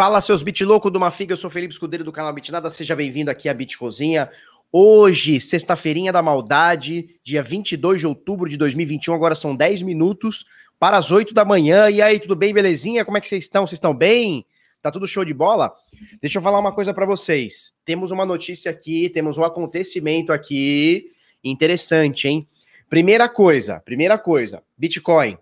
[0.00, 3.50] Fala, seus bit do Mafiga, eu sou Felipe Escudeiro do canal Bitnada, seja bem-vindo aqui
[3.50, 4.30] à Bit Cozinha.
[4.72, 10.46] Hoje, sexta-feirinha da maldade, dia 22 de outubro de 2021, agora são 10 minutos
[10.78, 11.90] para as 8 da manhã.
[11.90, 13.04] E aí, tudo bem, belezinha?
[13.04, 13.66] Como é que vocês estão?
[13.66, 14.46] Vocês estão bem?
[14.80, 15.70] Tá tudo show de bola?
[16.18, 17.74] Deixa eu falar uma coisa para vocês.
[17.84, 21.10] Temos uma notícia aqui, temos um acontecimento aqui
[21.44, 22.48] interessante, hein?
[22.88, 25.36] Primeira coisa, primeira coisa, Bitcoin.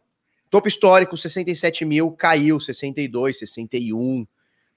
[0.50, 4.26] Topo histórico, 67 mil, caiu 62, 61.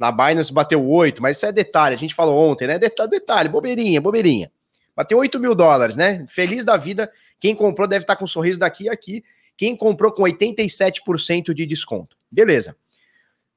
[0.02, 2.80] Na Binance bateu 8, mas isso é detalhe, a gente falou ontem, né?
[2.80, 4.52] Detalhe, bobeirinha, bobeirinha.
[4.96, 6.26] Bateu 8 mil dólares, né?
[6.28, 7.12] Feliz da vida.
[7.40, 9.24] Quem comprou deve estar com um sorriso daqui a aqui.
[9.56, 12.18] Quem comprou com 87% de desconto.
[12.32, 12.76] Beleza.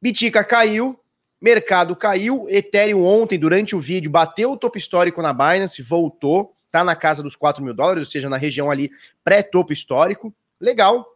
[0.02, 1.00] Bitica caiu,
[1.40, 6.84] mercado caiu, Ethereum ontem, durante o vídeo, bateu o topo histórico na Binance, voltou, tá
[6.84, 8.90] na casa dos 4 mil dólares, ou seja, na região ali
[9.24, 10.30] pré-topo histórico.
[10.60, 11.13] Legal,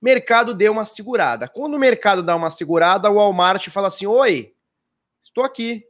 [0.00, 1.48] mercado deu uma segurada.
[1.48, 4.52] Quando o mercado dá uma segurada, o Walmart fala assim: Oi,
[5.22, 5.84] estou aqui.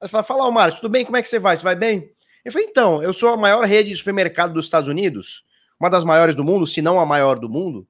[0.00, 1.04] Aí fala, fala, Walmart, tudo bem?
[1.04, 1.56] Como é que você vai?
[1.56, 2.10] Você vai bem?
[2.42, 5.44] Eu falei, então, eu sou a maior rede de supermercado dos Estados Unidos,
[5.78, 7.86] uma das maiores do mundo, se não a maior do mundo,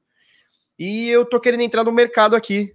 [0.77, 2.75] e eu tô querendo entrar no mercado aqui.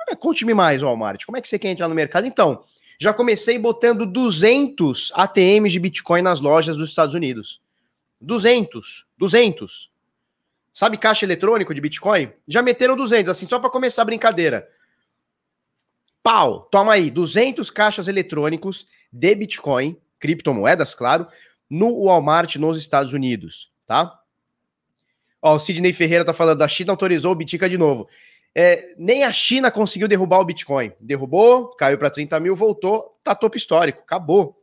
[0.00, 2.26] Ah, Conte-me mais, Walmart, como é que você quer entrar no mercado?
[2.26, 2.64] Então,
[2.98, 7.60] já comecei botando 200 ATMs de Bitcoin nas lojas dos Estados Unidos.
[8.20, 9.90] 200, 200.
[10.76, 12.30] Sabe caixa eletrônico de Bitcoin?
[12.46, 14.68] Já meteram 200, assim, só para começar a brincadeira.
[16.22, 21.26] Pau, toma aí, 200 caixas eletrônicos de Bitcoin, criptomoedas, claro,
[21.70, 24.20] no Walmart nos Estados Unidos, tá?
[25.40, 28.06] Ó, o Sidney Ferreira tá falando, a China autorizou o Bitica de novo.
[28.54, 30.92] É, nem a China conseguiu derrubar o Bitcoin.
[31.00, 34.62] Derrubou, caiu para 30 mil, voltou, tá topo histórico, acabou.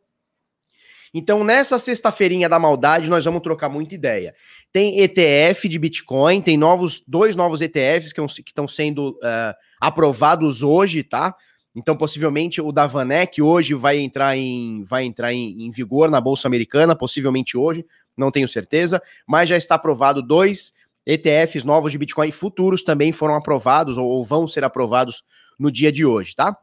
[1.13, 4.34] Então, nessa sexta-feirinha da maldade, nós vamos trocar muita ideia.
[4.73, 11.03] Tem ETF de Bitcoin, tem novos dois novos ETFs que estão sendo uh, aprovados hoje,
[11.03, 11.35] tá?
[11.75, 16.19] Então, possivelmente o da Vanek hoje vai entrar em, vai entrar em, em vigor na
[16.19, 17.85] Bolsa Americana, possivelmente hoje,
[18.17, 20.73] não tenho certeza, mas já está aprovado dois
[21.05, 25.23] ETFs novos de Bitcoin futuros também foram aprovados ou, ou vão ser aprovados
[25.59, 26.57] no dia de hoje, tá?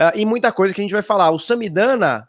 [0.00, 1.30] Uh, e muita coisa que a gente vai falar.
[1.30, 2.26] O Samidana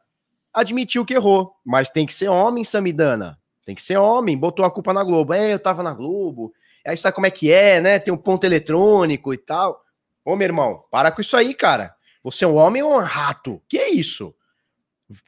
[0.53, 3.39] admitiu que errou, mas tem que ser homem, Samidana.
[3.65, 5.33] Tem que ser homem, botou a culpa na Globo.
[5.33, 6.53] É, eu tava na Globo.
[6.85, 7.97] Aí sabe como é que é, né?
[7.97, 9.83] Tem um ponto eletrônico e tal.
[10.23, 11.95] Ô, meu irmão, para com isso aí, cara.
[12.23, 13.61] Você é um homem ou um rato?
[13.67, 14.33] Que isso?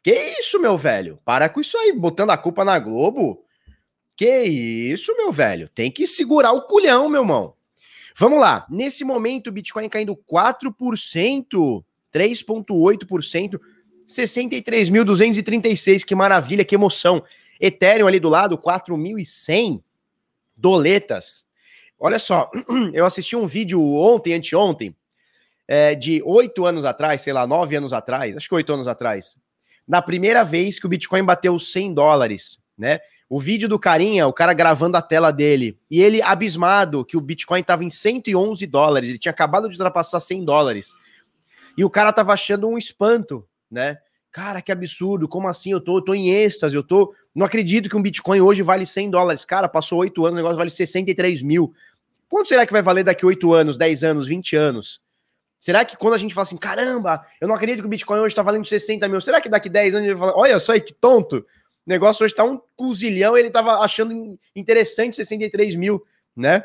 [0.03, 1.19] Que isso, meu velho?
[1.25, 3.43] Para com isso aí, botando a culpa na Globo.
[4.15, 5.67] Que isso, meu velho?
[5.69, 7.53] Tem que segurar o culhão, meu irmão.
[8.15, 8.65] Vamos lá.
[8.69, 11.83] Nesse momento, o Bitcoin caindo 4%,
[12.13, 13.59] 3,8%.
[14.07, 17.21] 63.236, que maravilha, que emoção.
[17.59, 19.81] Ethereum ali do lado, 4.100
[20.55, 21.45] doletas.
[21.99, 22.49] Olha só,
[22.93, 24.95] eu assisti um vídeo ontem, anteontem,
[25.67, 29.35] é, de oito anos atrás, sei lá, nove anos atrás, acho que oito anos atrás,
[29.87, 32.99] na primeira vez que o Bitcoin bateu 100 dólares, né?
[33.29, 37.21] O vídeo do carinha, o cara gravando a tela dele, e ele abismado que o
[37.21, 40.93] Bitcoin estava em 111 dólares, ele tinha acabado de ultrapassar 100 dólares.
[41.77, 43.97] E o cara tava achando um espanto, né?
[44.31, 45.71] Cara, que absurdo, como assim?
[45.71, 47.13] Eu tô, eu tô em êxtase, eu tô.
[47.37, 49.45] Não acredito que um Bitcoin hoje vale 100 dólares.
[49.45, 51.71] Cara, passou 8 anos, o negócio vale 63 mil.
[52.27, 54.99] Quanto será que vai valer daqui 8 anos, 10 anos, 20 anos?
[55.59, 58.33] Será que quando a gente fala assim, caramba, eu não acredito que o Bitcoin hoje
[58.33, 60.81] tá valendo 60 mil, será que daqui 10 anos ele vai falar, olha só aí
[60.81, 61.45] que tonto, o
[61.85, 66.03] negócio hoje tá um cozilhão, ele tava achando interessante 63 mil,
[66.35, 66.63] né?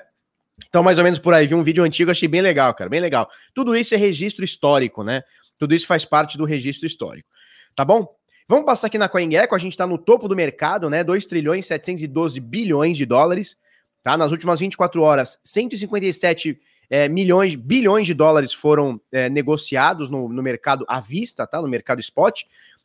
[0.66, 3.00] Então, mais ou menos por aí, vi um vídeo antigo, achei bem legal, cara, bem
[3.00, 3.28] legal.
[3.54, 5.22] Tudo isso é registro histórico, né?
[5.58, 7.28] Tudo isso faz parte do registro histórico.
[7.74, 8.21] Tá bom?
[8.52, 11.02] Vamos passar aqui na CoinGecko, a gente está no topo do mercado, né?
[11.02, 13.56] 2 trilhões 712 bilhões de dólares,
[14.02, 14.14] tá?
[14.14, 16.60] Nas últimas 24 horas, 157
[16.90, 21.62] é, milhões, bilhões de dólares foram é, negociados no, no mercado à vista, tá?
[21.62, 22.42] No mercado spot.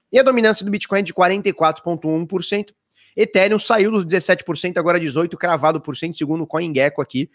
[0.09, 2.73] E a dominância do Bitcoin é de 44,1%.
[3.13, 7.29] Ethereum saiu dos 17%, agora 18%, cravado por cento, segundo o CoinGecko aqui,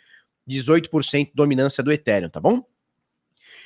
[0.49, 2.65] 18% dominância do Ethereum, tá bom?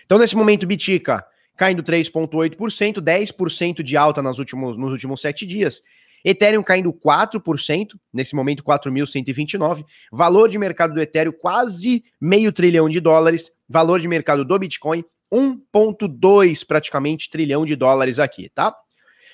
[0.05, 1.25] Então, nesse momento, Bitica
[1.57, 5.83] caindo 3,8%, 10% de alta nos últimos, nos últimos sete dias.
[6.25, 9.85] Ethereum caindo 4%, nesse momento 4.129.
[10.11, 13.51] Valor de mercado do Ethereum quase meio trilhão de dólares.
[13.69, 18.75] Valor de mercado do Bitcoin 1,2 praticamente trilhão de dólares aqui, tá?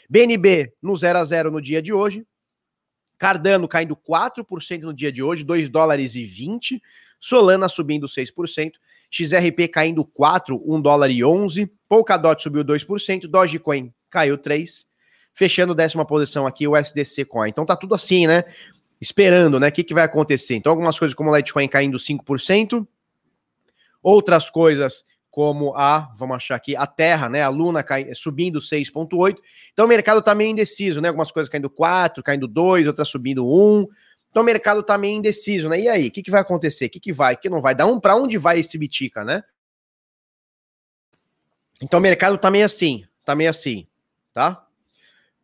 [0.08, 2.26] BNB no 0 a 0 no dia de hoje.
[3.18, 6.82] Cardano caindo 4% no dia de hoje, 2 dólares e 20.
[7.20, 8.72] Solana subindo 6%.
[9.12, 11.70] XRP caindo 4, 1 dólar e 11.
[11.86, 14.86] Polkadot subiu 2%, Dogecoin caiu 3.
[15.34, 17.50] Fechando décima posição aqui o SDC Coin.
[17.50, 18.44] Então tá tudo assim, né?
[19.00, 19.68] Esperando, né?
[19.68, 20.54] O que, que vai acontecer?
[20.54, 22.86] Então algumas coisas como o Litecoin caindo 5%,
[24.02, 27.42] outras coisas como a, vamos achar aqui, a Terra, né?
[27.42, 29.38] A Luna cai, subindo 6,8.
[29.72, 31.08] Então o mercado está meio indeciso, né?
[31.08, 33.86] Algumas coisas caindo 4, caindo 2, outras subindo 1.
[34.32, 35.78] Então o mercado está meio indeciso, né?
[35.78, 36.86] E aí, o que, que vai acontecer?
[36.86, 37.34] O que, que vai?
[37.34, 37.74] O que não vai?
[37.74, 39.44] Dá um para onde vai esse Bitica, né?
[41.82, 43.86] Então o mercado tá meio assim, tá meio assim,
[44.32, 44.66] tá?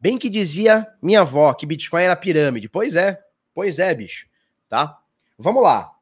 [0.01, 2.67] Bem que dizia minha avó que Bitcoin era pirâmide.
[2.67, 4.27] Pois é, pois é, bicho,
[4.71, 4.99] tá?
[5.37, 5.93] Vamos lá.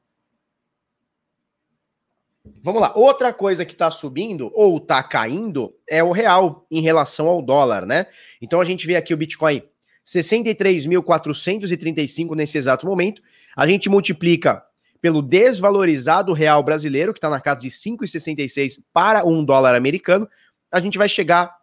[2.63, 2.93] Vamos lá.
[2.95, 7.85] Outra coisa que está subindo ou está caindo é o real em relação ao dólar,
[7.85, 8.07] né?
[8.41, 9.69] Então a gente vê aqui o Bitcoin
[10.07, 13.21] 63.435 nesse exato momento.
[13.57, 14.63] A gente multiplica
[15.01, 20.29] pelo desvalorizado real brasileiro, que está na casa de 5,66 para um dólar americano.
[20.71, 21.57] A gente vai chegar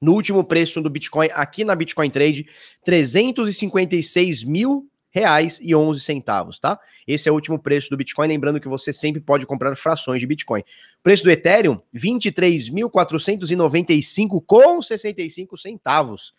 [0.00, 2.46] no último preço do Bitcoin aqui na Bitcoin Trade,
[2.84, 6.78] 356 mil reais e 11 centavos, tá?
[7.06, 10.26] Esse é o último preço do Bitcoin, lembrando que você sempre pode comprar frações de
[10.26, 10.62] Bitcoin.
[11.02, 16.32] Preço do Ethereum, 23.495 com 65 centavos.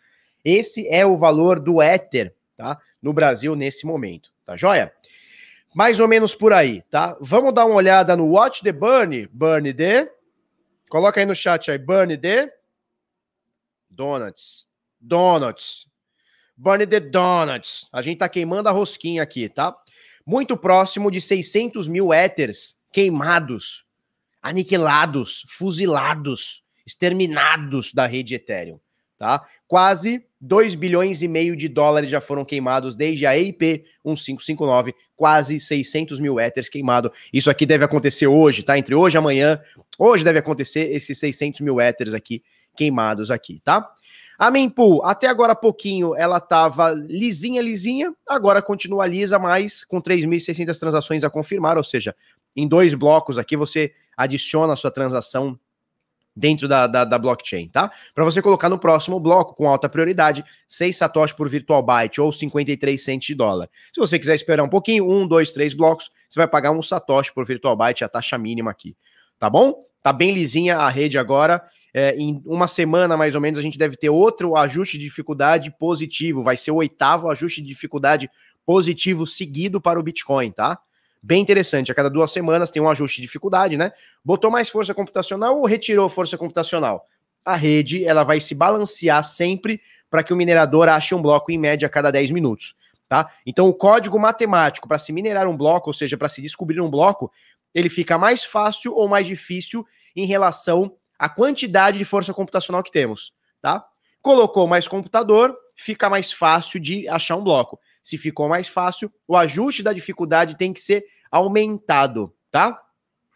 [0.43, 2.79] Esse é o valor do Ether, tá?
[3.01, 4.93] No Brasil nesse momento, tá joia?
[5.75, 7.17] Mais ou menos por aí, tá?
[7.21, 10.09] Vamos dar uma olhada no Watch the Burn, Burn the
[10.89, 12.51] Coloca aí no chat aí, Burn the
[13.89, 14.67] Donuts.
[14.99, 15.87] Donuts.
[16.57, 17.87] Burn the Donuts.
[17.93, 19.77] A gente tá queimando a rosquinha aqui, tá?
[20.25, 23.85] Muito próximo de 600 mil éteres queimados,
[24.41, 28.79] aniquilados, fuzilados, exterminados da rede Ethereum,
[29.19, 29.43] tá?
[29.67, 35.59] Quase 2 bilhões e meio de dólares já foram queimados desde a EIP 1559, quase
[35.59, 37.11] 600 mil éteres queimados.
[37.31, 38.77] Isso aqui deve acontecer hoje, tá?
[38.77, 39.59] Entre hoje e amanhã.
[39.99, 42.41] Hoje deve acontecer esses 600 mil éteres aqui
[42.75, 43.91] queimados aqui, tá?
[44.37, 50.79] A Mempool, até agora pouquinho, ela tava lisinha, lisinha, agora continua lisa, mas com 3.600
[50.79, 52.15] transações a confirmar, ou seja,
[52.55, 55.59] em dois blocos aqui você adiciona a sua transação
[56.39, 57.91] dentro da, da, da blockchain, tá?
[58.15, 62.31] Para você colocar no próximo bloco com alta prioridade, 6 satoshi por virtual byte ou
[62.31, 63.69] 53 centos de dólar.
[63.93, 67.33] Se você quiser esperar um pouquinho, um, dois, três blocos, você vai pagar um satoshi
[67.33, 68.95] por virtual byte, a taxa mínima aqui,
[69.37, 69.85] tá bom?
[70.01, 71.61] Tá bem lisinha a rede agora
[71.93, 75.71] é, em uma semana, mais ou menos, a gente deve ter outro ajuste de dificuldade
[75.77, 76.43] positivo.
[76.43, 78.29] Vai ser o oitavo ajuste de dificuldade
[78.65, 80.79] positivo seguido para o Bitcoin, tá?
[81.21, 81.91] Bem interessante.
[81.91, 83.91] A cada duas semanas tem um ajuste de dificuldade, né?
[84.23, 87.05] Botou mais força computacional ou retirou força computacional?
[87.43, 91.57] A rede ela vai se balancear sempre para que o minerador ache um bloco em
[91.57, 92.75] média a cada 10 minutos.
[93.07, 93.29] Tá?
[93.45, 96.89] Então, o código matemático para se minerar um bloco, ou seja, para se descobrir um
[96.89, 97.31] bloco,
[97.73, 99.85] ele fica mais fácil ou mais difícil
[100.15, 103.85] em relação a quantidade de força computacional que temos, tá?
[104.21, 107.79] Colocou mais computador, fica mais fácil de achar um bloco.
[108.09, 112.81] Se ficou mais fácil, o ajuste da dificuldade tem que ser aumentado, tá?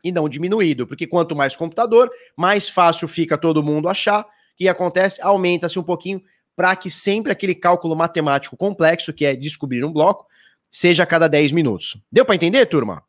[0.04, 4.24] E não diminuído, porque quanto mais computador, mais fácil fica todo mundo achar.
[4.24, 4.28] O
[4.58, 5.22] que acontece?
[5.22, 6.24] Aumenta-se um pouquinho
[6.56, 10.26] para que sempre aquele cálculo matemático complexo, que é descobrir um bloco,
[10.72, 11.96] seja a cada 10 minutos.
[12.12, 13.04] Deu para entender, turma?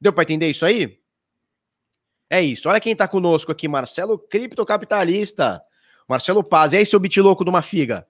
[0.00, 0.96] Deu para entender isso aí?
[2.30, 2.68] É isso.
[2.68, 5.60] Olha quem tá conosco aqui, Marcelo Criptocapitalista.
[6.08, 6.72] Marcelo Paz.
[6.72, 8.06] E aí, seu louco de uma figa?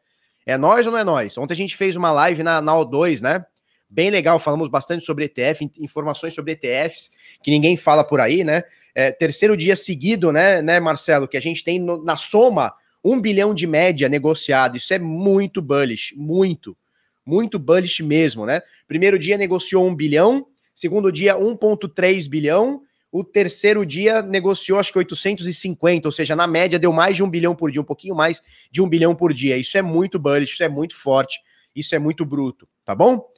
[0.51, 1.39] É nós ou não é nós?
[1.39, 3.45] Ontem a gente fez uma live na, na O2, né?
[3.89, 8.65] Bem legal, falamos bastante sobre ETF, informações sobre ETFs, que ninguém fala por aí, né?
[8.93, 13.21] É, terceiro dia seguido, né, né, Marcelo, que a gente tem no, na soma um
[13.21, 14.77] bilhão de média negociado.
[14.77, 16.77] Isso é muito bullish, muito,
[17.25, 18.61] muito bullish mesmo, né?
[18.89, 24.99] Primeiro dia negociou um bilhão, segundo dia 1,3 bilhão, o terceiro dia negociou acho que
[24.99, 28.43] 850, ou seja, na média deu mais de um bilhão por dia, um pouquinho mais
[28.71, 29.57] de um bilhão por dia.
[29.57, 31.41] Isso é muito bullish, isso é muito forte,
[31.75, 33.29] isso é muito bruto, tá bom?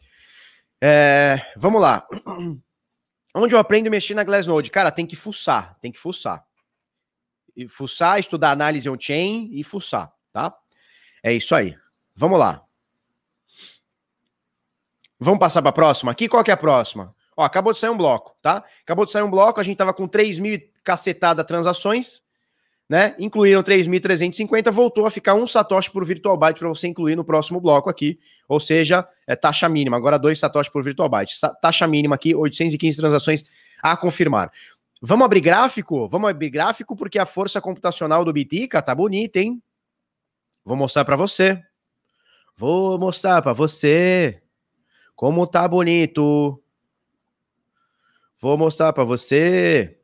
[0.80, 2.06] É, vamos lá.
[3.34, 4.70] Onde eu aprendo a mexer na Glassnode?
[4.70, 6.44] Cara, tem que fuçar, tem que fuçar.
[7.56, 10.54] E fuçar, estudar análise on-chain e fuçar, tá?
[11.22, 11.74] É isso aí.
[12.14, 12.62] Vamos lá.
[15.18, 16.28] Vamos passar para a próxima aqui?
[16.28, 17.14] Qual que é a próxima?
[17.36, 18.64] Ó, acabou de sair um bloco, tá?
[18.82, 22.22] Acabou de sair um bloco, a gente tava com 3 mil cacetada transações,
[22.88, 23.14] né?
[23.18, 27.60] Incluíram 3.350, voltou a ficar um satoshi por virtual byte para você incluir no próximo
[27.60, 31.34] bloco aqui, ou seja, é taxa mínima, agora 2 satoshi por virtual byte.
[31.60, 33.44] Taxa mínima aqui, 815 transações
[33.82, 34.52] a confirmar.
[35.00, 36.08] Vamos abrir gráfico?
[36.08, 39.60] Vamos abrir gráfico porque a força computacional do Bitica tá bonita, hein?
[40.64, 41.60] Vou mostrar para você.
[42.56, 44.40] Vou mostrar para você
[45.16, 46.61] como tá bonito.
[48.42, 50.00] Vou mostrar para você.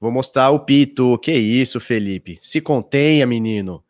[0.00, 1.18] Vou mostrar o pito.
[1.18, 2.38] Que isso, Felipe?
[2.40, 3.84] Se contenha, menino.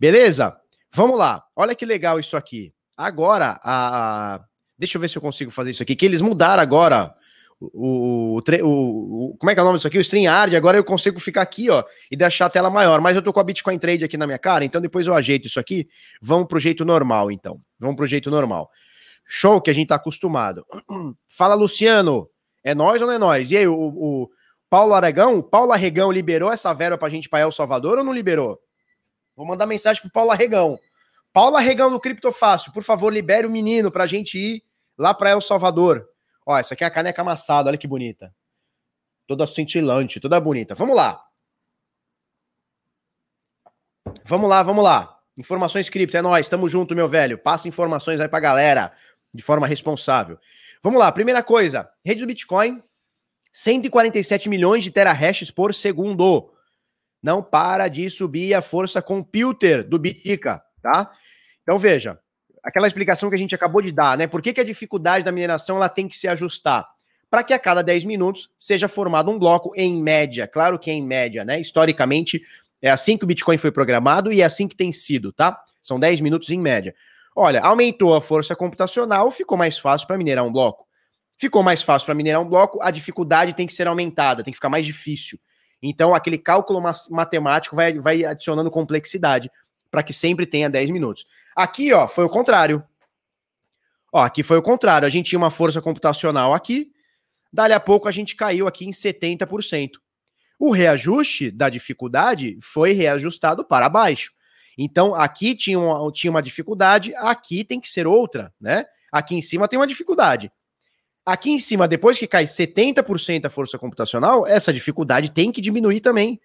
[0.00, 0.56] Beleza?
[0.90, 1.44] Vamos lá.
[1.54, 2.72] Olha que legal isso aqui.
[2.96, 4.42] Agora, a,
[4.78, 5.94] deixa eu ver se eu consigo fazer isso aqui.
[5.94, 7.14] Que eles mudaram agora
[7.60, 9.98] o, o, o, como é que é o nome disso aqui?
[9.98, 13.22] O StreamYard, agora eu consigo ficar aqui, ó, e deixar a tela maior, mas eu
[13.22, 15.88] tô com a Bitcoin Trade aqui na minha cara, então depois eu ajeito isso aqui,
[16.20, 18.70] vamos pro jeito normal, então, vamos pro jeito normal.
[19.24, 20.66] Show que a gente tá acostumado.
[21.30, 22.28] Fala, Luciano,
[22.66, 23.52] é nós ou não é nós?
[23.52, 24.30] E aí, o, o
[24.68, 28.60] Paulo Aragão, Paulo Arregão liberou essa verba pra gente para El Salvador ou não liberou?
[29.36, 30.76] Vou mandar mensagem pro Paulo Arregão.
[31.32, 34.64] Paulo Arregão do Criptofácil, por favor, libere o menino pra gente ir
[34.98, 36.08] lá para El Salvador.
[36.44, 38.34] Ó, essa aqui é a caneca amassada, olha que bonita.
[39.28, 40.74] Toda cintilante, toda bonita.
[40.74, 41.24] Vamos lá.
[44.24, 45.20] Vamos lá, vamos lá.
[45.38, 47.38] Informações cripto, é nós, tamo junto, meu velho.
[47.38, 48.92] Passa informações aí pra galera
[49.32, 50.36] de forma responsável.
[50.86, 52.80] Vamos lá, primeira coisa, rede do Bitcoin,
[53.52, 56.52] 147 milhões de terahashes por segundo.
[57.20, 61.10] Não para de subir a força computer do Bitica, tá?
[61.60, 62.20] Então veja,
[62.62, 64.28] aquela explicação que a gente acabou de dar, né?
[64.28, 66.86] Por que, que a dificuldade da mineração ela tem que se ajustar?
[67.28, 70.46] Para que a cada 10 minutos seja formado um bloco em média.
[70.46, 71.60] Claro que é em média, né?
[71.60, 72.40] Historicamente,
[72.80, 75.60] é assim que o Bitcoin foi programado e é assim que tem sido, tá?
[75.82, 76.94] São 10 minutos em média.
[77.38, 80.86] Olha, aumentou a força computacional, ficou mais fácil para minerar um bloco.
[81.36, 84.56] Ficou mais fácil para minerar um bloco, a dificuldade tem que ser aumentada, tem que
[84.56, 85.38] ficar mais difícil.
[85.82, 89.50] Então, aquele cálculo matemático vai, vai adicionando complexidade
[89.90, 91.26] para que sempre tenha 10 minutos.
[91.54, 92.82] Aqui, ó, foi o contrário.
[94.10, 95.06] Ó, aqui foi o contrário.
[95.06, 96.90] A gente tinha uma força computacional aqui,
[97.52, 99.90] dali a pouco a gente caiu aqui em 70%.
[100.58, 104.32] O reajuste da dificuldade foi reajustado para baixo.
[104.76, 108.84] Então, aqui tinha uma, tinha uma dificuldade, aqui tem que ser outra, né?
[109.10, 110.52] Aqui em cima tem uma dificuldade.
[111.24, 116.00] Aqui em cima, depois que cai 70% a força computacional, essa dificuldade tem que diminuir
[116.00, 116.40] também.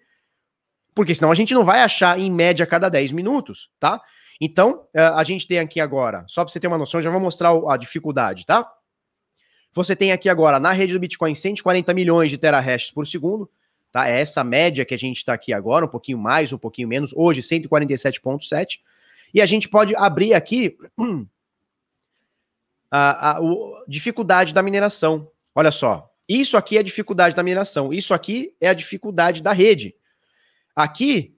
[0.94, 4.00] Porque senão a gente não vai achar em média cada 10 minutos, tá?
[4.40, 7.20] Então, eh, a gente tem aqui agora, só para você ter uma noção, já vou
[7.20, 8.68] mostrar a dificuldade, tá?
[9.72, 13.48] Você tem aqui agora na rede do Bitcoin 140 milhões de terahashes por segundo,
[13.92, 14.08] tá?
[14.08, 17.12] É essa média que a gente está aqui agora, um pouquinho mais, um pouquinho menos,
[17.14, 18.80] hoje 147.7.
[19.34, 20.76] E a gente pode abrir aqui
[22.90, 23.40] a, a, a
[23.86, 25.30] dificuldade da mineração.
[25.54, 29.52] Olha só, isso aqui é a dificuldade da mineração, isso aqui é a dificuldade da
[29.52, 29.94] rede.
[30.74, 31.36] Aqui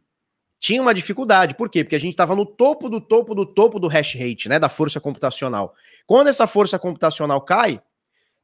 [0.61, 1.55] tinha uma dificuldade.
[1.55, 1.85] Por quê?
[1.85, 4.59] Porque a gente estava no topo do topo do topo do hash rate, né?
[4.59, 5.75] Da força computacional.
[6.07, 7.83] Quando essa força computacional cai,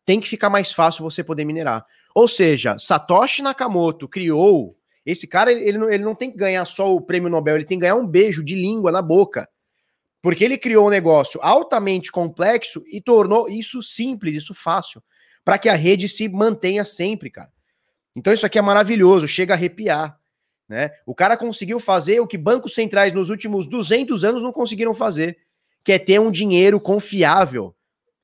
[0.05, 1.85] tem que ficar mais fácil você poder minerar.
[2.15, 4.77] Ou seja, Satoshi Nakamoto criou.
[5.05, 7.79] Esse cara, ele, não, ele não tem que ganhar só o prêmio Nobel, ele tem
[7.79, 9.49] que ganhar um beijo de língua na boca.
[10.23, 15.03] Porque ele criou um negócio altamente complexo e tornou isso simples, isso fácil,
[15.45, 17.51] para que a rede se mantenha sempre, cara.
[18.17, 20.19] Então isso aqui é maravilhoso, chega a arrepiar.
[20.69, 20.91] Né?
[21.07, 25.39] O cara conseguiu fazer o que bancos centrais nos últimos 200 anos não conseguiram fazer,
[25.83, 27.75] que é ter um dinheiro confiável,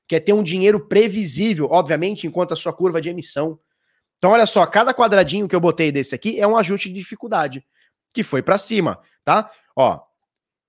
[0.07, 3.59] que é ter um dinheiro previsível, obviamente, enquanto a sua curva de emissão.
[4.17, 7.63] Então, olha só, cada quadradinho que eu botei desse aqui é um ajuste de dificuldade,
[8.13, 9.51] que foi para cima, tá?
[9.75, 9.99] Ó,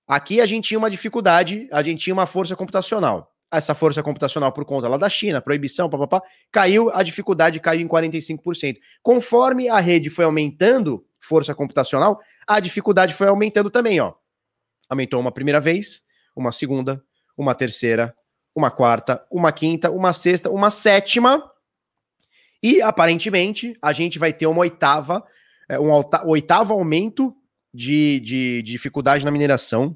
[0.07, 3.33] aqui a gente tinha uma dificuldade, a gente tinha uma força computacional.
[3.51, 7.87] Essa força computacional por conta lá da China, proibição, papapá, caiu, a dificuldade caiu em
[7.87, 8.77] 45%.
[9.01, 14.13] Conforme a rede foi aumentando, força computacional, a dificuldade foi aumentando também, ó.
[14.87, 16.03] Aumentou uma primeira vez,
[16.35, 17.03] uma segunda,
[17.35, 18.15] uma terceira,
[18.55, 21.49] uma quarta, uma quinta, uma sexta, uma sétima.
[22.61, 25.23] E aparentemente a gente vai ter uma oitava,
[25.69, 25.91] é, um
[26.25, 27.35] oitavo aumento
[27.73, 29.95] de, de, de dificuldade na mineração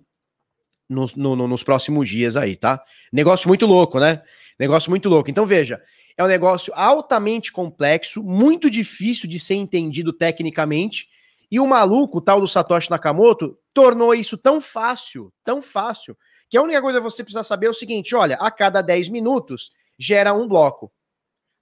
[0.88, 2.81] nos, no, no, nos próximos dias aí, tá?
[3.12, 4.22] Negócio muito louco, né?
[4.60, 5.29] Negócio muito louco.
[5.29, 5.81] Então veja,
[6.17, 11.07] é um negócio altamente complexo, muito difícil de ser entendido tecnicamente
[11.51, 16.18] e o maluco, o tal do Satoshi Nakamoto, tornou isso tão fácil, tão fácil,
[16.50, 19.10] que a única coisa que você precisa saber é o seguinte: olha, a cada 10
[19.10, 20.92] minutos gera um bloco.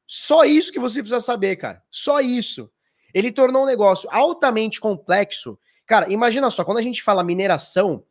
[0.08, 1.82] Só isso que você precisa saber, cara.
[1.90, 2.70] Só isso.
[3.14, 5.58] Ele tornou um negócio altamente complexo.
[5.86, 8.04] Cara, imagina só, quando a gente fala mineração,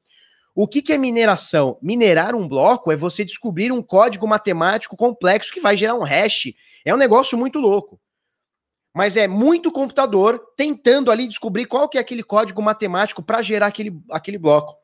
[0.55, 1.79] o que, que é mineração?
[1.83, 6.53] Minerar um bloco é você descobrir um código matemático complexo que vai gerar um hash.
[6.85, 8.01] É um negócio muito louco
[8.95, 13.67] mas é muito computador tentando ali descobrir qual que é aquele código matemático para gerar
[13.67, 14.75] aquele, aquele bloco.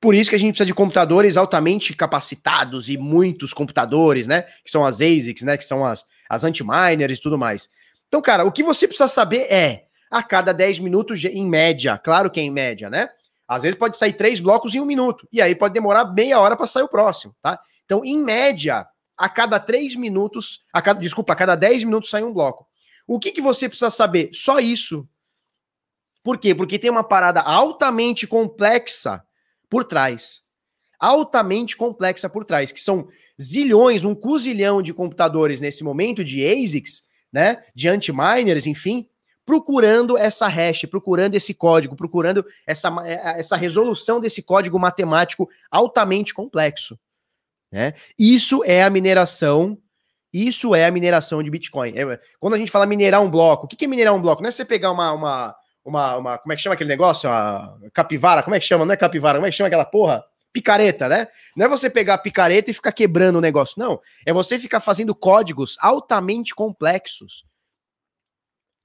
[0.00, 4.42] Por isso que a gente precisa de computadores altamente capacitados e muitos computadores, né?
[4.64, 5.56] Que são as ASICs, né?
[5.56, 7.68] Que são as, as anti-miners e tudo mais.
[8.06, 12.30] Então, cara, o que você precisa saber é, a cada 10 minutos, em média, claro
[12.30, 13.08] que é em média, né?
[13.48, 16.56] Às vezes pode sair três blocos em um minuto, e aí pode demorar meia hora
[16.56, 17.58] para sair o próximo, tá?
[17.84, 22.22] Então, em média, a cada 3 minutos, a cada, desculpa, a cada 10 minutos sai
[22.22, 22.66] um bloco.
[23.06, 24.30] O que, que você precisa saber?
[24.32, 25.08] Só isso.
[26.22, 26.54] Por quê?
[26.54, 29.24] Porque tem uma parada altamente complexa
[29.70, 30.42] por trás.
[30.98, 33.06] Altamente complexa por trás, que são
[33.40, 39.08] zilhões, um cozilhão de computadores nesse momento de ASICs, né, de anti-miners, enfim,
[39.44, 46.34] procurando essa hash, procurando esse código, procurando essa, é, essa resolução desse código matemático altamente
[46.34, 46.98] complexo.
[47.70, 47.94] Né?
[48.18, 49.78] Isso é a mineração.
[50.32, 51.92] Isso é a mineração de Bitcoin.
[51.96, 54.42] É, quando a gente fala minerar um bloco, o que é minerar um bloco?
[54.42, 57.28] Não é você pegar uma, uma, uma, uma como é que chama aquele negócio?
[57.28, 58.84] Uma capivara, como é que chama?
[58.84, 60.24] Não é capivara, como é que chama aquela porra?
[60.56, 61.28] picareta, né?
[61.54, 64.00] Não é você pegar a picareta e ficar quebrando o negócio, não.
[64.24, 67.44] É você ficar fazendo códigos altamente complexos,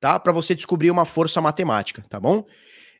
[0.02, 0.20] tá?
[0.20, 2.46] Para você descobrir uma força matemática, tá bom?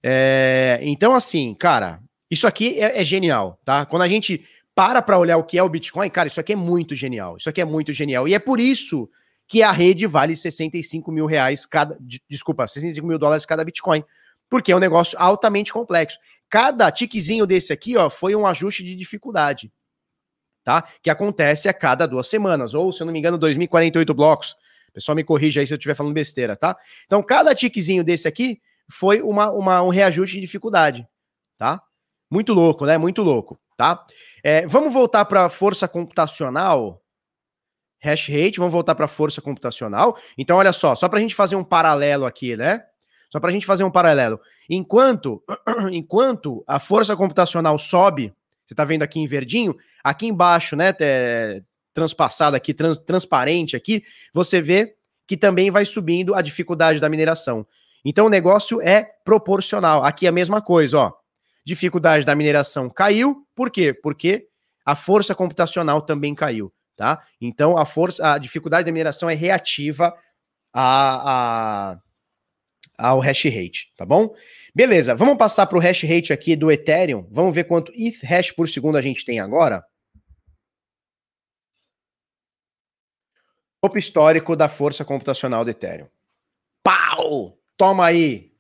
[0.02, 3.86] É, então, assim, cara, isso aqui é, é genial, tá?
[3.86, 4.48] Quando a gente
[4.82, 7.38] para para olhar o que é o Bitcoin, cara, isso aqui é muito genial.
[7.38, 8.28] Isso aqui é muito genial.
[8.28, 9.08] E é por isso
[9.48, 11.96] que a rede vale 65 mil reais cada.
[12.28, 14.04] Desculpa, 65 mil dólares cada Bitcoin
[14.50, 16.18] porque é um negócio altamente complexo.
[16.50, 19.72] Cada tiquezinho desse aqui, ó, foi um ajuste de dificuldade,
[20.64, 20.84] tá?
[21.04, 24.56] Que acontece a cada duas semanas, ou, se eu não me engano, 2048 blocos.
[24.92, 26.76] Pessoal me corrija aí se eu estiver falando besteira, tá?
[27.06, 28.60] Então, cada tiquezinho desse aqui
[28.90, 31.08] foi uma, uma, um reajuste de dificuldade,
[31.56, 31.82] tá?
[32.32, 32.98] Muito louco, né?
[32.98, 34.06] Muito louco, tá?
[34.42, 37.04] É, vamos voltar para força computacional.
[38.02, 40.18] Hash rate, vamos voltar para força computacional.
[40.38, 42.84] Então, olha só, só para a gente fazer um paralelo aqui, né?
[43.30, 44.40] Só para a gente fazer um paralelo.
[44.70, 45.44] Enquanto,
[45.92, 48.34] enquanto a força computacional sobe,
[48.66, 50.94] você está vendo aqui em verdinho, aqui embaixo, né,
[51.94, 54.04] transpassado aqui, trans, transparente aqui,
[54.34, 54.96] você vê
[55.28, 57.68] que também vai subindo a dificuldade da mineração.
[58.04, 60.04] Então o negócio é proporcional.
[60.04, 61.21] Aqui é a mesma coisa, ó.
[61.72, 63.94] Dificuldade da mineração caiu, por quê?
[63.94, 64.50] Porque
[64.86, 67.24] a força computacional também caiu, tá?
[67.40, 70.14] Então a força, a dificuldade da mineração é reativa
[70.74, 72.02] a, a
[72.98, 74.36] ao hash rate, tá bom?
[74.76, 77.26] Beleza, vamos passar para o hash rate aqui do Ethereum.
[77.32, 79.82] Vamos ver quanto ETH hash por segundo a gente tem agora.
[83.82, 86.10] Topo histórico da força computacional do Ethereum.
[86.84, 87.58] Pau!
[87.78, 88.52] Toma aí!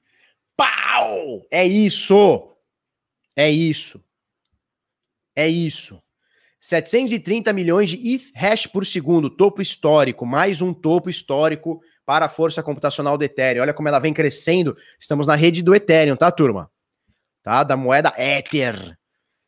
[0.55, 1.45] Pau!
[1.51, 2.50] É isso!
[3.41, 3.99] É isso!
[5.35, 5.99] É isso!
[6.59, 12.29] 730 milhões de ETH hash por segundo, topo histórico, mais um topo histórico para a
[12.29, 13.63] força computacional do Ethereum.
[13.63, 14.77] Olha como ela vem crescendo.
[14.99, 16.69] Estamos na rede do Ethereum, tá, turma?
[17.41, 17.63] Tá?
[17.63, 18.95] Da moeda Ether.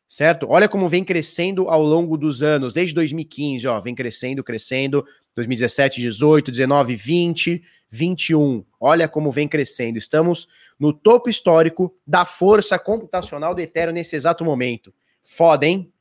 [0.06, 0.46] Certo?
[0.48, 6.00] Olha como vem crescendo ao longo dos anos, desde 2015, ó, vem crescendo, crescendo, 2017,
[6.00, 8.64] 18, 19, 20, 21.
[8.78, 9.96] Olha como vem crescendo.
[9.96, 10.46] Estamos
[10.78, 14.92] no topo histórico da força computacional do Ethereum nesse exato momento.
[15.22, 15.92] Foda, hein?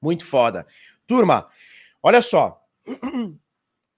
[0.00, 0.66] Muito foda.
[1.06, 1.46] Turma,
[2.02, 2.62] olha só.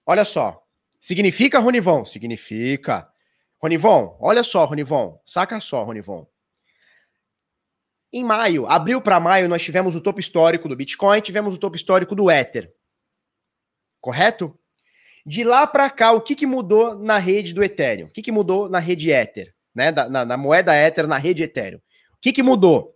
[0.05, 0.63] olha só.
[0.99, 2.05] Significa, Ronivon?
[2.05, 3.11] Significa.
[3.61, 5.19] Ronivon, olha só, Ronivon.
[5.25, 6.25] Saca só, Ronivon.
[8.11, 11.75] Em maio, abril para maio, nós tivemos o topo histórico do Bitcoin, tivemos o topo
[11.75, 12.71] histórico do Ether.
[13.99, 14.57] Correto?
[15.25, 18.07] De lá para cá, o que, que mudou na rede do Ethereum?
[18.07, 19.53] O que, que mudou na rede Ether?
[19.75, 19.91] Né?
[19.91, 21.79] Da, na, na moeda Ether, na rede Ethereum.
[21.79, 22.95] O que, que mudou?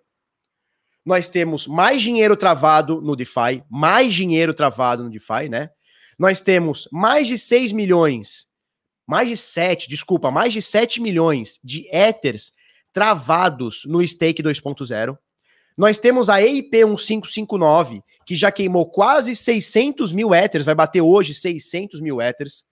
[1.05, 5.71] Nós temos mais dinheiro travado no DeFi, mais dinheiro travado no DeFi, né?
[6.21, 8.45] nós temos mais de 6 milhões,
[9.07, 12.53] mais de 7, desculpa, mais de 7 milhões de Ethers
[12.93, 15.17] travados no Stake 2.0.
[15.77, 21.33] Nós temos a EIP 1559, que já queimou quase 600 mil Ethers, vai bater hoje
[21.33, 22.65] 600 mil Ethers.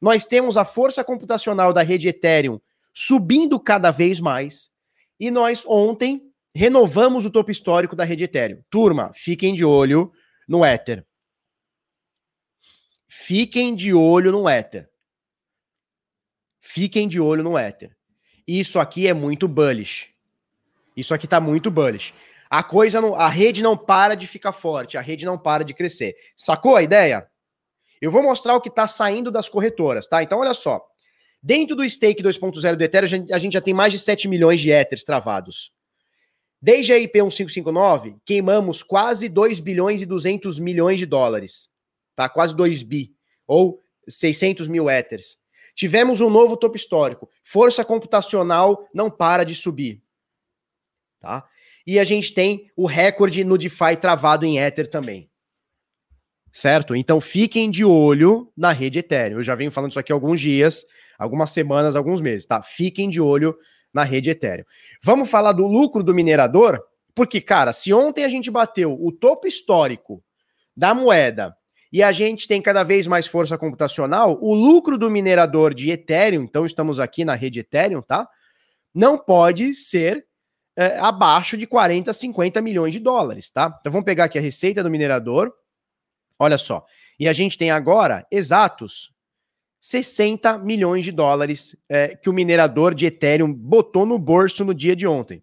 [0.00, 2.60] Nós temos a força computacional da rede Ethereum
[2.92, 4.70] subindo cada vez mais.
[5.20, 8.62] E nós ontem renovamos o topo histórico da rede Ethereum.
[8.68, 10.12] Turma, fiquem de olho
[10.48, 11.06] no Ether.
[13.06, 14.88] Fiquem de olho no Ether.
[16.60, 17.96] Fiquem de olho no Ether.
[18.48, 20.08] Isso aqui é muito bullish.
[20.96, 22.14] Isso aqui tá muito bullish.
[22.48, 25.74] A coisa não, a rede não para de ficar forte, a rede não para de
[25.74, 26.16] crescer.
[26.34, 27.28] Sacou a ideia?
[28.00, 30.22] Eu vou mostrar o que está saindo das corretoras, tá?
[30.22, 30.82] Então olha só.
[31.42, 34.70] Dentro do stake 2.0 do Ethereum, a gente já tem mais de 7 milhões de
[34.70, 35.70] Ethers travados.
[36.60, 41.68] Desde a IP 1559, queimamos quase 2 bilhões e 200 milhões de dólares
[42.18, 42.28] tá?
[42.28, 43.14] Quase 2 bi,
[43.46, 45.37] ou 600 mil Ethers.
[45.78, 47.30] Tivemos um novo topo histórico.
[47.40, 50.02] Força computacional não para de subir,
[51.20, 51.46] tá?
[51.86, 55.30] E a gente tem o recorde no DeFi travado em Ether também.
[56.52, 56.96] Certo?
[56.96, 59.38] Então fiquem de olho na rede Ethereum.
[59.38, 60.84] Eu já venho falando isso aqui alguns dias,
[61.16, 62.60] algumas semanas, alguns meses, tá?
[62.60, 63.56] Fiquem de olho
[63.94, 64.64] na rede Ethereum.
[65.00, 66.82] Vamos falar do lucro do minerador?
[67.14, 70.24] Porque, cara, se ontem a gente bateu o topo histórico
[70.76, 71.56] da moeda
[71.92, 76.42] e a gente tem cada vez mais força computacional, o lucro do minerador de Ethereum,
[76.42, 78.28] então estamos aqui na rede Ethereum, tá?
[78.94, 80.26] Não pode ser
[80.76, 83.76] é, abaixo de 40, 50 milhões de dólares, tá?
[83.80, 85.52] Então vamos pegar aqui a receita do minerador,
[86.38, 86.86] Olha só.
[87.18, 89.12] E a gente tem agora exatos
[89.80, 94.94] 60 milhões de dólares é, que o minerador de Ethereum botou no bolso no dia
[94.94, 95.42] de ontem.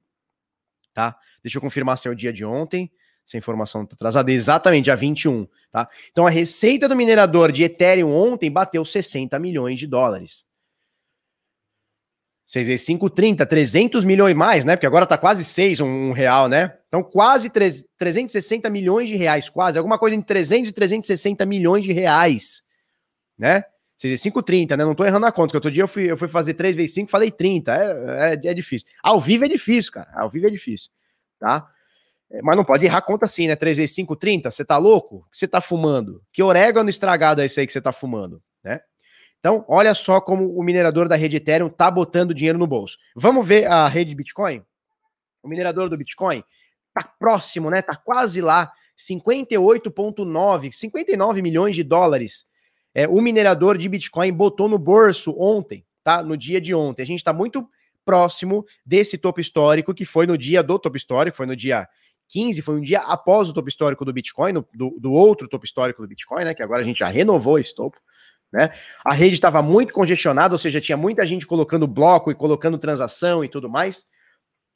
[0.93, 1.17] Tá?
[1.43, 2.91] Deixa eu confirmar se é o dia de ontem.
[3.27, 4.31] Essa informação está atrasada.
[4.31, 5.47] Exatamente, dia 21.
[5.71, 5.87] Tá?
[6.11, 10.45] Então a receita do minerador de Ethereum ontem bateu 60 milhões de dólares.
[12.45, 14.75] 6 vezes 5, 30, 300 milhões mais, né?
[14.75, 16.77] Porque agora tá quase 6 um, um real, né?
[16.87, 19.79] Então quase 3, 360 milhões de reais, quase.
[19.79, 22.61] Alguma coisa entre 300 e 360 milhões de reais,
[23.37, 23.63] né?
[23.97, 24.85] 6 vezes 5, 30, né?
[24.85, 26.93] Não tô errando a conta, porque outro dia eu fui, eu fui fazer 3 vezes
[26.93, 27.73] 5, falei 30.
[27.73, 28.87] É, é, é difícil.
[29.01, 30.11] Ao vivo é difícil, cara.
[30.13, 30.91] Ao vivo é difícil,
[31.39, 31.67] tá?
[32.35, 33.55] É, mas não pode errar conta assim, né?
[33.55, 34.51] 3 vezes 5, 30.
[34.51, 35.17] Você tá louco?
[35.17, 36.21] O que você tá fumando?
[36.33, 38.81] Que orégano estragado é esse aí que você tá fumando, né?
[39.39, 42.97] Então, olha só como o minerador da rede Ethereum tá botando dinheiro no bolso.
[43.15, 44.63] Vamos ver a rede Bitcoin?
[45.41, 46.43] O minerador do Bitcoin
[46.93, 47.81] tá próximo, né?
[47.81, 52.47] Tá quase lá, 58.9, 59 milhões de dólares.
[52.93, 56.23] É, o minerador de Bitcoin botou no bolso ontem, tá?
[56.23, 57.03] No dia de ontem.
[57.03, 57.69] A gente tá muito
[58.03, 61.87] próximo desse topo histórico que foi no dia do topo histórico, foi no dia
[62.29, 66.01] 15, foi um dia após o topo histórico do Bitcoin, do, do outro topo histórico
[66.01, 66.53] do Bitcoin, né?
[66.53, 67.97] Que agora a gente já renovou esse topo.
[68.51, 68.69] Né?
[69.03, 73.43] A rede estava muito congestionada, ou seja, tinha muita gente colocando bloco e colocando transação
[73.43, 74.05] e tudo mais.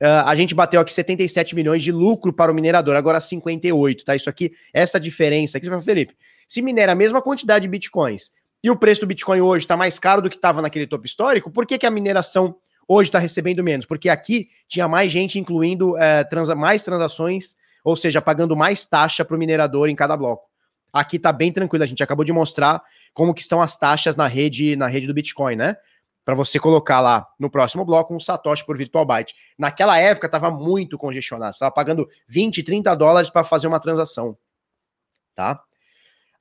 [0.01, 4.15] Uh, a gente bateu aqui 77 milhões de lucro para o minerador, agora 58, tá?
[4.15, 6.15] Isso aqui, essa diferença aqui, você fala, Felipe,
[6.47, 8.31] se minera a mesma quantidade de bitcoins
[8.63, 11.49] e o preço do Bitcoin hoje está mais caro do que estava naquele topo histórico,
[11.49, 12.55] por que, que a mineração
[12.89, 13.85] hoje está recebendo menos?
[13.85, 19.23] Porque aqui tinha mais gente incluindo uh, transa mais transações, ou seja, pagando mais taxa
[19.23, 20.49] para o minerador em cada bloco.
[20.91, 22.81] Aqui está bem tranquilo, a gente acabou de mostrar
[23.13, 25.77] como que estão as taxas na rede, na rede do Bitcoin, né?
[26.25, 29.35] Para você colocar lá no próximo bloco um satoshi por virtual byte.
[29.57, 34.35] Naquela época estava muito congestionado, estava pagando 20, 30 dólares para fazer uma transação,
[35.35, 35.61] tá?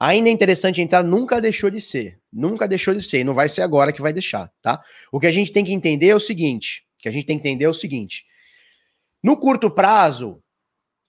[0.00, 3.48] Ainda é interessante entrar, nunca deixou de ser, nunca deixou de ser, e não vai
[3.48, 4.80] ser agora que vai deixar, tá?
[5.10, 7.48] O que a gente tem que entender é o seguinte, que a gente tem que
[7.48, 8.24] entender é o seguinte,
[9.22, 10.42] no curto prazo,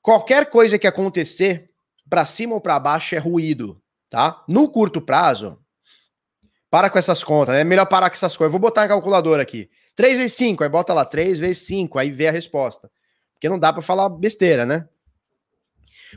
[0.01, 1.69] qualquer coisa que acontecer
[2.10, 4.43] para cima ou para baixo é ruído, tá?
[4.47, 5.60] No curto prazo,
[6.69, 8.51] para com essas contas, é melhor parar com essas coisas.
[8.51, 9.69] vou botar a calculadora aqui.
[9.95, 12.91] 3 vezes 5, aí bota lá 3 vezes 5, aí vê a resposta.
[13.34, 14.88] Porque não dá para falar besteira, né?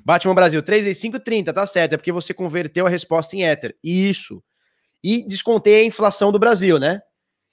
[0.05, 1.95] Batman Brasil, 3 vezes 5, 30, tá certo.
[1.95, 3.77] É porque você converteu a resposta em Ether.
[3.83, 4.43] Isso.
[5.03, 7.03] E descontei a inflação do Brasil, né?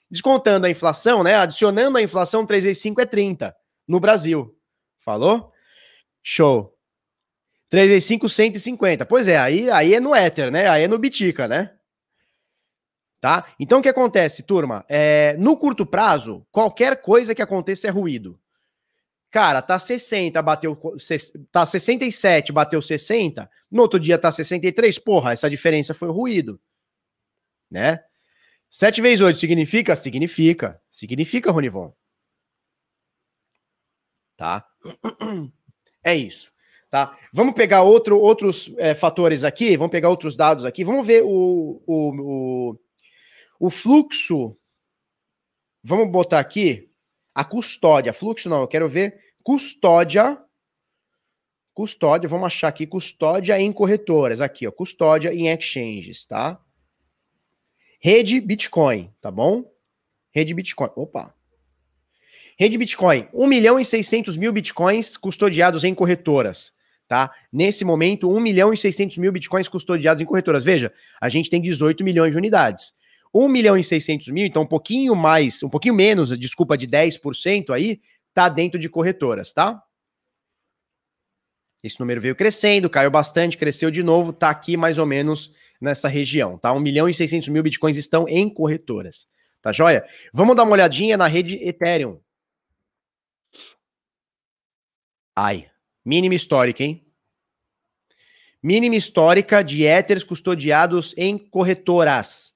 [0.10, 1.36] Descontando a inflação, né?
[1.36, 3.56] Adicionando a inflação, 3 vezes 5 é 30
[3.88, 4.56] no Brasil.
[5.00, 5.52] Falou?
[6.22, 6.76] Show.
[7.70, 9.06] 3 vezes 5, 150.
[9.06, 10.68] Pois é, aí, aí é no Ether, né?
[10.68, 11.76] Aí é no Bitica, né?
[13.22, 13.46] Tá?
[13.60, 14.86] Então o que acontece, turma?
[14.88, 18.40] É, no curto prazo, qualquer coisa que aconteça é ruído.
[19.30, 20.76] Cara, tá 60, bateu.
[21.52, 23.50] Tá 67, bateu 60.
[23.70, 24.98] No outro dia tá 63.
[24.98, 26.60] Porra, essa diferença foi ruído.
[27.70, 28.04] Né?
[28.70, 29.96] 7 vezes 8 significa?
[29.96, 30.82] Significa.
[30.90, 31.94] Significa, Ronivon.
[34.38, 34.66] Tá?
[36.02, 36.50] É isso.
[36.90, 37.16] Tá?
[37.32, 41.84] Vamos pegar outro, outros é, fatores aqui, vamos pegar outros dados aqui, vamos ver o,
[41.86, 42.80] o, o,
[43.60, 44.58] o, fluxo.
[45.84, 46.90] Vamos botar aqui
[47.36, 48.14] a custódia.
[48.14, 50.42] Fluxo não, eu quero ver custódia.
[51.74, 54.42] Custódia, vamos achar aqui custódia em corretoras.
[54.42, 56.60] Aqui, ó, custódia em exchanges, tá?
[58.00, 59.72] Rede Bitcoin, tá bom?
[60.32, 60.90] Rede Bitcoin.
[60.96, 61.34] Opa,
[62.58, 66.74] Rede Bitcoin, 1 milhão e 600 mil bitcoins custodiados em corretoras
[67.10, 67.32] tá?
[67.52, 70.64] Nesse momento, 1 milhão e 600 mil bitcoins custodiados em corretoras.
[70.64, 72.94] Veja, a gente tem 18 milhões de unidades.
[73.34, 77.72] 1 milhão e 600 mil, então um pouquinho mais, um pouquinho menos, desculpa, de 10%
[77.72, 78.00] aí,
[78.34, 79.82] tá dentro de corretoras, tá?
[81.84, 86.08] Esse número veio crescendo, caiu bastante, cresceu de novo, tá aqui mais ou menos nessa
[86.08, 86.74] região, tá?
[86.74, 89.28] 1 milhão e 600 mil bitcoins estão em corretoras,
[89.62, 90.06] tá joia?
[90.34, 92.20] Vamos dar uma olhadinha na rede Ethereum.
[95.36, 95.70] Ai,
[96.10, 97.06] Mínima histórica, hein?
[98.64, 102.54] Mínima histórica de éteres custodiados em corretoras.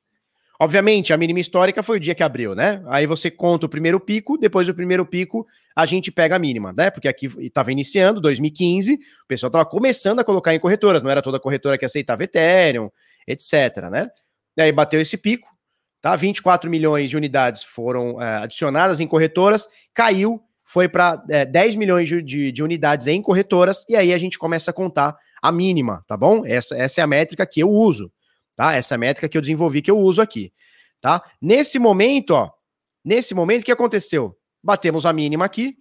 [0.64, 2.82] Obviamente, a mínima histórica foi o dia que abriu, né?
[2.88, 5.46] Aí você conta o primeiro pico, depois do primeiro pico,
[5.76, 6.90] a gente pega a mínima, né?
[6.90, 11.22] Porque aqui estava iniciando, 2015, o pessoal estava começando a colocar em corretoras, não era
[11.22, 12.90] toda corretora que aceitava Ethereum,
[13.28, 14.08] etc, né?
[14.56, 15.50] E aí bateu esse pico,
[16.00, 16.16] tá?
[16.16, 22.08] 24 milhões de unidades foram é, adicionadas em corretoras, caiu foi para é, 10 milhões
[22.08, 26.06] de, de, de, unidades em corretoras, e aí a gente começa a contar a mínima,
[26.08, 26.46] tá bom?
[26.46, 28.10] Essa, essa é a métrica que eu uso,
[28.56, 28.74] tá?
[28.74, 30.54] Essa é métrica que eu desenvolvi, que eu uso aqui,
[31.02, 31.22] tá?
[31.42, 32.52] Nesse momento, ó,
[33.04, 34.38] nesse momento, o que aconteceu?
[34.64, 35.78] Batemos a mínima aqui,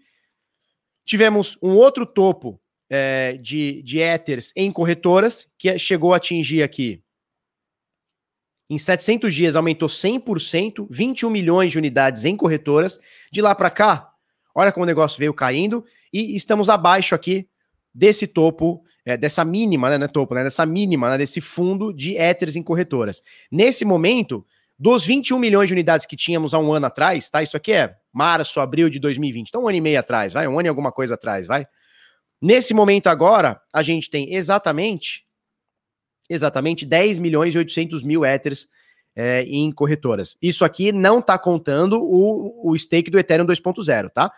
[1.04, 7.02] tivemos um outro topo é, de, de Ethers em corretoras, que chegou a atingir aqui.
[8.70, 12.98] Em 700 dias aumentou 100%, 21 milhões de unidades em corretoras.
[13.30, 14.10] De lá para cá,
[14.54, 17.48] olha como o negócio veio caindo e estamos abaixo aqui
[17.94, 21.92] desse topo, é, dessa mínima, né, não é topo, né, dessa mínima, né, desse fundo
[21.92, 23.22] de Ethers em corretoras.
[23.50, 24.44] Nesse momento,
[24.78, 27.42] dos 21 milhões de unidades que tínhamos há um ano atrás, tá?
[27.42, 30.58] Isso aqui é março, abril de 2020, então um ano e meio atrás, vai, um
[30.58, 31.66] ano e alguma coisa atrás, vai.
[32.40, 35.24] Nesse momento agora, a gente tem exatamente
[36.28, 38.66] exatamente 10 milhões e 800 mil Ethers
[39.14, 40.36] é, em corretoras.
[40.40, 44.32] Isso aqui não está contando o, o stake do Ethereum 2.0, tá?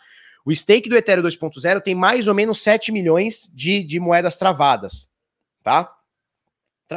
[0.44, 5.08] O stake do Ethereum 2.0 tem mais ou menos 7 milhões de, de moedas travadas,
[5.62, 5.90] tá?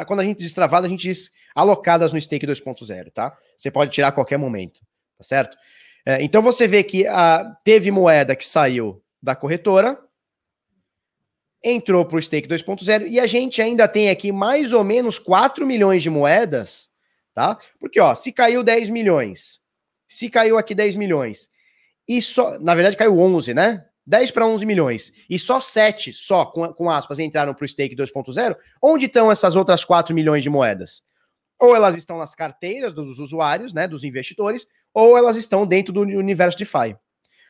[0.06, 3.36] Quando a gente diz travada, a gente diz alocadas no stake 2.0, tá?
[3.58, 4.82] Você pode tirar a qualquer momento,
[5.18, 5.58] tá certo?
[6.06, 9.98] É, então você vê que a, ah, teve moeda que saiu da corretora,
[11.64, 15.66] entrou para o stake 2.0 e a gente ainda tem aqui mais ou menos 4
[15.66, 16.90] milhões de moedas,
[17.34, 17.58] tá?
[17.80, 19.60] Porque, ó, se caiu 10 milhões,
[20.08, 21.50] se caiu aqui 10 milhões,
[22.08, 23.86] e só, na verdade caiu 11, né?
[24.06, 27.94] 10 para 11 milhões, e só 7, só com, com aspas, entraram para o stake
[27.94, 31.04] 2.0, onde estão essas outras 4 milhões de moedas?
[31.60, 36.02] Ou elas estão nas carteiras dos usuários, né, dos investidores, ou elas estão dentro do
[36.02, 36.96] universo DeFi.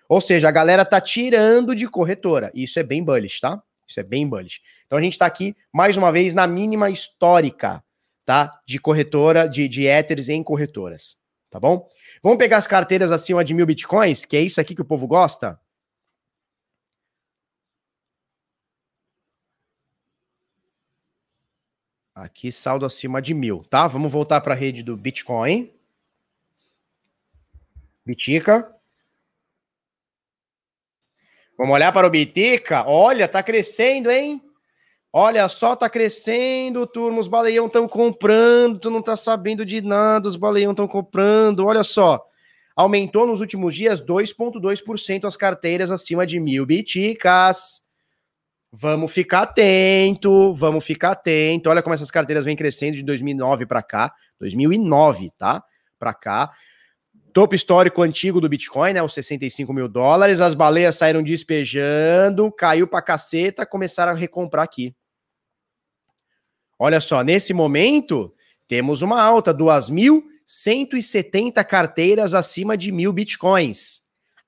[0.10, 2.50] Ou seja, a galera tá tirando de corretora.
[2.56, 3.62] Isso é bem bullish, tá?
[3.88, 4.62] Isso é bem bullish.
[4.86, 7.84] Então a gente está aqui, mais uma vez, na mínima histórica,
[8.26, 8.60] tá?
[8.66, 11.18] De corretora, de, de Ethers em corretoras.
[11.50, 11.88] Tá bom?
[12.22, 15.08] Vamos pegar as carteiras acima de mil bitcoins, que é isso aqui que o povo
[15.08, 15.60] gosta?
[22.18, 23.88] Aqui, saldo acima de mil, tá?
[23.88, 25.72] Vamos voltar para a rede do Bitcoin.
[28.04, 28.76] Bitica.
[31.56, 32.88] Vamos olhar para o Bitica.
[32.88, 34.42] Olha, tá crescendo, hein?
[35.20, 37.20] Olha só, tá crescendo, turma.
[37.20, 38.78] Os baleião estão comprando.
[38.78, 40.28] Tu não tá sabendo de nada.
[40.28, 41.66] Os baleião estão comprando.
[41.66, 42.24] Olha só.
[42.76, 47.82] Aumentou nos últimos dias 2,2% as carteiras acima de mil biticas.
[48.72, 51.68] Vamos ficar atento, vamos ficar atento.
[51.68, 55.64] Olha como essas carteiras vêm crescendo de 2009 para cá, 2009, tá?
[55.98, 56.52] Para cá
[57.34, 59.02] topo histórico antigo do Bitcoin, né?
[59.02, 60.42] Os 65 mil dólares.
[60.42, 64.96] As baleias saíram despejando, caiu pra caceta, começaram a recomprar aqui.
[66.80, 68.34] Olha só, nesse momento,
[68.68, 74.02] temos uma alta, 2.170 carteiras acima de mil bitcoins.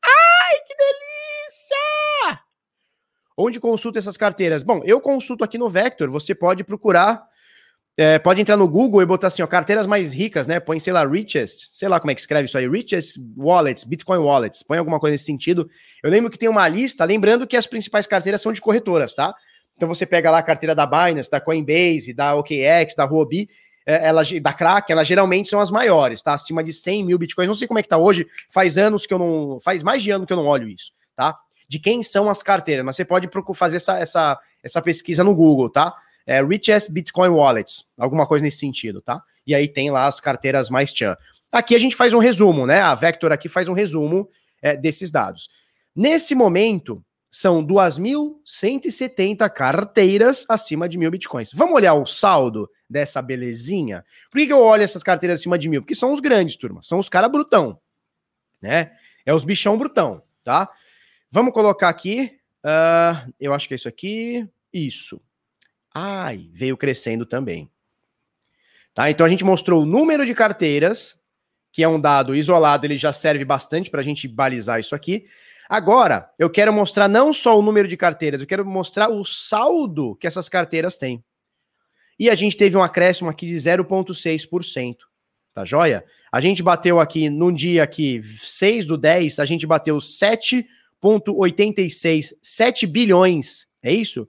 [0.03, 2.41] Ai, que delícia!
[3.37, 4.63] Onde consulta essas carteiras?
[4.63, 6.09] Bom, eu consulto aqui no Vector.
[6.11, 7.29] Você pode procurar
[8.01, 10.57] é, pode entrar no Google e botar assim, ó, carteiras mais ricas, né?
[10.57, 14.19] Põe, sei lá, richest, sei lá como é que escreve isso aí, richest wallets, Bitcoin
[14.19, 15.69] wallets, põe alguma coisa nesse sentido.
[16.01, 19.35] Eu lembro que tem uma lista, lembrando que as principais carteiras são de corretoras, tá?
[19.79, 23.49] Então você pega lá a carteira da Binance, da Coinbase, da OKX, da Huobi,
[23.85, 26.33] é, ela, da Kraken, elas geralmente são as maiores, tá?
[26.33, 27.47] Acima de 100 mil bitcoins.
[27.47, 29.59] Não sei como é que tá hoje, faz anos que eu não.
[29.61, 31.37] Faz mais de ano que eu não olho isso, tá?
[31.67, 35.69] De quem são as carteiras, mas você pode fazer essa, essa, essa pesquisa no Google,
[35.69, 35.95] tá?
[36.29, 39.23] é, Richest Bitcoin Wallets, alguma coisa nesse sentido, tá?
[39.47, 41.17] E aí tem lá as carteiras mais tchan.
[41.51, 42.81] Aqui a gente faz um resumo, né?
[42.81, 44.29] A Vector aqui faz um resumo
[44.61, 45.49] é, desses dados.
[45.95, 51.51] Nesse momento, são 2.170 carteiras acima de mil bitcoins.
[51.53, 54.03] Vamos olhar o saldo dessa belezinha?
[54.31, 55.81] Por que, que eu olho essas carteiras acima de mil?
[55.81, 56.81] Porque são os grandes, turma.
[56.81, 57.79] São os caras brutão,
[58.61, 58.91] né?
[59.25, 60.69] É os bichão brutão, tá?
[61.31, 62.39] Vamos colocar aqui.
[62.63, 64.47] Uh, eu acho que é isso aqui.
[64.73, 65.21] Isso.
[65.93, 67.69] Ai, veio crescendo também.
[68.93, 69.09] Tá?
[69.09, 71.19] Então a gente mostrou o número de carteiras,
[71.71, 75.25] que é um dado isolado, ele já serve bastante para a gente balizar isso aqui.
[75.69, 80.15] Agora, eu quero mostrar não só o número de carteiras, eu quero mostrar o saldo
[80.15, 81.23] que essas carteiras têm.
[82.17, 84.97] E a gente teve um acréscimo aqui de 0,6%.
[85.53, 86.03] Tá joia?
[86.31, 92.87] A gente bateu aqui num dia aqui, 6 do 10, a gente bateu 7,86, 7
[92.87, 93.67] bilhões.
[93.83, 94.27] É isso?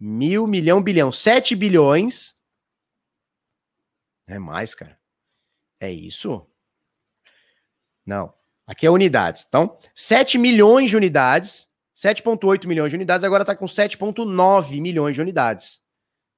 [0.00, 1.12] Mil, milhão, bilhão.
[1.12, 2.34] 7 bilhões.
[4.26, 4.98] É mais, cara.
[5.78, 6.46] É isso?
[8.06, 8.35] Não.
[8.66, 9.44] Aqui é unidades.
[9.48, 11.68] Então, 7 milhões de unidades.
[11.94, 13.24] 7,8 milhões de unidades.
[13.24, 15.80] Agora está com 7,9 milhões de unidades.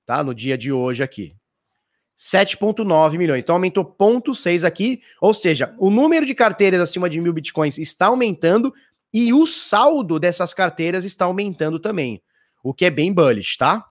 [0.07, 0.23] Tá?
[0.23, 1.35] No dia de hoje aqui.
[2.19, 3.43] 7,9 milhões.
[3.43, 5.03] Então aumentou 0,6 aqui.
[5.21, 8.73] Ou seja, o número de carteiras acima de mil bitcoins está aumentando
[9.13, 12.23] e o saldo dessas carteiras está aumentando também
[12.63, 13.85] o que é bem bullish, tá?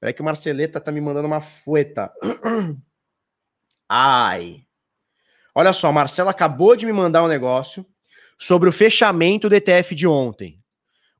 [0.00, 2.12] Peraí que o Marceleta tá me mandando uma fueta.
[3.88, 4.67] Ai.
[5.58, 7.84] Olha só, Marcelo acabou de me mandar um negócio
[8.38, 10.62] sobre o fechamento do ETF de ontem.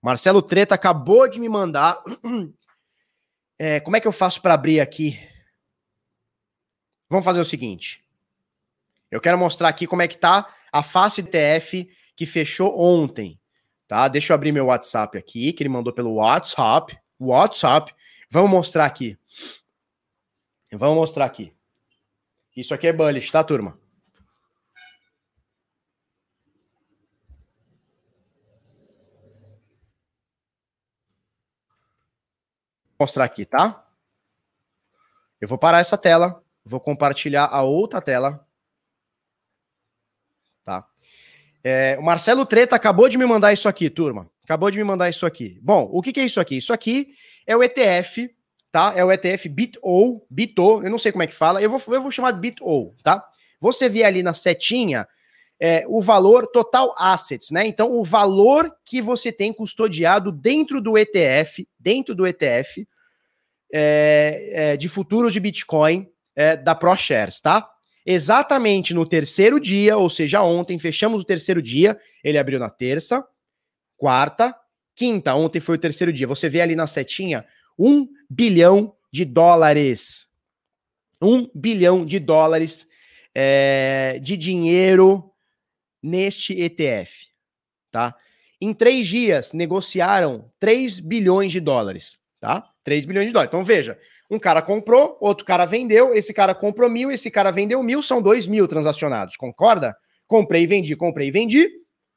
[0.01, 2.01] Marcelo Treta acabou de me mandar.
[3.61, 5.19] É, como é que eu faço para abrir aqui?
[7.11, 8.05] Vamos fazer o seguinte.
[9.11, 13.37] Eu quero mostrar aqui como é que tá a face do TF que fechou ontem,
[13.89, 14.07] tá?
[14.07, 16.97] Deixa eu abrir meu WhatsApp aqui, que ele mandou pelo WhatsApp.
[17.19, 17.93] WhatsApp.
[18.31, 19.19] Vamos mostrar aqui.
[20.71, 21.53] Vamos mostrar aqui.
[22.57, 23.77] Isso aqui é bullish, tá, turma?
[32.99, 33.87] Mostrar aqui, tá?
[35.41, 38.45] Eu vou parar essa tela, vou compartilhar a outra tela.
[40.65, 40.87] Tá?
[41.63, 44.29] É, o Marcelo Treta acabou de me mandar isso aqui, turma.
[44.43, 45.61] Acabou de me mandar isso aqui.
[45.63, 46.57] Bom, o que, que é isso aqui?
[46.57, 47.15] Isso aqui
[47.47, 48.35] é o ETF,
[48.71, 48.93] tá?
[48.97, 52.03] É o ETF BitO, BitO, eu não sei como é que fala, eu vou, eu
[52.03, 53.25] vou chamar de BitO, tá?
[53.61, 55.07] Você vê ali na setinha
[55.61, 57.67] é, o valor total assets, né?
[57.67, 62.87] Então, o valor que você tem custodiado dentro do ETF, dentro do ETF
[63.73, 67.69] é, é, de futuros de Bitcoin é, da ProShares, tá?
[68.07, 73.27] Exatamente no terceiro dia, ou seja, ontem, fechamos o terceiro dia, ele abriu na terça,
[73.97, 74.55] quarta,
[74.95, 76.27] quinta, ontem foi o terceiro dia.
[76.27, 77.45] Você vê ali na setinha
[77.79, 80.27] um bilhão de dólares.
[81.21, 82.87] Um bilhão de dólares
[83.35, 85.29] é, de dinheiro
[86.03, 87.29] neste ETF,
[87.91, 88.15] tá?
[88.61, 92.69] Em três dias, negociaram 3 bilhões de dólares, tá?
[92.83, 93.51] 3 bilhões de dólares.
[93.51, 93.99] Então, veja,
[94.31, 98.21] um cara comprou, outro cara vendeu, esse cara comprou mil, esse cara vendeu mil, são
[98.21, 99.97] dois mil transacionados, concorda?
[100.27, 101.71] Comprei e vendi, comprei e vendi,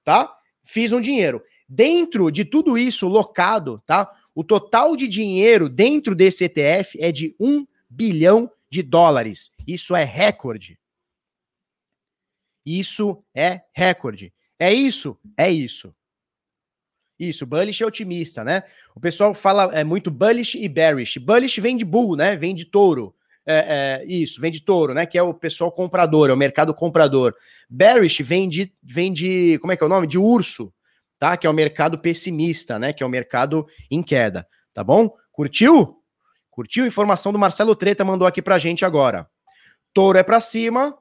[0.04, 0.34] tá?
[0.64, 1.42] Fiz um dinheiro.
[1.70, 4.12] Dentro de tudo isso locado, tá?
[4.36, 9.52] O total de dinheiro dentro desse ETF é de 1 bilhão de dólares.
[9.66, 10.78] Isso é recorde.
[12.66, 14.34] Isso é recorde.
[14.60, 15.18] É isso?
[15.38, 15.94] É isso.
[17.22, 18.64] Isso, bullish é otimista, né?
[18.96, 21.20] O pessoal fala é muito bullish e bearish.
[21.20, 22.36] Bullish vem de bull, né?
[22.36, 23.14] Vem de touro.
[23.46, 25.06] É, é, isso, vem de touro, né?
[25.06, 27.36] Que é o pessoal comprador, é o mercado comprador.
[27.70, 30.08] Bearish vem de, vem de, como é que é o nome?
[30.08, 30.74] De urso,
[31.20, 31.38] tá?
[31.38, 32.92] Que é o mercado pessimista, né?
[32.92, 35.12] Que é o mercado em queda, tá bom?
[35.32, 35.98] Curtiu?
[36.50, 36.86] Curtiu?
[36.86, 39.30] Informação do Marcelo Treta mandou aqui pra gente agora.
[39.94, 40.98] Touro é para cima,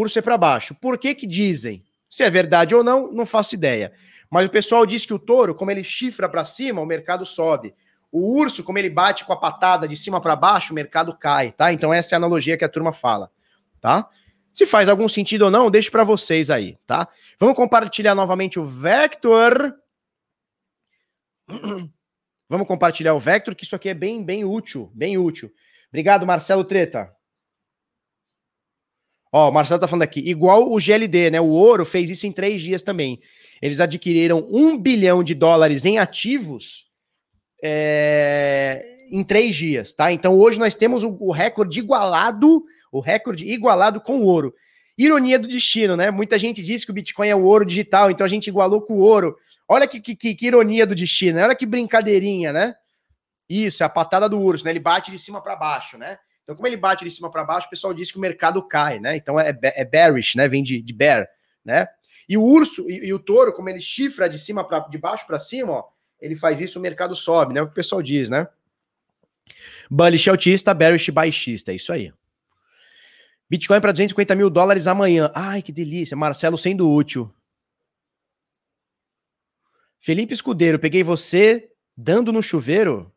[0.00, 0.74] urso é para baixo.
[0.74, 1.84] Por que que dizem?
[2.10, 3.92] Se é verdade ou não, não faço ideia.
[4.30, 7.74] Mas o pessoal diz que o touro, como ele chifra para cima, o mercado sobe.
[8.10, 11.52] O urso, como ele bate com a patada de cima para baixo, o mercado cai,
[11.52, 11.72] tá?
[11.72, 13.30] Então essa é a analogia que a turma fala,
[13.80, 14.08] tá?
[14.52, 17.08] Se faz algum sentido ou não, deixo para vocês aí, tá?
[17.40, 19.74] Vamos compartilhar novamente o Vector.
[22.48, 25.52] Vamos compartilhar o Vector, que isso aqui é bem, bem útil, bem útil.
[25.88, 27.12] Obrigado, Marcelo Treta.
[29.36, 31.40] Ó, o Marcelo tá falando aqui, igual o GLD, né?
[31.40, 33.18] O ouro fez isso em três dias também.
[33.60, 36.84] Eles adquiriram um bilhão de dólares em ativos
[37.60, 40.12] é, em três dias, tá?
[40.12, 44.54] Então hoje nós temos o, o recorde igualado, o recorde igualado com o ouro.
[44.96, 46.12] Ironia do destino, né?
[46.12, 48.94] Muita gente diz que o Bitcoin é o ouro digital, então a gente igualou com
[48.94, 49.34] o ouro.
[49.66, 52.72] Olha que, que, que ironia do destino, olha que brincadeirinha, né?
[53.50, 54.70] Isso, é a patada do urso, né?
[54.70, 56.18] Ele bate de cima para baixo, né?
[56.44, 59.00] Então, como ele bate de cima para baixo, o pessoal diz que o mercado cai,
[59.00, 59.16] né?
[59.16, 60.46] Então é, é bearish, né?
[60.46, 61.26] Vem de, de bear,
[61.64, 61.88] né?
[62.28, 65.26] E o urso e, e o touro, como ele chifra de cima para de baixo
[65.26, 65.84] para cima, ó,
[66.20, 67.62] ele faz isso, o mercado sobe, né?
[67.62, 68.46] O que o pessoal diz, né?
[69.90, 72.12] Bullish altista, bearish baixista, é isso aí.
[73.48, 75.30] Bitcoin para 250 mil dólares amanhã.
[75.34, 76.16] Ai, que delícia.
[76.16, 77.32] Marcelo sendo útil.
[80.00, 83.12] Felipe Escudeiro, peguei você dando no chuveiro?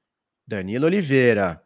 [0.45, 1.61] Danilo Oliveira.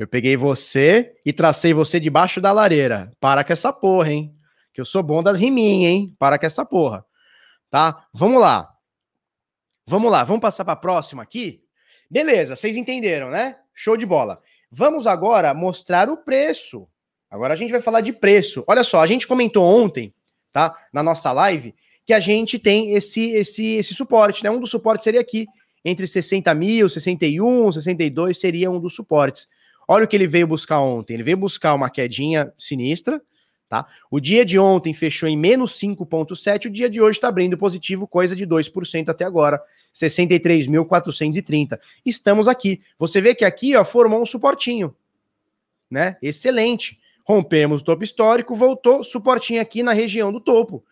[0.00, 3.12] Eu peguei você e tracei você debaixo da lareira.
[3.20, 4.34] Para com essa porra, hein?
[4.72, 6.16] Que eu sou bom das riminhas, hein?
[6.18, 7.04] Para com essa porra.
[7.68, 8.06] Tá?
[8.10, 8.72] Vamos lá.
[9.86, 11.60] Vamos lá, vamos passar para a próxima aqui?
[12.10, 13.56] Beleza, vocês entenderam, né?
[13.74, 14.40] Show de bola.
[14.70, 16.88] Vamos agora mostrar o preço.
[17.28, 18.64] Agora a gente vai falar de preço.
[18.66, 20.14] Olha só, a gente comentou ontem,
[20.50, 20.74] tá?
[20.94, 21.74] Na nossa live,
[22.06, 24.50] que a gente tem esse esse esse suporte, né?
[24.50, 25.46] Um dos suportes seria aqui,
[25.84, 29.46] entre 60 mil, 61, 62 seria um dos suportes.
[29.92, 31.14] Olha o que ele veio buscar ontem.
[31.14, 33.20] Ele veio buscar uma quedinha sinistra,
[33.68, 33.88] tá?
[34.08, 38.06] O dia de ontem fechou em menos 5,7, o dia de hoje está abrindo positivo,
[38.06, 39.60] coisa de 2% até agora.
[39.92, 41.76] 63.430.
[42.06, 42.80] Estamos aqui.
[43.00, 44.94] Você vê que aqui ó, formou um suportinho,
[45.90, 46.16] né?
[46.22, 47.00] Excelente.
[47.24, 50.84] Rompemos o topo histórico, voltou, suportinho aqui na região do topo.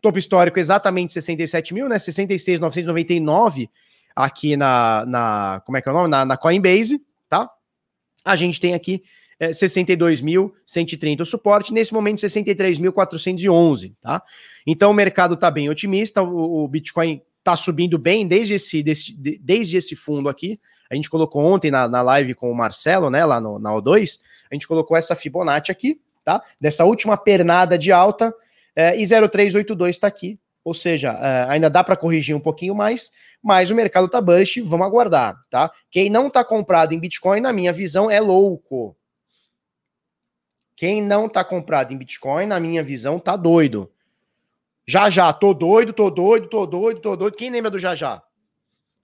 [0.00, 1.98] Topo histórico exatamente 67 mil, né?
[1.98, 3.68] 66,999
[4.14, 5.62] aqui na, na.
[5.66, 6.08] Como é que é o nome?
[6.08, 7.50] Na, na Coinbase, tá?
[8.26, 9.04] A gente tem aqui
[9.38, 14.20] é, 62.130 o suporte, nesse momento 63.411, tá?
[14.66, 19.14] Então o mercado está bem otimista, o, o, Bitcoin tá subindo bem desde esse, desse,
[19.40, 20.58] desde esse fundo aqui.
[20.90, 24.18] A gente colocou ontem na, na live com o Marcelo, né, lá no, na O2,
[24.50, 26.42] a gente colocou essa Fibonacci aqui, tá?
[26.60, 28.34] Dessa última pernada de alta,
[28.74, 30.38] é, e 0382 está aqui.
[30.66, 34.60] Ou seja, é, ainda dá para corrigir um pouquinho mais, mas o mercado tá bullish,
[34.62, 35.70] vamos aguardar, tá?
[35.88, 38.96] Quem não tá comprado em Bitcoin, na minha visão, é louco.
[40.74, 43.92] Quem não tá comprado em Bitcoin, na minha visão, tá doido.
[44.84, 47.36] Já já, tô doido, tô doido, tô doido, tô doido.
[47.36, 48.20] Quem lembra do já já?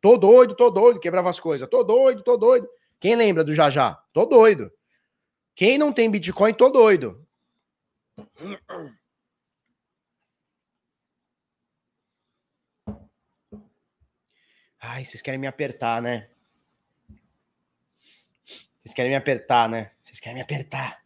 [0.00, 1.68] Tô doido, tô doido, quebrava as coisas.
[1.68, 2.68] Tô doido, tô doido.
[2.98, 3.94] Quem lembra do já já?
[4.12, 4.68] Tô doido.
[5.54, 7.24] Quem não tem Bitcoin, tô doido.
[14.84, 16.28] Ai, vocês querem me apertar, né?
[18.82, 19.92] Vocês querem me apertar, né?
[20.02, 21.00] Vocês querem me apertar.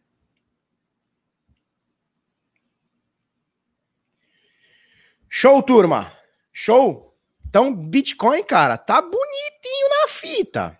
[5.29, 6.11] Show, turma.
[6.51, 7.15] Show.
[7.45, 10.79] Então, Bitcoin, cara, tá bonitinho na fita.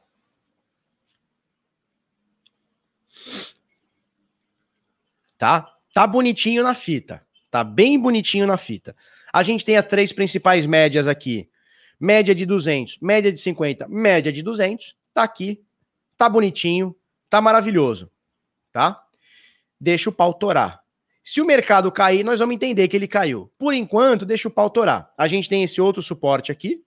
[5.38, 5.78] Tá?
[5.94, 7.24] Tá bonitinho na fita.
[7.52, 8.96] Tá bem bonitinho na fita.
[9.32, 11.48] A gente tem as três principais médias aqui.
[12.00, 14.96] Média de 200, média de 50, média de 200.
[15.14, 15.64] Tá aqui.
[16.16, 16.96] Tá bonitinho.
[17.30, 18.12] Tá maravilhoso.
[18.72, 19.04] Tá?
[19.80, 20.82] Deixa o pau torar.
[21.24, 23.52] Se o mercado cair, nós vamos entender que ele caiu.
[23.58, 25.12] Por enquanto, deixa o pau torar.
[25.18, 26.82] A gente tem esse outro suporte aqui,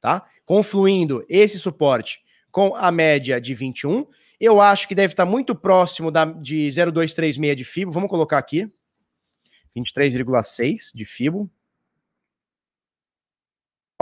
[0.00, 0.26] tá?
[0.46, 4.06] Confluindo esse suporte com a média de 21.
[4.40, 7.92] Eu acho que deve estar muito próximo da, de 0,236 de FIBO.
[7.92, 8.70] Vamos colocar aqui.
[9.76, 11.50] 23,6 de FIBO.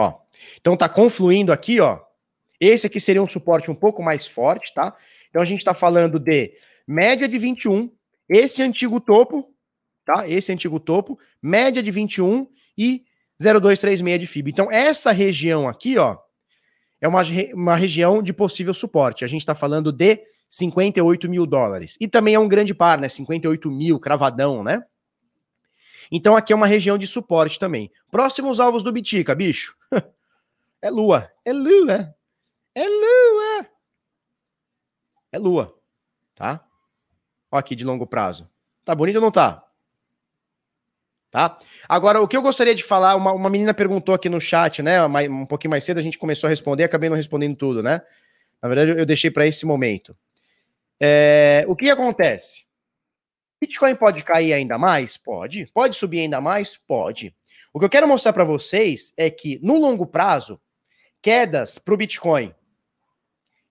[0.00, 0.18] Ó.
[0.60, 2.00] Então tá confluindo aqui, ó.
[2.58, 4.94] Esse aqui seria um suporte um pouco mais forte, tá?
[5.28, 6.52] Então a gente está falando de
[6.86, 7.90] média de 21,
[8.28, 9.54] esse antigo topo,
[10.04, 10.28] tá?
[10.28, 12.46] Esse antigo topo, média de 21
[12.76, 13.04] e
[13.40, 14.50] 0,236 de FIB.
[14.50, 16.18] Então, essa região aqui, ó,
[17.00, 17.22] é uma,
[17.54, 19.24] uma região de possível suporte.
[19.24, 20.20] A gente está falando de
[20.50, 21.96] 58 mil dólares.
[21.98, 23.08] E também é um grande par, né?
[23.08, 24.82] 58 mil, cravadão, né?
[26.10, 27.90] Então aqui é uma região de suporte também.
[28.10, 29.76] Próximos alvos do Bitica, bicho.
[30.82, 31.30] é lua.
[31.44, 32.14] É lua.
[32.74, 33.66] É lua.
[35.32, 35.74] É lua.
[36.34, 36.64] Tá?
[37.52, 38.48] Ó, aqui de longo prazo.
[38.84, 39.64] Tá bonito ou não tá?
[41.30, 41.58] Tá?
[41.88, 45.04] Agora, o que eu gostaria de falar, uma, uma menina perguntou aqui no chat, né?
[45.04, 48.02] Um pouquinho mais cedo a gente começou a responder, acabei não respondendo tudo, né?
[48.60, 50.16] Na verdade, eu deixei para esse momento.
[50.98, 52.64] É, o que acontece?
[53.60, 55.16] Bitcoin pode cair ainda mais?
[55.16, 55.66] Pode.
[55.72, 56.76] Pode subir ainda mais?
[56.76, 57.34] Pode.
[57.72, 60.60] O que eu quero mostrar para vocês é que, no longo prazo,
[61.20, 62.54] quedas para o Bitcoin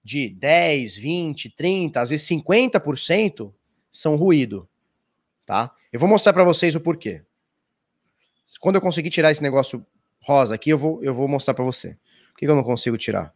[0.03, 3.53] de 10, 20, 30, às vezes 50%,
[3.91, 4.69] são ruído,
[5.45, 5.73] tá?
[5.91, 7.23] Eu vou mostrar para vocês o porquê.
[8.59, 9.85] Quando eu conseguir tirar esse negócio
[10.21, 11.97] rosa aqui, eu vou, eu vou mostrar para você.
[12.31, 13.33] Por que eu não consigo tirar?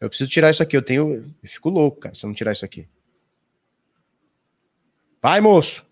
[0.00, 0.76] Eu preciso tirar isso aqui.
[0.76, 1.34] Eu tenho.
[1.42, 2.88] Eu fico louco, cara, se eu não tirar isso aqui.
[5.22, 5.84] Vai, moço!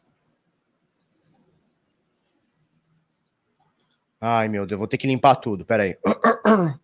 [4.20, 5.64] Ai, meu Deus, eu vou ter que limpar tudo.
[5.64, 5.97] Pera aí.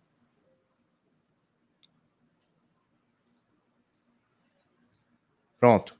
[5.59, 5.97] Pronto.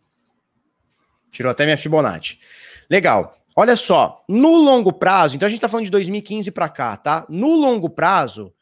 [1.31, 2.39] Tirou até minha Fibonacci.
[2.89, 3.35] Legal.
[3.55, 7.25] Olha só, no longo prazo, então a gente tá falando de 2015 para cá, tá?
[7.29, 8.53] No longo prazo,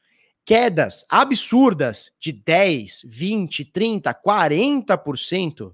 [0.45, 5.73] quedas absurdas de 10, 20, 30, 40%.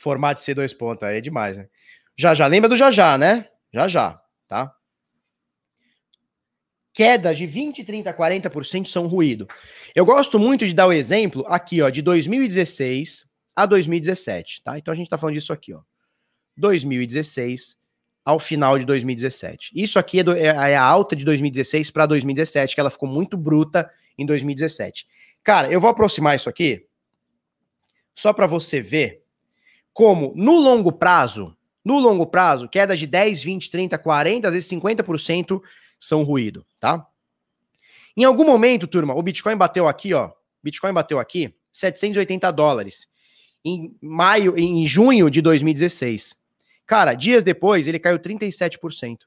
[0.00, 1.68] Formato de C2 pontos, aí é demais, né?
[2.16, 3.48] Já já, lembra do já já, né?
[3.72, 4.74] Já já, tá?
[6.92, 9.48] quedas de 20, 30, 40% são ruído.
[9.94, 13.24] Eu gosto muito de dar o exemplo aqui, ó, de 2016
[13.54, 14.78] a 2017, tá?
[14.78, 15.80] Então a gente tá falando disso aqui, ó.
[16.56, 17.78] 2016
[18.24, 19.70] ao final de 2017.
[19.74, 23.08] Isso aqui é, do, é, é a alta de 2016 para 2017, que ela ficou
[23.08, 25.06] muito bruta em 2017.
[25.42, 26.86] Cara, eu vou aproximar isso aqui
[28.14, 29.22] só para você ver
[29.92, 34.70] como no longo prazo, no longo prazo, quedas de 10, 20, 30, 40, às vezes
[34.70, 35.60] 50%
[35.98, 37.06] são ruído, tá?
[38.16, 40.30] Em algum momento, turma, o Bitcoin bateu aqui, ó.
[40.62, 43.08] Bitcoin bateu aqui 780 dólares
[43.64, 46.36] em maio, em junho de 2016.
[46.86, 49.18] Cara, dias depois ele caiu 37%.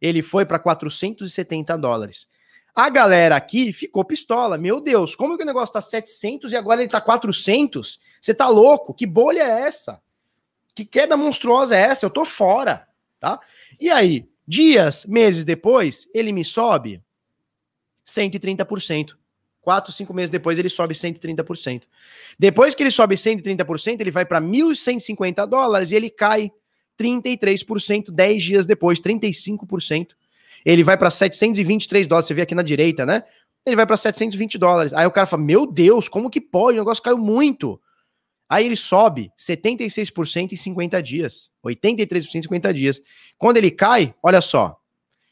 [0.00, 2.26] Ele foi para 470 dólares.
[2.74, 4.58] A galera aqui ficou pistola.
[4.58, 8.00] Meu Deus, como que o negócio tá 700 e agora ele tá 400?
[8.20, 8.92] Você tá louco?
[8.92, 10.02] Que bolha é essa?
[10.74, 12.04] Que queda monstruosa é essa?
[12.04, 12.88] Eu tô fora,
[13.20, 13.38] tá?
[13.78, 17.00] E aí, Dias, meses depois, ele me sobe
[18.06, 19.16] 130%.
[19.60, 21.84] Quatro, cinco meses depois, ele sobe 130%.
[22.38, 26.52] Depois que ele sobe 130%, ele vai para 1.150 dólares e ele cai
[27.00, 30.08] 33%, 10 dias depois, 35%.
[30.64, 33.22] Ele vai para 723 dólares, você vê aqui na direita, né?
[33.66, 34.92] Ele vai para 720 dólares.
[34.92, 36.78] Aí o cara fala: Meu Deus, como que pode?
[36.78, 37.80] O negócio caiu muito.
[38.48, 43.00] Aí ele sobe 76% em 50 dias, 83% em 50 dias.
[43.38, 44.78] Quando ele cai, olha só,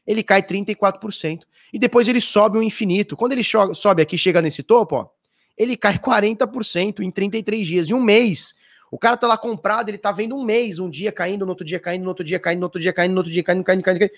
[0.06, 1.42] ele cai 34%.
[1.72, 3.16] E depois ele sobe um infinito.
[3.16, 5.08] Quando ele sobe aqui, chega nesse topo, ó,
[5.56, 8.54] ele cai 40% em 33 dias, em um mês.
[8.90, 11.64] O cara tá lá comprado, ele tá vendo um mês, um dia caindo, no outro
[11.64, 13.82] dia caindo, no outro dia caindo, no outro dia caindo, no outro dia caindo, caindo,
[13.82, 14.12] caindo, caindo.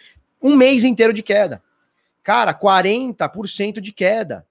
[0.44, 1.62] Um mês inteiro de queda.
[2.22, 4.46] Cara, 40% de queda.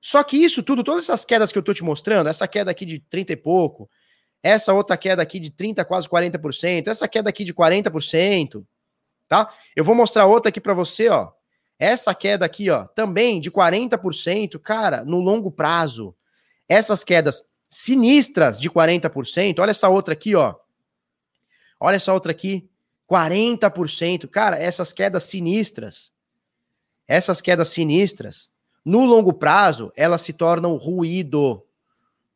[0.00, 2.86] Só que isso tudo, todas essas quedas que eu tô te mostrando, essa queda aqui
[2.86, 3.90] de 30 e pouco,
[4.40, 8.64] essa outra queda aqui de 30, quase 40%, essa queda aqui de 40%,
[9.28, 9.52] tá?
[9.74, 11.32] Eu vou mostrar outra aqui para você, ó.
[11.76, 16.14] Essa queda aqui, ó, também de 40%, cara, no longo prazo.
[16.68, 19.58] Essas quedas sinistras de 40%.
[19.58, 20.54] Olha essa outra aqui, ó.
[21.80, 22.69] Olha essa outra aqui,
[23.10, 24.28] 40%.
[24.28, 26.12] Cara, essas quedas sinistras,
[27.08, 28.50] essas quedas sinistras,
[28.84, 31.64] no longo prazo, elas se tornam ruído.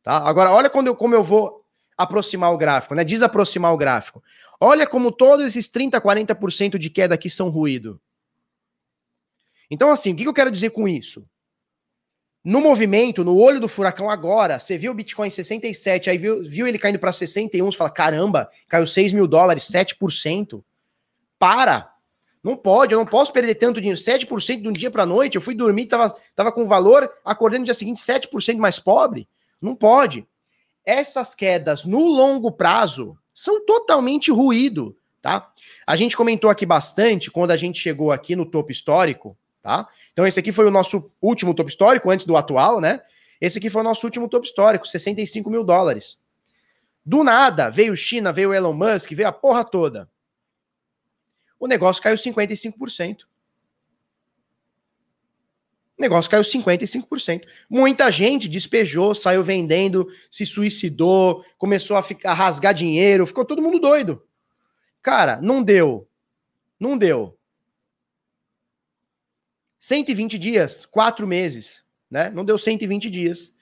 [0.02, 0.18] Tá?
[0.28, 1.64] Agora, olha quando eu, como eu vou
[1.96, 3.04] aproximar o gráfico, né?
[3.04, 4.22] Desaproximar o gráfico.
[4.60, 8.00] Olha como todos esses 30, 40% de queda aqui são ruído.
[9.70, 11.24] Então, assim, o que eu quero dizer com isso?
[12.44, 16.66] No movimento, no olho do furacão agora, você viu o Bitcoin 67, aí viu, viu
[16.66, 20.62] ele caindo para 61, você fala, caramba, caiu 6 mil dólares, 7%.
[21.38, 21.90] Para!
[22.42, 25.36] Não pode, eu não posso perder tanto dinheiro, 7% de um dia para noite.
[25.36, 29.26] Eu fui dormir, tava, tava com valor, acordei no dia seguinte 7% mais pobre.
[29.58, 30.26] Não pode.
[30.84, 35.50] Essas quedas no longo prazo são totalmente ruído, tá?
[35.86, 39.34] A gente comentou aqui bastante quando a gente chegou aqui no topo histórico,
[39.64, 39.88] tá?
[40.12, 43.00] Então esse aqui foi o nosso último topo histórico, antes do atual, né?
[43.40, 46.22] Esse aqui foi o nosso último topo histórico, 65 mil dólares.
[47.04, 50.08] Do nada, veio China, veio Elon Musk, veio a porra toda.
[51.58, 53.22] O negócio caiu 55%.
[55.96, 57.44] O negócio caiu 55%.
[57.70, 63.62] Muita gente despejou, saiu vendendo, se suicidou, começou a ficar a rasgar dinheiro, ficou todo
[63.62, 64.22] mundo doido.
[65.00, 66.06] Cara, não deu.
[66.78, 67.38] Não deu.
[69.84, 72.30] 120 dias, quatro meses, né?
[72.30, 73.54] Não deu 120 dias.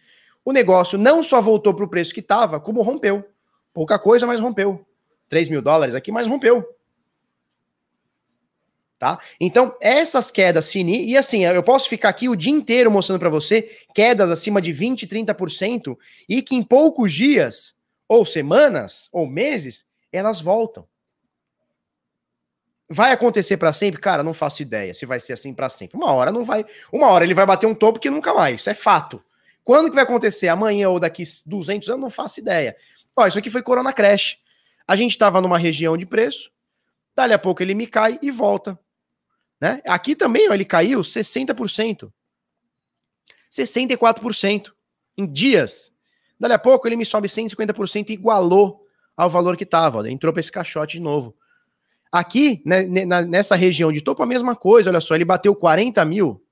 [0.45, 3.29] O negócio não só voltou para o preço que estava, como rompeu.
[3.73, 4.87] Pouca coisa, mas rompeu.
[5.29, 6.65] 3 mil dólares aqui, mas rompeu.
[9.01, 9.19] Tá?
[9.41, 13.29] Então, essas quedas sinistras, e assim, eu posso ficar aqui o dia inteiro mostrando para
[13.29, 13.63] você
[13.93, 15.99] quedas acima de 20, 30%
[16.29, 17.75] e que em poucos dias,
[18.07, 20.87] ou semanas, ou meses, elas voltam.
[22.95, 23.99] Vai acontecer para sempre?
[23.99, 25.97] Cara, não faço ideia se vai ser assim para sempre.
[25.97, 26.63] Uma hora não vai.
[26.93, 28.61] Uma hora ele vai bater um topo que nunca mais.
[28.61, 29.25] Isso é fato.
[29.65, 30.49] Quando que vai acontecer?
[30.49, 32.03] Amanhã ou daqui 200 anos?
[32.03, 32.77] Não faço ideia.
[33.17, 34.39] Ó, isso aqui foi Corona Crash.
[34.87, 36.51] A gente estava numa região de preço,
[37.17, 38.79] dali a pouco ele me cai e volta.
[39.59, 39.81] Né?
[39.87, 42.13] Aqui também ó, ele caiu 60%.
[43.51, 44.71] 64%
[45.17, 45.91] em dias.
[46.39, 48.87] Dali a pouco ele me sobe 150% e igualou
[49.17, 50.11] ao valor que estava.
[50.11, 51.35] Entrou para esse caixote de novo.
[52.13, 52.85] Aqui, né,
[53.25, 54.91] nessa região de topo, a mesma coisa.
[54.91, 56.45] Olha só, ele bateu 40 mil.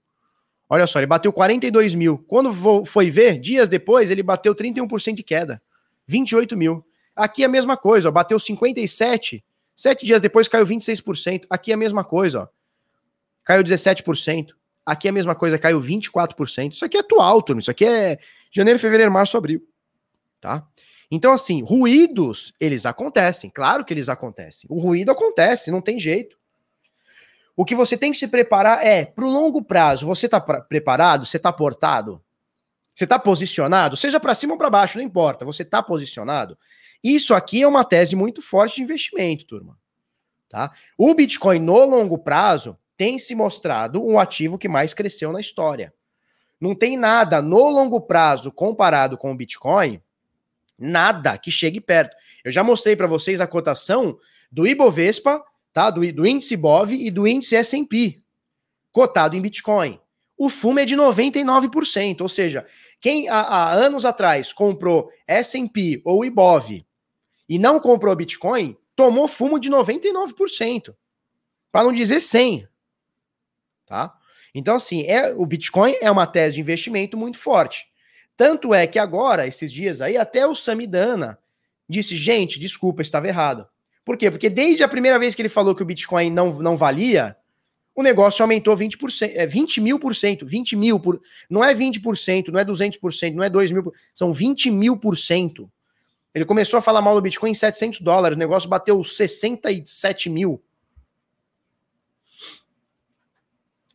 [0.68, 2.24] Olha só, ele bateu 42 mil.
[2.26, 2.50] Quando
[2.86, 5.60] foi ver, dias depois, ele bateu 31% de queda.
[6.06, 6.82] 28 mil.
[7.14, 9.44] Aqui a mesma coisa, ó, bateu 57.
[9.76, 11.44] Sete dias depois caiu 26%.
[11.50, 12.48] Aqui a mesma coisa, ó.
[13.44, 14.54] Caiu 17%.
[14.86, 16.72] Aqui a mesma coisa, caiu 24%.
[16.72, 17.60] Isso aqui é atual, turma.
[17.60, 18.18] Isso aqui é
[18.50, 19.62] janeiro, fevereiro, março, abril.
[20.40, 20.66] Tá?
[21.10, 23.50] Então, assim, ruídos, eles acontecem.
[23.50, 24.68] Claro que eles acontecem.
[24.70, 26.38] O ruído acontece, não tem jeito.
[27.56, 31.26] O que você tem que se preparar é, para o longo prazo, você está preparado?
[31.26, 32.22] Você está portado?
[32.94, 33.96] Você está posicionado?
[33.96, 35.44] Seja para cima ou para baixo, não importa.
[35.44, 36.56] Você está posicionado?
[37.02, 39.78] Isso aqui é uma tese muito forte de investimento, turma.
[40.48, 40.72] Tá?
[40.96, 45.92] O Bitcoin no longo prazo tem se mostrado um ativo que mais cresceu na história.
[46.60, 50.00] Não tem nada no longo prazo comparado com o Bitcoin
[50.80, 52.16] Nada que chegue perto.
[52.42, 54.18] Eu já mostrei para vocês a cotação
[54.50, 55.90] do Ibovespa, tá?
[55.90, 58.20] Do, do índice BOV e do índice S&P,
[58.90, 60.00] cotado em Bitcoin.
[60.38, 62.66] O fumo é de 99%, ou seja,
[62.98, 66.86] quem há, há anos atrás comprou S&P ou IBOV
[67.46, 70.94] e não comprou Bitcoin, tomou fumo de 99%.
[71.70, 72.66] Para não dizer 100.
[73.84, 74.16] Tá?
[74.54, 77.89] Então assim, é o Bitcoin é uma tese de investimento muito forte.
[78.40, 81.38] Tanto é que agora, esses dias aí, até o Samidana
[81.86, 83.66] disse: gente, desculpa, estava errado.
[84.02, 84.30] Por quê?
[84.30, 87.36] Porque desde a primeira vez que ele falou que o Bitcoin não, não valia,
[87.94, 91.20] o negócio aumentou 20%, é 20 mil por cento, 20 mil por.
[91.50, 95.70] Não é 20%, não é 200%, não é 2 mil, são 20 mil por cento.
[96.34, 100.62] Ele começou a falar mal do Bitcoin em 700 dólares, o negócio bateu 67 mil.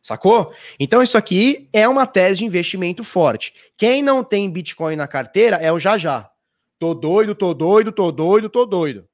[0.06, 0.54] Sacou?
[0.78, 3.52] Então isso aqui é uma tese de investimento forte.
[3.76, 6.30] Quem não tem Bitcoin na carteira é o já já.
[6.78, 9.08] Tô doido, tô doido, tô doido, tô doido.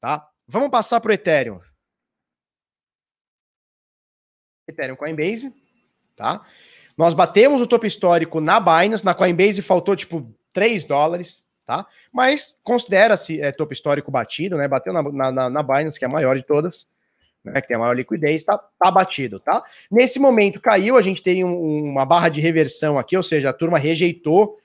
[0.00, 0.26] Tá?
[0.48, 1.60] Vamos passar pro Ethereum.
[4.66, 5.54] Ethereum Coinbase,
[6.16, 6.40] tá?
[6.96, 11.86] Nós batemos o topo histórico na Binance, na Coinbase faltou tipo 3 dólares, tá?
[12.10, 14.66] Mas considera-se é, topo histórico batido, né?
[14.66, 16.88] Bateu na, na, na Binance, que é a maior de todas,
[17.46, 17.60] né?
[17.60, 19.62] Que tem a maior liquidez, tá, tá batido, tá?
[19.90, 23.52] Nesse momento caiu, a gente tem um, uma barra de reversão aqui, ou seja, a
[23.52, 24.58] turma rejeitou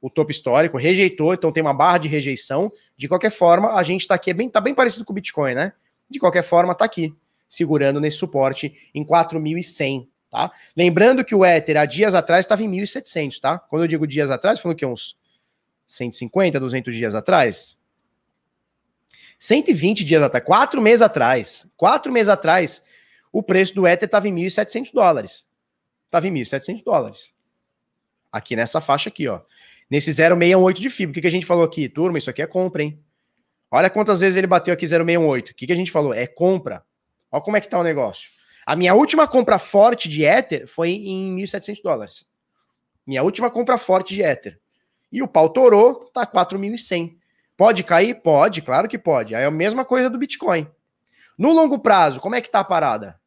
[0.00, 2.70] o topo histórico, rejeitou, então tem uma barra de rejeição.
[2.96, 5.54] De qualquer forma, a gente tá aqui, é bem, tá bem parecido com o Bitcoin,
[5.54, 5.72] né?
[6.08, 7.14] De qualquer forma, tá aqui,
[7.48, 10.52] segurando nesse suporte em 4.100, tá?
[10.76, 13.58] Lembrando que o Ether, há dias atrás, estava em 1.700, tá?
[13.58, 15.16] Quando eu digo dias atrás, falando que uns
[15.86, 17.75] 150, 200 dias atrás?
[19.38, 22.82] 120 dias atrás, quatro meses atrás, quatro meses atrás,
[23.32, 25.46] o preço do Ether estava em 1.700 dólares.
[26.06, 27.34] Estava em 1.700 dólares.
[28.32, 29.42] Aqui nessa faixa aqui, ó.
[29.90, 31.10] Nesse 068 de FIBA.
[31.10, 31.88] O que, que a gente falou aqui?
[31.88, 32.98] Turma, isso aqui é compra, hein?
[33.70, 35.50] Olha quantas vezes ele bateu aqui 068.
[35.50, 36.14] O que, que a gente falou?
[36.14, 36.82] É compra.
[37.30, 38.30] Olha como é que tá o negócio.
[38.64, 42.26] A minha última compra forte de Ether foi em 1.700 dólares.
[43.06, 44.58] Minha última compra forte de Ether.
[45.12, 47.16] E o pau torou, tá 4.100.
[47.56, 48.14] Pode cair?
[48.14, 49.34] Pode, claro que pode.
[49.34, 50.68] Aí é a mesma coisa do Bitcoin.
[51.38, 53.18] No longo prazo, como é que tá a parada?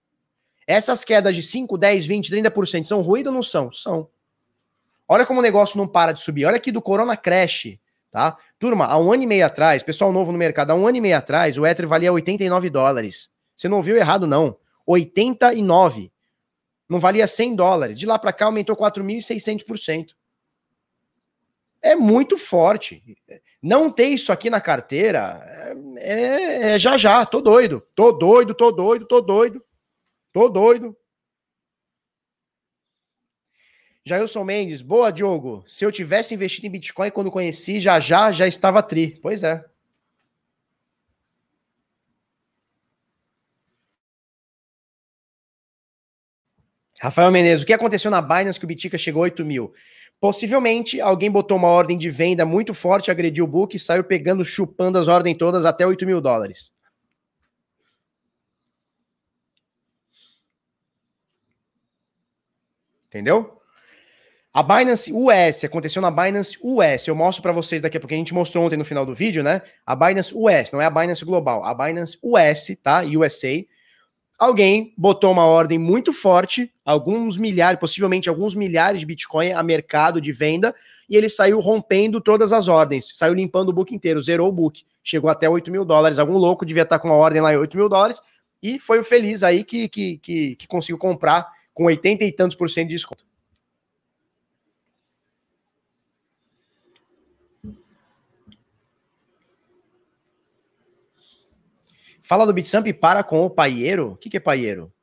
[0.67, 3.71] Essas quedas de 5, 10, 20, 30% são ruído ou não são?
[3.71, 4.07] São.
[5.07, 6.45] Olha como o negócio não para de subir.
[6.45, 7.79] Olha aqui do Corona Crash,
[8.11, 8.37] tá?
[8.59, 11.01] Turma, há um ano e meio atrás, pessoal novo no mercado, há um ano e
[11.01, 13.31] meio atrás, o Ether valia 89 dólares.
[13.55, 14.55] Você não ouviu errado, não.
[14.85, 16.11] 89.
[16.87, 17.97] Não valia 100 dólares.
[17.97, 20.13] De lá para cá aumentou 4.600%
[21.81, 23.03] é muito forte.
[23.61, 25.43] Não ter isso aqui na carteira
[25.97, 27.85] é, é, já já, tô doido.
[27.93, 29.63] Tô doido, tô doido, tô doido.
[30.31, 30.95] Tô doido.
[34.05, 35.63] Jailson Mendes, boa, Diogo.
[35.67, 39.19] Se eu tivesse investido em Bitcoin quando conheci, já já já estava tri.
[39.21, 39.63] Pois é.
[46.99, 49.73] Rafael Menezes, o que aconteceu na Binance que o Bitica chegou a 8 mil?
[50.19, 54.43] Possivelmente alguém botou uma ordem de venda muito forte, agrediu o book e saiu pegando,
[54.43, 56.73] chupando as ordens todas até 8 mil dólares.
[63.07, 63.57] Entendeu?
[64.53, 67.07] A Binance US, aconteceu na Binance US.
[67.07, 68.13] Eu mostro para vocês daqui a pouco.
[68.13, 69.61] A gente mostrou ontem no final do vídeo, né?
[69.85, 71.63] A Binance US, não é a Binance Global.
[71.63, 73.03] A Binance US, tá?
[73.03, 73.63] USA
[74.39, 80.21] alguém botou uma ordem muito forte, alguns milhares, possivelmente alguns milhares de Bitcoin a mercado
[80.21, 80.73] de venda,
[81.09, 84.85] e ele saiu rompendo todas as ordens, saiu limpando o book inteiro, zerou o book,
[85.03, 86.17] chegou até 8 mil dólares.
[86.17, 88.21] Algum louco devia estar com uma ordem lá em 8 mil dólares,
[88.63, 92.55] e foi o feliz aí que, que, que, que conseguiu comprar com 80 e tantos
[92.55, 93.28] por cento de desconto.
[102.29, 104.11] Fala do Bitstamp e para com o paieiro.
[104.11, 104.93] O que, que é paieiro?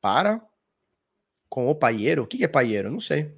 [0.00, 0.40] Para
[1.50, 2.22] com o paieiro?
[2.22, 2.90] O que, que é paieiro?
[2.90, 3.36] Não sei.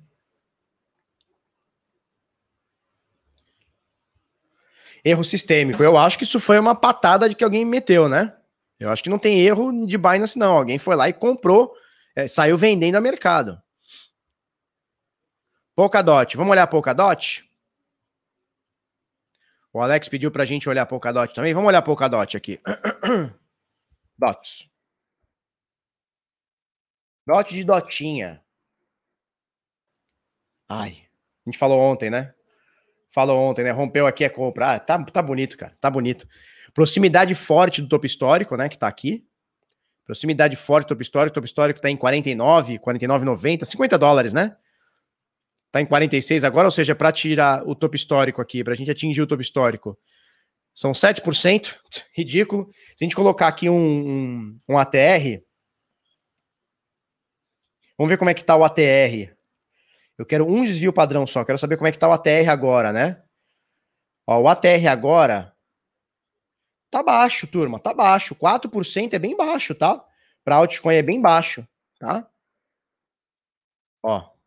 [5.05, 5.83] Erro sistêmico.
[5.83, 8.37] Eu acho que isso foi uma patada de que alguém meteu, né?
[8.79, 10.59] Eu acho que não tem erro de Binance, não.
[10.59, 11.75] Alguém foi lá e comprou,
[12.15, 13.61] é, saiu vendendo a mercado.
[15.75, 16.37] Polkadot.
[16.37, 17.48] Vamos olhar Polkadot?
[19.73, 21.53] O Alex pediu para a gente olhar Polkadot também.
[21.53, 22.61] Vamos olhar Polkadot aqui.
[24.19, 24.69] Dots.
[27.27, 28.43] Dot de dotinha.
[30.67, 31.03] Ai,
[31.47, 32.35] a gente falou ontem, né?
[33.11, 33.71] Falou ontem, né?
[33.71, 34.73] Rompeu aqui a compra.
[34.73, 35.77] Ah, tá, tá bonito, cara.
[35.81, 36.27] Tá bonito.
[36.73, 38.69] Proximidade forte do topo histórico, né?
[38.69, 39.27] Que tá aqui.
[40.05, 41.35] Proximidade forte do topo histórico.
[41.35, 44.57] Topo histórico tá em 49, 49,90, 50 dólares, né?
[45.71, 48.91] Tá em 46 agora, ou seja, para tirar o topo histórico aqui, para a gente
[48.91, 49.99] atingir o topo histórico,
[50.75, 51.77] são 7%,
[52.17, 52.71] ridículo.
[52.97, 55.43] Se a gente colocar aqui um, um, um ATR,
[57.99, 59.37] vamos ver como é que tá o ATR.
[60.17, 62.93] Eu quero um desvio padrão só, quero saber como é que tá o ATR agora,
[62.93, 63.23] né?
[64.27, 65.55] Ó, o ATR agora
[66.91, 68.35] tá baixo, turma, tá baixo.
[68.35, 70.05] 4% é bem baixo, tá?
[70.45, 71.67] Para altcoin é bem baixo,
[71.99, 72.29] tá?
[74.03, 74.38] Ó,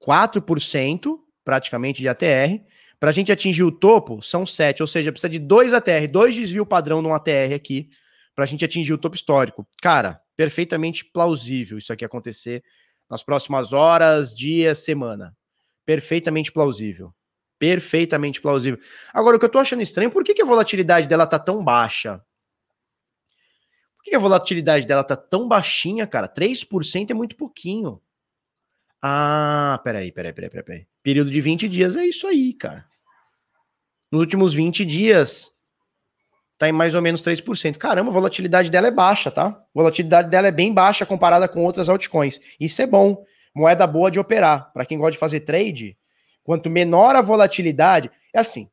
[0.00, 2.64] 4% praticamente de ATR.
[2.98, 6.34] Para a gente atingir o topo, são 7, ou seja, precisa de dois ATR, dois
[6.34, 7.88] desvio padrão num ATR aqui,
[8.34, 9.66] para a gente atingir o topo histórico.
[9.80, 12.62] Cara, perfeitamente plausível isso aqui acontecer
[13.08, 15.36] nas próximas horas, dias, semana.
[15.84, 17.12] Perfeitamente plausível.
[17.58, 18.78] Perfeitamente plausível.
[19.12, 21.64] Agora, o que eu tô achando estranho, por que, que a volatilidade dela tá tão
[21.64, 22.22] baixa?
[23.96, 26.28] Por que a volatilidade dela tá tão baixinha, cara?
[26.28, 28.00] 3% é muito pouquinho.
[29.02, 30.86] Ah, peraí, peraí, peraí, peraí.
[31.02, 32.84] Período de 20 dias é isso aí, cara.
[34.12, 35.52] Nos últimos 20 dias,
[36.58, 37.78] tá em mais ou menos 3%.
[37.78, 39.46] Caramba, a volatilidade dela é baixa, tá?
[39.46, 42.40] A volatilidade dela é bem baixa comparada com outras altcoins.
[42.60, 43.24] Isso é bom.
[43.54, 44.70] Moeda boa de operar.
[44.72, 45.96] Para quem gosta de fazer trade,
[46.44, 48.68] quanto menor a volatilidade, é assim.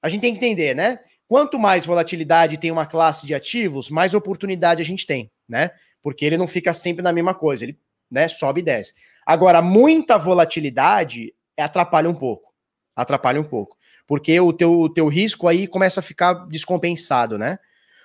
[0.00, 1.00] A gente tem que entender, né?
[1.26, 5.70] Quanto mais volatilidade tem uma classe de ativos, mais oportunidade a gente tem, né?
[6.02, 7.78] Porque ele não fica sempre na mesma coisa, ele
[8.10, 8.94] né, sobe e desce.
[9.26, 12.52] Agora, muita volatilidade atrapalha um pouco.
[12.96, 13.76] Atrapalha um pouco.
[14.06, 17.58] Porque o teu, o teu risco aí começa a ficar descompensado, né?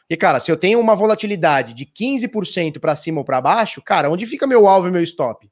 [0.10, 4.10] E, cara, se eu tenho uma volatilidade de 15% para cima ou para baixo, cara,
[4.10, 5.50] onde fica meu alvo e meu stop?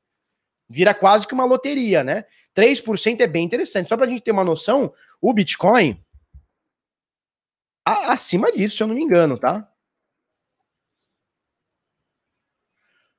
[0.69, 2.23] Vira quase que uma loteria, né?
[2.55, 3.89] 3% é bem interessante.
[3.89, 5.99] Só para a gente ter uma noção, o Bitcoin,
[7.85, 9.67] acima disso, se eu não me engano, tá?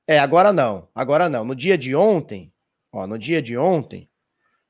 [0.06, 0.88] É, agora não.
[0.94, 1.44] Agora não.
[1.44, 2.52] No dia de ontem,
[2.92, 4.08] ó, no dia de ontem,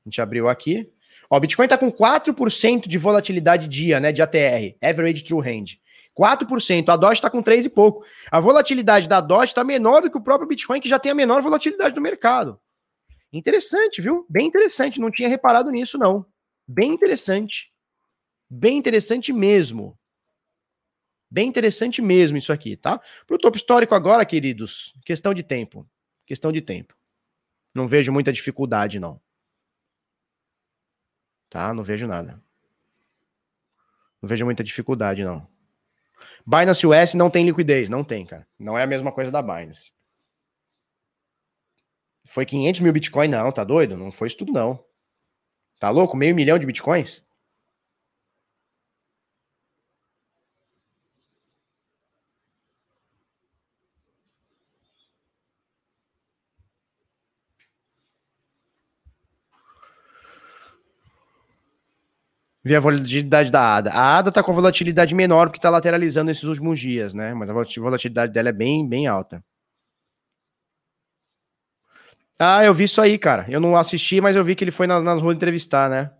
[0.05, 0.91] a gente abriu aqui.
[1.29, 5.79] Ó, o Bitcoin tá com 4% de volatilidade dia, né, de ATR, Average True Hand.
[6.17, 8.05] 4%, a Doge tá com 3 e pouco.
[8.31, 11.15] A volatilidade da Doge tá menor do que o próprio Bitcoin, que já tem a
[11.15, 12.57] menor volatilidade do mercado.
[13.33, 14.25] Interessante, viu?
[14.29, 16.25] Bem interessante, não tinha reparado nisso não.
[16.65, 17.69] Bem interessante.
[18.49, 19.97] Bem interessante mesmo.
[21.29, 22.99] Bem interessante mesmo isso aqui, tá?
[23.25, 25.87] Para o topo histórico agora, queridos, questão de tempo.
[26.25, 26.95] Questão de tempo.
[27.73, 29.19] Não vejo muita dificuldade, não.
[31.49, 31.73] Tá?
[31.73, 32.41] Não vejo nada.
[34.21, 35.47] Não vejo muita dificuldade, não.
[36.45, 37.89] Binance US não tem liquidez.
[37.89, 38.47] Não tem, cara.
[38.57, 39.93] Não é a mesma coisa da Binance.
[42.27, 43.27] Foi 500 mil Bitcoin?
[43.27, 43.95] Não, tá doido?
[43.95, 44.83] Não foi isso tudo, não.
[45.79, 46.17] Tá louco?
[46.17, 47.25] Meio milhão de Bitcoins?
[62.65, 63.91] Ver a volatilidade da ADA.
[63.91, 67.31] A ADA está com volatilidade menor porque está lateralizando esses últimos dias, né?
[67.35, 69.43] Mas a volatilidade dela é bem, bem alta.
[72.39, 73.45] Ah, eu vi isso aí, cara.
[73.49, 76.11] Eu não assisti, mas eu vi que ele foi nas, nas ruas entrevistar, né?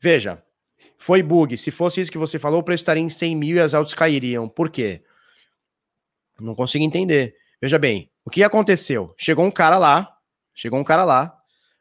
[0.00, 0.42] Veja,
[1.08, 1.56] foi bug.
[1.56, 3.94] Se fosse isso que você falou, o preço estaria em 100 mil e as altas
[3.94, 4.46] cairiam.
[4.46, 5.02] Por quê?
[6.38, 7.34] Não consigo entender.
[7.62, 9.14] Veja bem, o que aconteceu?
[9.16, 10.14] Chegou um cara lá,
[10.54, 11.34] chegou um cara lá,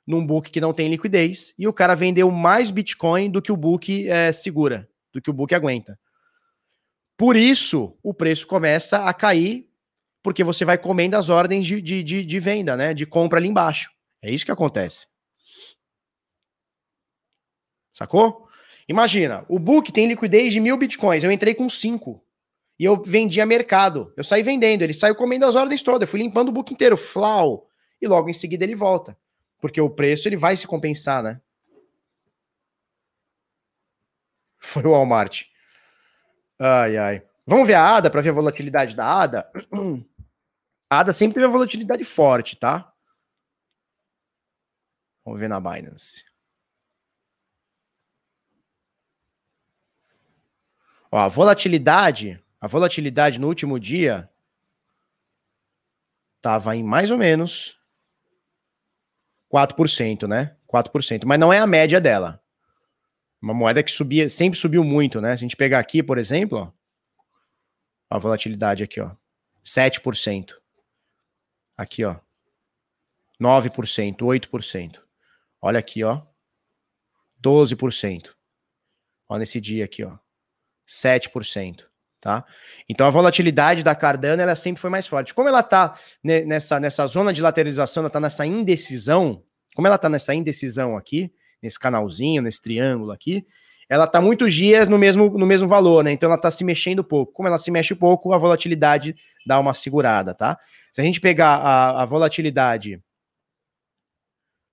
[0.08, 3.58] num book que não tem liquidez, e o cara vendeu mais Bitcoin do que o
[3.58, 6.00] book é, segura, do que o book aguenta.
[7.18, 9.68] Por isso, o preço começa a cair,
[10.24, 12.94] porque você vai comendo as ordens de, de, de, de venda, né?
[12.94, 13.92] De compra ali embaixo.
[14.24, 15.06] É isso que acontece.
[17.92, 18.47] Sacou?
[18.88, 22.24] Imagina, o book tem liquidez de mil bitcoins, eu entrei com cinco.
[22.80, 24.14] E eu vendi a mercado.
[24.16, 26.02] Eu saí vendendo, ele saiu comendo as ordens todas.
[26.02, 27.70] Eu fui limpando o book inteiro, flau.
[28.00, 29.18] E logo em seguida ele volta.
[29.60, 31.42] Porque o preço ele vai se compensar, né?
[34.60, 35.46] Foi o Walmart.
[36.60, 37.24] Ai, ai.
[37.46, 39.52] Vamos ver a ADA para ver a volatilidade da ADA.
[40.90, 42.94] A ADA sempre teve a volatilidade forte, tá?
[45.26, 46.24] Vamos ver na Binance.
[51.12, 54.30] Ó, a volatilidade, a volatilidade no último dia
[56.38, 57.80] estava em mais ou menos
[59.54, 60.56] 4%, né?
[60.68, 62.44] 4%, mas não é a média dela.
[63.42, 65.30] Uma moeda que subia, sempre subiu muito, né?
[65.30, 66.72] Se a gente pegar aqui, por exemplo, ó,
[68.10, 69.16] a volatilidade aqui, ó,
[69.64, 70.56] 7%.
[71.78, 72.20] Aqui, ó,
[73.40, 75.04] 9%, 8%.
[75.62, 76.26] Olha aqui, ó,
[77.42, 78.36] 12%.
[79.30, 80.18] Ó, nesse dia aqui, ó,
[80.88, 81.86] 7%.
[82.20, 82.44] Tá?
[82.90, 85.34] Então a volatilidade da Cardano ela sempre foi mais forte.
[85.34, 89.44] Como ela está nessa, nessa zona de lateralização, ela está nessa indecisão,
[89.76, 91.32] como ela está nessa indecisão aqui,
[91.62, 93.46] nesse canalzinho, nesse triângulo aqui,
[93.90, 96.12] ela está muitos dias no mesmo, no mesmo valor, né?
[96.12, 97.32] Então ela está se mexendo pouco.
[97.32, 99.16] Como ela se mexe pouco, a volatilidade
[99.46, 100.60] dá uma segurada, tá?
[100.92, 103.02] Se a gente pegar a, a volatilidade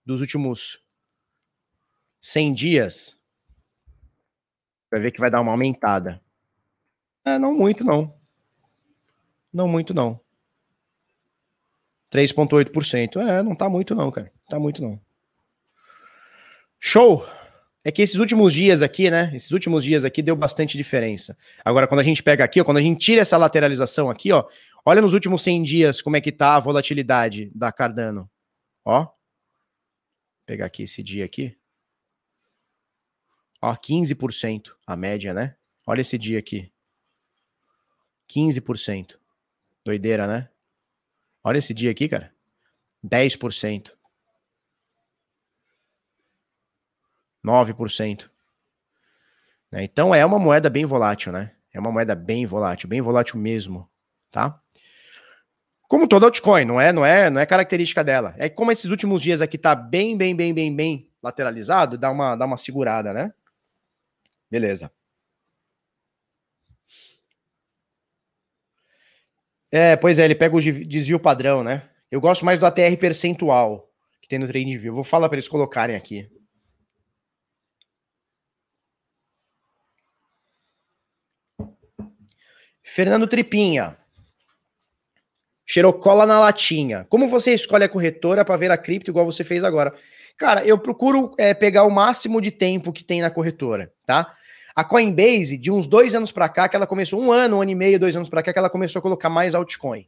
[0.04, 0.80] dos últimos
[2.20, 3.18] 100 dias,
[4.94, 6.22] Vai ver que vai dar uma aumentada.
[7.24, 8.14] É, não muito, não.
[9.52, 10.20] Não muito, não.
[12.12, 13.16] 3,8%.
[13.16, 14.30] É, não tá muito, não, cara.
[14.48, 15.00] Tá muito, não.
[16.78, 17.26] Show!
[17.82, 19.32] É que esses últimos dias aqui, né?
[19.34, 21.36] Esses últimos dias aqui deu bastante diferença.
[21.64, 24.44] Agora, quando a gente pega aqui, ó, quando a gente tira essa lateralização aqui, ó,
[24.86, 28.30] olha nos últimos 100 dias como é que tá a volatilidade da Cardano.
[28.84, 29.00] Ó.
[29.00, 29.12] Vou
[30.46, 31.58] pegar aqui esse dia aqui.
[33.66, 35.56] Ó, 15% a média, né?
[35.86, 36.70] Olha esse dia aqui.
[38.28, 39.18] 15%.
[39.82, 40.50] Doideira, né?
[41.42, 42.30] Olha esse dia aqui, cara.
[43.02, 43.92] 10%.
[47.42, 48.30] 9%.
[49.72, 49.84] Né?
[49.84, 51.56] Então é uma moeda bem volátil, né?
[51.72, 53.90] É uma moeda bem volátil, bem volátil mesmo,
[54.30, 54.60] tá?
[55.88, 58.34] Como toda altcoin, não é, não é, não é característica dela.
[58.36, 62.36] É como esses últimos dias aqui tá bem, bem, bem, bem, bem lateralizado, dá uma,
[62.36, 63.32] dá uma segurada, né?
[64.54, 64.88] Beleza.
[69.72, 71.90] É, pois é, ele pega o desvio padrão, né?
[72.08, 73.92] Eu gosto mais do ATR percentual
[74.22, 74.94] que tem no TradingView.
[74.94, 76.30] Vou falar para eles colocarem aqui.
[82.80, 83.98] Fernando Tripinha.
[85.66, 87.04] Xerocola na latinha.
[87.10, 89.92] Como você escolhe a corretora para ver a cripto igual você fez agora?
[90.36, 94.32] Cara, eu procuro é, pegar o máximo de tempo que tem na corretora, tá?
[94.74, 97.70] A Coinbase, de uns dois anos para cá, que ela começou, um ano, um ano
[97.70, 100.06] e meio, dois anos para cá, que ela começou a colocar mais altcoin.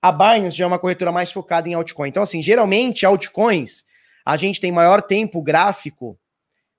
[0.00, 2.08] A Binance já é uma corretora mais focada em altcoin.
[2.08, 3.84] Então, assim, geralmente, altcoins,
[4.24, 6.18] a gente tem maior tempo gráfico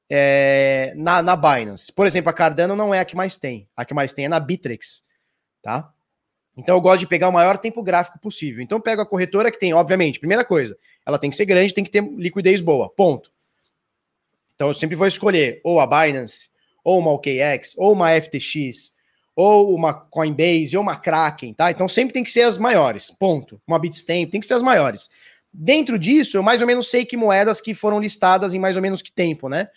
[0.09, 1.91] é, na, na Binance.
[1.91, 3.67] Por exemplo, a Cardano não é a que mais tem.
[3.75, 5.03] A que mais tem é na Bittrex
[5.61, 5.91] tá?
[6.57, 8.61] Então eu gosto de pegar o maior tempo gráfico possível.
[8.61, 11.73] Então eu pego a corretora que tem, obviamente, primeira coisa, ela tem que ser grande,
[11.73, 13.31] tem que ter liquidez boa, ponto.
[14.55, 16.49] Então eu sempre vou escolher ou a Binance,
[16.83, 18.93] ou uma OKX, ou uma FTX,
[19.35, 21.71] ou uma Coinbase, ou uma Kraken, tá?
[21.71, 23.61] Então sempre tem que ser as maiores, ponto.
[23.67, 25.09] Uma Bitstamp, tem que ser as maiores.
[25.53, 28.81] Dentro disso, eu mais ou menos sei que moedas que foram listadas em mais ou
[28.81, 29.67] menos que tempo, né?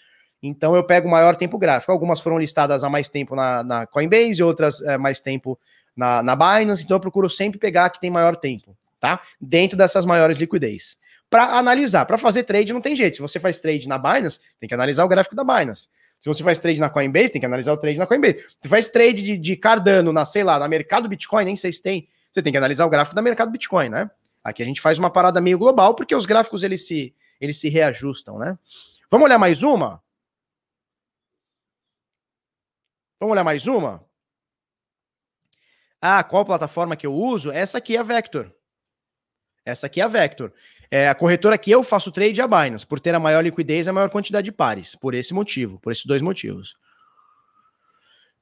[0.42, 1.90] Então eu pego o maior tempo gráfico.
[1.90, 5.59] Algumas foram listadas há mais tempo na, na Coinbase, outras é, mais tempo
[5.96, 6.84] na, na Binance.
[6.84, 9.20] Então eu procuro sempre pegar que tem maior tempo, tá?
[9.40, 10.96] Dentro dessas maiores liquidez.
[11.30, 13.16] Para analisar, para fazer trade não tem jeito.
[13.16, 15.88] Se você faz trade na Binance, tem que analisar o gráfico da Binance.
[16.24, 18.46] Se você faz trade na Coinbase, tem que analisar o trade na Coinbase.
[18.58, 21.82] Se faz trade de, de Cardano na, sei lá, na mercado Bitcoin, nem sei se
[21.82, 24.10] tem, você tem que analisar o gráfico da mercado Bitcoin, né?
[24.42, 27.68] Aqui a gente faz uma parada meio global, porque os gráficos eles se, eles se
[27.68, 28.58] reajustam, né?
[29.10, 30.02] Vamos olhar mais uma?
[33.20, 34.02] Vamos olhar mais uma?
[36.00, 37.50] Ah, qual plataforma que eu uso?
[37.50, 38.50] Essa aqui é a Vector.
[39.62, 40.54] Essa aqui é a Vector.
[40.97, 43.88] É a corretora que eu faço trade é a Binance, por ter a maior liquidez
[43.88, 44.95] e a maior quantidade de pares.
[44.95, 46.76] Por esse motivo, por esses dois motivos.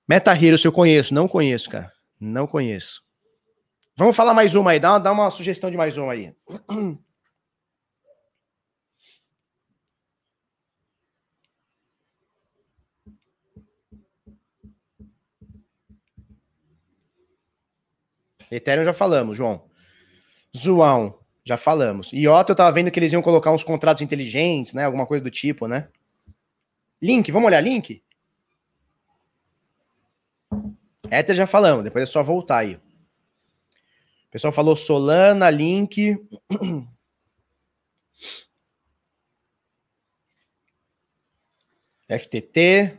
[0.06, 1.90] MetaHero, se eu conheço, não conheço, cara.
[2.20, 3.02] Não conheço.
[3.96, 6.34] Vamos falar mais uma aí, dá, dá uma sugestão de mais uma aí.
[18.50, 19.70] Ethereum já falamos, João.
[20.52, 22.12] João, já falamos.
[22.12, 24.84] IOTA eu tava vendo que eles iam colocar uns contratos inteligentes, né?
[24.84, 25.88] Alguma coisa do tipo, né?
[27.00, 28.02] Link, vamos olhar link?
[31.10, 32.74] Ether já falamos, depois é só voltar aí.
[32.74, 32.80] O
[34.30, 36.16] pessoal falou Solana, Link.
[42.18, 42.98] FTT.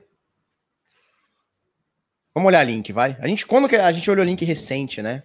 [2.33, 3.15] Vamos olhar link, vai.
[3.19, 5.23] A gente, quando que a gente olhou link recente, né?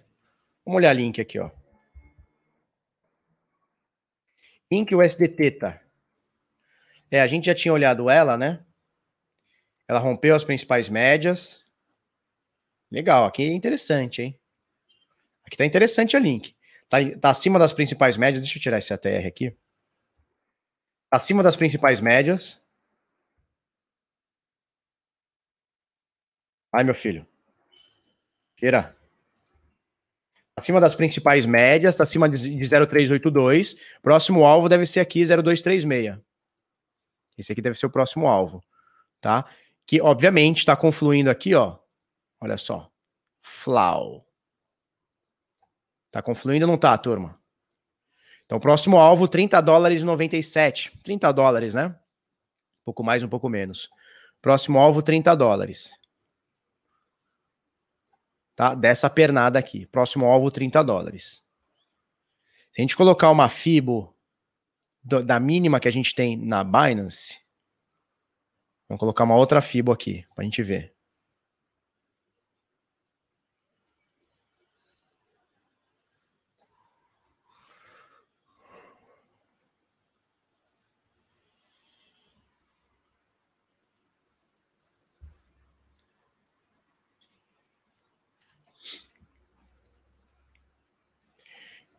[0.63, 1.49] Vamos olhar link aqui, ó.
[4.71, 5.81] Link USDT, tá?
[7.11, 8.63] É, a gente já tinha olhado ela, né?
[9.87, 11.65] Ela rompeu as principais médias.
[12.91, 14.39] Legal, aqui é interessante, hein?
[15.43, 16.55] Aqui tá interessante a link.
[16.87, 18.43] Tá, tá acima das principais médias.
[18.43, 19.51] Deixa eu tirar esse ATR aqui.
[21.09, 22.61] Tá acima das principais médias.
[26.71, 27.25] Ai, meu filho.
[28.55, 28.98] Tira
[30.59, 33.75] acima das principais médias, está acima de 0,382.
[34.01, 36.17] Próximo alvo deve ser aqui 0,236.
[37.37, 38.63] Esse aqui deve ser o próximo alvo,
[39.19, 39.45] tá?
[39.87, 41.77] Que obviamente está confluindo aqui, ó.
[42.39, 42.89] Olha só.
[43.41, 44.25] Flau.
[46.11, 47.39] Tá confluindo ou não tá, turma?
[48.45, 50.97] Então, próximo alvo, 30 dólares e 97.
[51.03, 51.87] 30 dólares, né?
[52.81, 53.89] Um pouco mais, um pouco menos.
[54.41, 55.98] Próximo alvo, 30 dólares
[58.59, 58.75] tá?
[58.75, 59.85] Dessa pernada aqui.
[59.85, 61.41] Próximo alvo, 30 dólares.
[62.73, 64.13] Se a gente colocar uma FIBO
[65.01, 67.39] do, da mínima que a gente tem na Binance,
[68.89, 70.93] vamos colocar uma outra FIBO aqui, para a gente ver.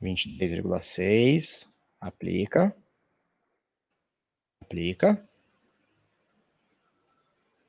[0.00, 1.68] 23,6.
[2.00, 2.74] Aplica.
[4.62, 5.28] Aplica.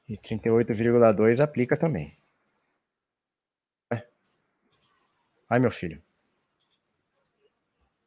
[0.07, 2.17] E 38,2 aplica também.
[3.91, 4.05] É.
[5.49, 6.01] Ai, meu filho.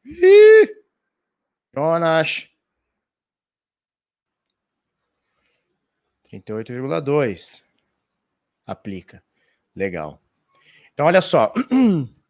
[0.05, 0.83] Ih!
[1.73, 2.49] Jonas.
[6.31, 7.63] 38,2.
[8.65, 9.23] Aplica.
[9.75, 10.21] Legal.
[10.93, 11.53] Então, olha só.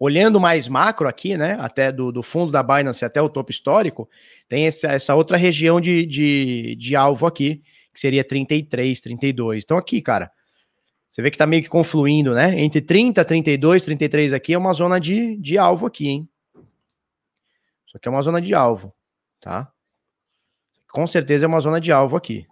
[0.00, 1.58] Olhando mais macro aqui, né?
[1.60, 4.08] Até do, do fundo da Binance até o topo histórico,
[4.48, 9.62] tem essa, essa outra região de, de, de alvo aqui, que seria 33, 32.
[9.62, 10.32] Então, aqui, cara,
[11.10, 12.58] você vê que tá meio que confluindo, né?
[12.58, 16.28] Entre 30, 32, 33 aqui é uma zona de, de alvo aqui, hein?
[17.86, 18.94] Isso aqui é uma zona de alvo,
[19.38, 19.70] tá?
[20.90, 22.46] Com certeza é uma zona de alvo aqui.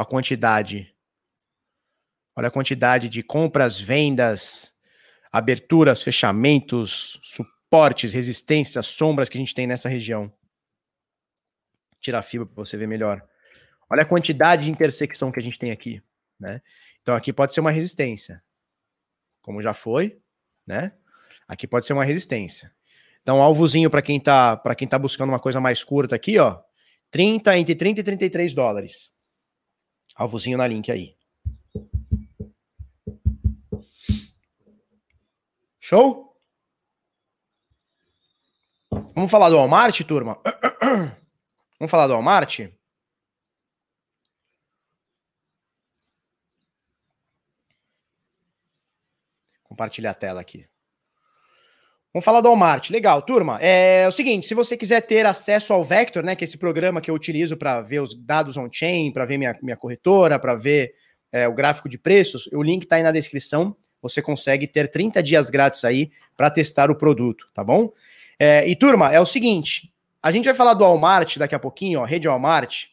[0.00, 0.94] a quantidade.
[2.38, 4.72] Olha a quantidade de compras, vendas,
[5.32, 10.32] aberturas, fechamentos, suportes, resistências, sombras que a gente tem nessa região.
[11.98, 13.26] Tirar a fibra para você ver melhor.
[13.90, 16.00] Olha a quantidade de intersecção que a gente tem aqui,
[16.38, 16.62] né?
[17.02, 18.40] Então aqui pode ser uma resistência,
[19.42, 20.20] como já foi,
[20.64, 20.92] né?
[21.48, 22.72] Aqui pode ser uma resistência.
[23.20, 26.62] Então alvozinho para quem tá para quem tá buscando uma coisa mais curta aqui, ó,
[27.10, 29.12] 30 entre 30 e 33 dólares.
[30.14, 31.17] Alvozinho na link aí.
[35.88, 36.36] Show?
[39.14, 40.38] Vamos falar do Walmart, turma?
[41.80, 42.68] Vamos falar do Walmart?
[49.62, 50.68] Compartilhar a tela aqui.
[52.12, 52.90] Vamos falar do Walmart.
[52.90, 53.58] Legal, turma.
[53.62, 57.00] É o seguinte, se você quiser ter acesso ao Vector, né, que é esse programa
[57.00, 60.92] que eu utilizo para ver os dados on-chain, para ver minha, minha corretora, para ver
[61.32, 63.74] é, o gráfico de preços, o link está aí na descrição.
[64.02, 67.92] Você consegue ter 30 dias grátis aí para testar o produto, tá bom?
[68.38, 69.92] É, e, turma, é o seguinte,
[70.22, 72.86] a gente vai falar do Walmart daqui a pouquinho, ó, rede Walmart.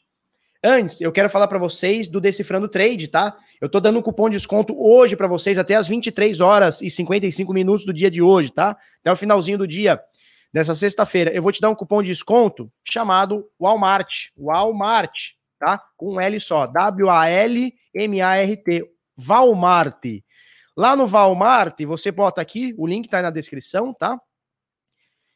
[0.63, 3.37] Antes, eu quero falar para vocês do Decifrando Trade, tá?
[3.61, 6.89] Eu tô dando um cupom de desconto hoje para vocês até as 23 horas e
[6.89, 8.75] 55 minutos do dia de hoje, tá?
[8.99, 10.01] Até o finalzinho do dia
[10.51, 11.29] dessa sexta-feira.
[11.31, 14.29] Eu vou te dar um cupom de desconto chamado Walmart.
[14.35, 15.79] Walmart, tá?
[15.95, 16.65] Com um L só.
[16.65, 17.71] W-A-L-M-A-R-T.
[19.17, 20.03] Walmart.
[20.75, 24.19] Lá no Walmart, você bota aqui, o link tá aí na descrição, tá?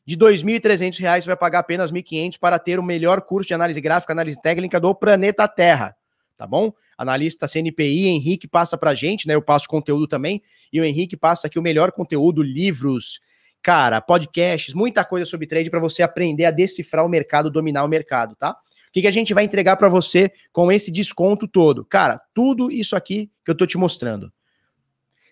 [0.09, 3.53] de R$ 2.300 você vai pagar apenas R$ 1.500 para ter o melhor curso de
[3.53, 5.95] análise gráfica, análise técnica do planeta Terra,
[6.35, 6.73] tá bom?
[6.97, 9.35] Analista CNPI, Henrique passa para gente, né?
[9.35, 10.41] Eu passo conteúdo também,
[10.73, 13.19] e o Henrique passa aqui o melhor conteúdo, livros,
[13.61, 17.87] cara, podcasts, muita coisa sobre trade para você aprender a decifrar o mercado, dominar o
[17.87, 18.57] mercado, tá?
[18.87, 21.85] O que, que a gente vai entregar para você com esse desconto todo?
[21.85, 24.33] Cara, tudo isso aqui que eu tô te mostrando.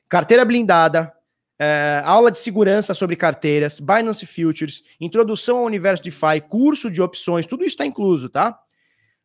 [0.10, 1.14] Carteira blindada,
[1.60, 7.48] é, aula de segurança sobre carteiras, Binance Futures, introdução ao universo DeFi, curso de opções,
[7.48, 8.58] tudo isso está incluso, tá?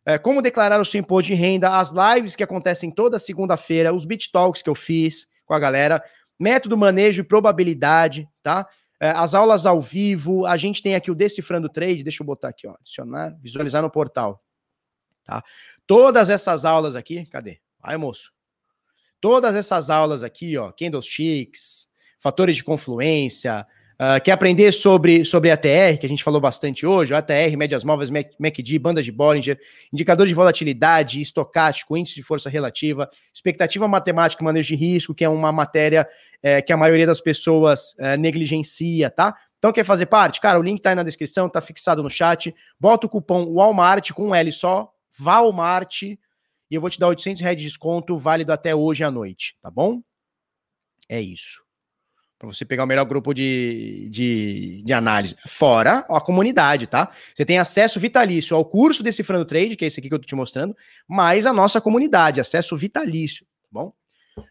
[0.05, 4.05] É, como declarar o seu imposto de renda, as lives que acontecem toda segunda-feira, os
[4.05, 6.03] Bit Talks que eu fiz com a galera,
[6.39, 8.67] método, manejo e probabilidade, tá?
[8.99, 12.49] É, as aulas ao vivo, a gente tem aqui o Decifrando Trade, deixa eu botar
[12.49, 14.43] aqui, ó, adicionar, visualizar no portal,
[15.25, 15.45] tá?
[15.87, 17.61] Todas essas aulas aqui, cadê?
[17.81, 18.33] Vai, moço.
[19.23, 21.87] Todas essas aulas aqui, ó, Candlesticks,
[22.19, 23.65] fatores de confluência,
[23.95, 28.11] uh, quer aprender sobre, sobre ATR, que a gente falou bastante hoje, ATR, médias móveis,
[28.11, 29.61] MACD, bandas de Bollinger,
[29.93, 35.29] indicador de volatilidade, estocástico, índice de força relativa, expectativa matemática, manejo de risco, que é
[35.29, 36.05] uma matéria
[36.43, 39.37] é, que a maioria das pessoas é, negligencia, tá?
[39.57, 40.41] Então quer fazer parte?
[40.41, 42.53] Cara, o link tá aí na descrição, tá fixado no chat.
[42.81, 46.03] Bota o cupom Walmart com um L só, Walmart,
[46.73, 49.71] e eu vou te dar 800 reais de desconto, válido até hoje à noite, tá
[49.71, 50.01] bom?
[51.07, 51.63] É isso
[52.39, 55.37] para você pegar o melhor grupo de, de, de, análise.
[55.47, 57.09] Fora a comunidade, tá?
[57.33, 60.27] Você tem acesso vitalício ao curso Decifrando Trade, que é esse aqui que eu tô
[60.27, 63.93] te mostrando, mais a nossa comunidade, acesso vitalício, tá bom?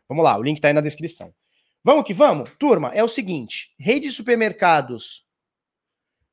[0.07, 1.33] Vamos lá, o link tá aí na descrição.
[1.83, 2.49] Vamos que vamos?
[2.57, 5.25] Turma, é o seguinte, rede de supermercados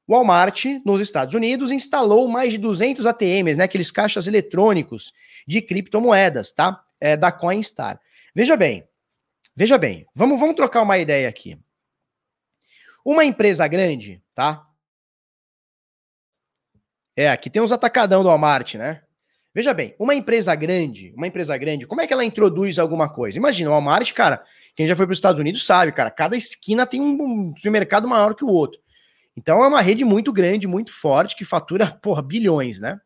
[0.09, 5.13] Walmart, nos Estados Unidos, instalou mais de 200 ATMs, né, aqueles caixas eletrônicos
[5.47, 6.83] de criptomoedas, tá?
[7.01, 8.01] É, da Coinstar.
[8.35, 8.89] Veja bem,
[9.59, 11.59] Veja bem, vamos, vamos trocar uma ideia aqui.
[13.05, 14.65] Uma empresa grande, tá?
[17.17, 19.03] É, aqui tem uns atacadão do Walmart, né?
[19.53, 23.37] Veja bem, uma empresa grande, uma empresa grande, como é que ela introduz alguma coisa?
[23.37, 24.45] Imagina, o Walmart, cara,
[24.77, 28.37] quem já foi para os Estados Unidos sabe, cara, cada esquina tem um supermercado maior
[28.37, 28.81] que o outro.
[29.39, 33.01] Então é uma rede muito grande, muito forte, que fatura, porra, bilhões, né?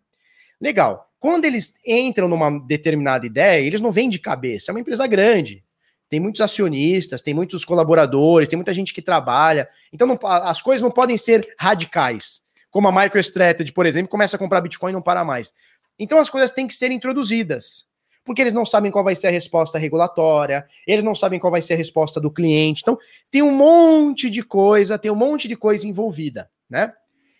[0.59, 1.11] Legal.
[1.20, 5.62] Quando eles entram numa determinada ideia, eles não vêm de cabeça, é uma empresa grande.
[6.09, 9.68] Tem muitos acionistas, tem muitos colaboradores, tem muita gente que trabalha.
[9.93, 12.43] Então não, as coisas não podem ser radicais.
[12.70, 15.53] Como a MicroStrategy, por exemplo, começa a comprar Bitcoin e não para mais.
[15.99, 17.87] Então as coisas têm que ser introduzidas
[18.25, 21.62] porque eles não sabem qual vai ser a resposta regulatória, eles não sabem qual vai
[21.62, 22.83] ser a resposta do cliente.
[22.83, 22.99] Então,
[23.31, 26.93] tem um monte de coisa, tem um monte de coisa envolvida, né?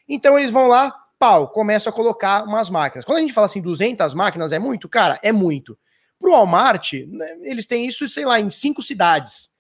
[0.09, 3.05] Então, eles vão lá, pau, começam a colocar umas máquinas.
[3.05, 4.89] Quando a gente fala assim, 200 máquinas é muito?
[4.89, 5.79] Cara, é muito.
[6.19, 9.51] Para o Walmart, né, eles têm isso, sei lá, em cinco cidades.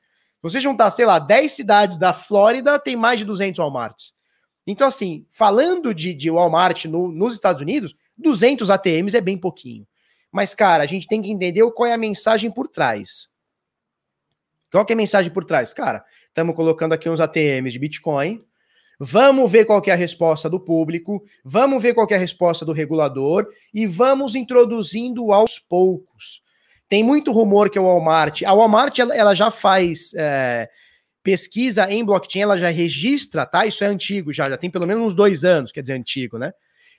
[0.42, 4.14] Você juntar, sei lá, 10 cidades da Flórida, tem mais de 200 Walmarts.
[4.66, 9.86] Então, assim, falando de, de Walmart no, nos Estados Unidos, 200 ATMs é bem pouquinho.
[10.32, 13.30] Mas, cara, a gente tem que entender qual é a mensagem por trás.
[14.70, 15.74] Qual é a mensagem por trás?
[15.74, 18.42] Cara, estamos colocando aqui uns ATMs de Bitcoin.
[18.98, 22.72] Vamos ver qual é a resposta do público, vamos ver qual é a resposta do
[22.72, 26.40] regulador e vamos introduzindo aos poucos.
[26.88, 30.70] Tem muito rumor que o Walmart, a Walmart ela, ela já faz é,
[31.22, 33.66] pesquisa em blockchain, ela já registra, tá?
[33.66, 36.52] Isso é antigo já, já tem pelo menos uns dois anos, quer dizer, antigo, né?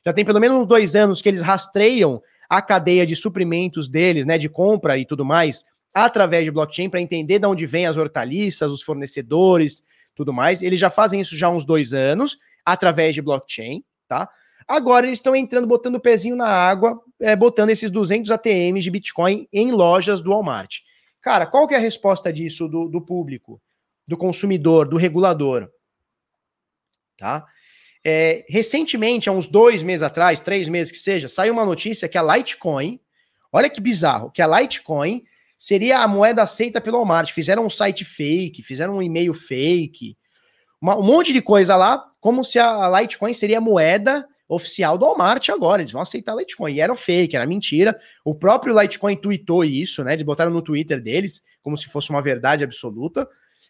[0.06, 2.22] Já tem pelo menos uns dois anos que eles rastreiam
[2.58, 7.02] a cadeia de suprimentos deles, né, de compra e tudo mais, através de blockchain para
[7.02, 9.84] entender de onde vêm as hortaliças, os fornecedores,
[10.14, 10.62] tudo mais.
[10.62, 14.30] Eles já fazem isso já há uns dois anos, através de blockchain, tá?
[14.68, 18.92] Agora eles estão entrando, botando o pezinho na água, é, botando esses 200 ATMs de
[18.92, 20.78] Bitcoin em lojas do Walmart.
[21.22, 23.60] Cara, qual que é a resposta disso do, do público,
[24.08, 25.70] do consumidor, do regulador?
[27.18, 27.46] Tá?
[28.06, 32.18] É, recentemente, há uns dois meses atrás, três meses que seja, saiu uma notícia que
[32.18, 33.00] a Litecoin,
[33.52, 35.24] olha que bizarro, que a Litecoin
[35.58, 37.32] seria a moeda aceita pelo Walmart.
[37.32, 40.18] Fizeram um site fake, fizeram um e-mail fake,
[40.82, 45.06] uma, um monte de coisa lá, como se a Litecoin seria a moeda oficial do
[45.06, 45.82] Walmart agora.
[45.82, 46.74] Eles vão aceitar a Litecoin.
[46.74, 47.98] E era fake, era mentira.
[48.26, 50.14] O próprio Litecoin tweetou isso, né?
[50.14, 53.28] Eles botaram no Twitter deles, como se fosse uma verdade absoluta.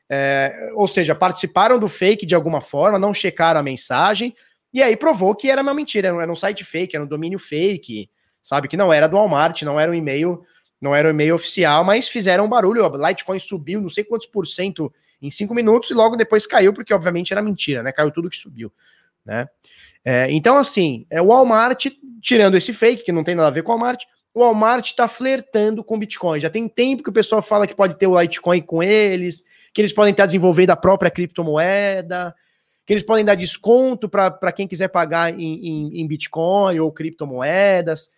[0.10, 4.36] É, ou seja, participaram do fake de alguma forma, não checaram a mensagem,
[4.74, 8.10] e aí provou que era uma mentira, era um site fake, era um domínio fake,
[8.42, 8.68] sabe?
[8.68, 10.44] Que não era do Walmart, não era um e-mail,
[10.82, 12.86] não era um e-mail oficial, mas fizeram um barulho.
[12.86, 14.92] A Litecoin subiu não sei quantos por cento
[15.22, 17.92] em cinco minutos e logo depois caiu, porque obviamente era mentira, né?
[17.92, 18.72] Caiu tudo que subiu,
[19.26, 19.48] né?
[20.04, 21.86] É, então, assim, é o Walmart,
[22.22, 25.08] tirando esse fake, que não tem nada a ver com o Walmart, o Walmart está
[25.08, 26.40] flertando com Bitcoin.
[26.40, 29.80] Já tem tempo que o pessoal fala que pode ter o Litecoin com eles, que
[29.80, 32.34] eles podem estar desenvolvendo a própria criptomoeda,
[32.86, 38.10] que eles podem dar desconto para quem quiser pagar em, em, em, Bitcoin ou criptomoedas.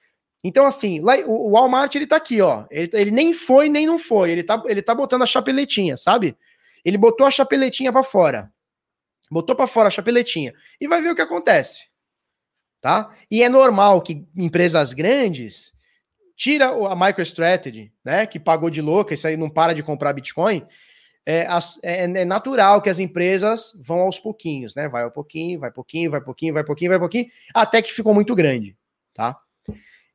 [0.44, 2.66] Então, assim, lá, o, o Walmart ele tá aqui, ó.
[2.72, 4.32] Ele, ele, nem foi, nem não foi.
[4.32, 6.38] Ele tá, ele tá botando a chapeletinha, sabe?
[6.84, 8.52] Ele botou a chapeletinha para fora.
[9.30, 10.54] Botou para fora a chapeletinha.
[10.80, 11.88] E vai ver o que acontece.
[12.80, 13.14] Tá?
[13.30, 15.75] E é normal que empresas grandes
[16.36, 20.66] tira a MicroStrategy, né, que pagou de louca, isso aí não para de comprar Bitcoin,
[21.26, 21.48] é,
[21.82, 24.88] é, é, natural que as empresas vão aos pouquinhos, né?
[24.88, 28.36] Vai ao pouquinho, vai pouquinho, vai pouquinho, vai pouquinho, vai pouquinho, até que ficou muito
[28.36, 28.78] grande,
[29.12, 29.36] tá?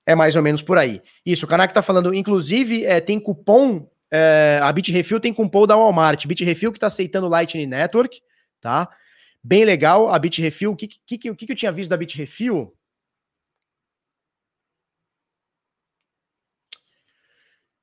[0.07, 1.03] É mais ou menos por aí.
[1.27, 5.77] Isso, o Kanak tá falando, inclusive, é, tem cupom, é, a Bitrefill tem cupom da
[5.77, 8.21] Walmart, Bitrefill que tá aceitando Lightning Network,
[8.61, 8.89] tá?
[9.43, 12.73] Bem legal, a Bitrefill, o que, que, que, que eu tinha visto da Bitrefill?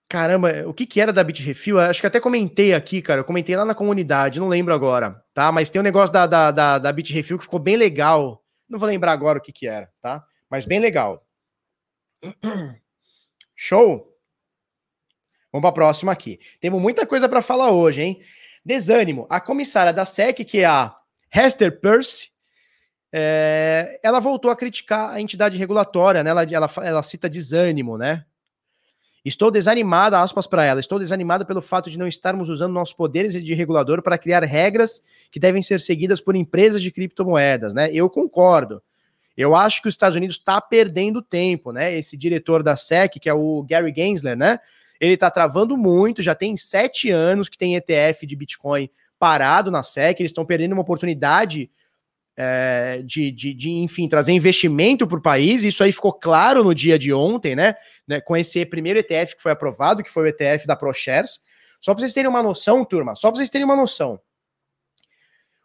[0.09, 1.79] Caramba, o que que era da Bitrefil?
[1.79, 3.19] Acho que até comentei aqui, cara.
[3.19, 5.51] Eu comentei lá na comunidade, não lembro agora, tá?
[5.51, 8.41] Mas tem um negócio da, da, da, da que ficou bem legal.
[8.69, 10.23] Não vou lembrar agora o que que era, tá?
[10.49, 11.25] Mas bem legal.
[13.53, 14.13] Show?
[15.51, 16.39] Vamos para a próxima aqui.
[16.61, 18.21] Temos muita coisa para falar hoje, hein?
[18.63, 19.27] Desânimo.
[19.29, 20.95] A comissária da SEC, que é a
[21.34, 22.29] Hester Peirce,
[23.11, 26.29] é, ela voltou a criticar a entidade regulatória, né?
[26.29, 28.25] Ela, ela, ela cita desânimo, né?
[29.26, 33.34] Estou desanimada, aspas para ela, estou desanimada pelo fato de não estarmos usando nossos poderes
[33.34, 37.89] de regulador para criar regras que devem ser seguidas por empresas de criptomoedas, né?
[37.91, 38.81] Eu concordo.
[39.35, 41.94] Eu acho que os Estados Unidos está perdendo tempo, né?
[41.94, 44.60] Esse diretor da SEC, que é o Gary Gensler, né?
[44.99, 48.89] Ele está travando muito, já tem sete anos que tem ETF de Bitcoin
[49.19, 51.69] parado na SEC, eles estão perdendo uma oportunidade
[52.38, 55.64] é, de, de, de, enfim, trazer investimento para o país.
[55.64, 57.73] Isso aí ficou claro no dia de ontem, né?
[58.07, 61.39] né com esse primeiro ETF que foi aprovado, que foi o ETF da ProShares.
[61.81, 64.19] Só para vocês terem uma noção, turma, só para vocês terem uma noção.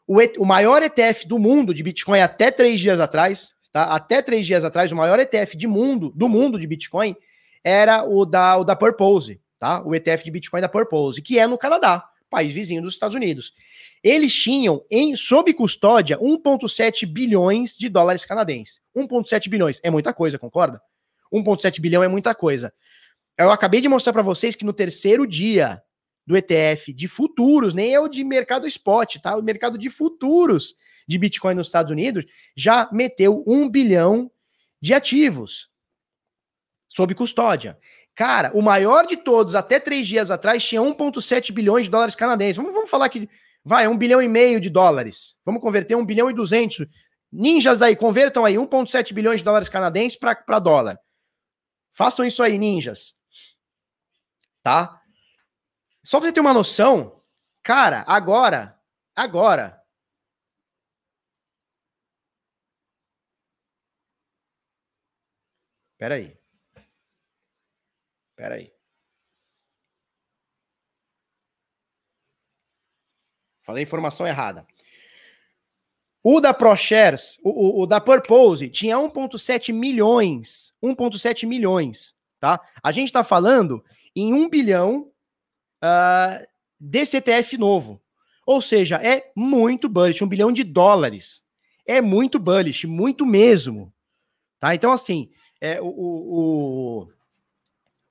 [0.07, 3.85] O, o maior ETF do mundo de Bitcoin até três dias atrás, tá?
[3.85, 7.15] Até três dias atrás, o maior ETF de mundo, do mundo de Bitcoin
[7.63, 9.83] era o da, o da Purpose, tá?
[9.87, 13.53] O ETF de Bitcoin da Purpose, que é no Canadá, país vizinho dos Estados Unidos.
[14.03, 18.81] Eles tinham em sob custódia 1,7 bilhões de dólares canadenses.
[18.97, 20.81] 1,7 bilhões é muita coisa, concorda?
[21.33, 22.73] 1,7 bilhão é muita coisa.
[23.39, 25.83] Eu acabei de mostrar para vocês que no terceiro dia
[26.27, 29.37] do ETF de futuros, nem é o de mercado spot, tá?
[29.37, 30.75] O mercado de futuros
[31.07, 32.25] de Bitcoin nos Estados Unidos
[32.57, 34.31] já meteu um bilhão
[34.81, 35.69] de ativos
[36.89, 37.79] sob custódia.
[38.15, 42.57] Cara, o maior de todos, até três dias atrás, tinha 1,7 bilhões de dólares canadenses.
[42.57, 43.29] Vamos, vamos falar que
[43.65, 45.37] vai, um bilhão e meio de dólares.
[45.45, 46.87] Vamos converter um bilhão e duzentos.
[47.31, 51.01] Ninjas aí, convertam aí 1,7 bilhões de dólares canadenses para dólar.
[51.93, 53.15] Façam isso aí, ninjas.
[54.63, 55.01] Tá?
[56.05, 57.23] Só pra você ter uma noção,
[57.63, 58.79] cara, agora,
[59.17, 59.83] agora.
[65.97, 66.42] Pera aí.
[68.43, 68.73] Pera aí.
[73.63, 74.67] Falei informação errada.
[76.25, 80.75] O da ProShares, o, o, o da Purpose, tinha 1,7 milhões.
[80.83, 82.61] 1,7 milhões, tá?
[82.83, 83.85] A gente está falando
[84.17, 85.13] em 1 bilhão
[85.81, 86.45] uh,
[86.81, 88.03] desse ETF novo.
[88.45, 91.45] Ou seja, é muito bullish, 1 bilhão de dólares.
[91.87, 93.95] É muito bullish, muito mesmo.
[94.59, 94.75] Tá?
[94.75, 97.09] Então, assim, é, o, o,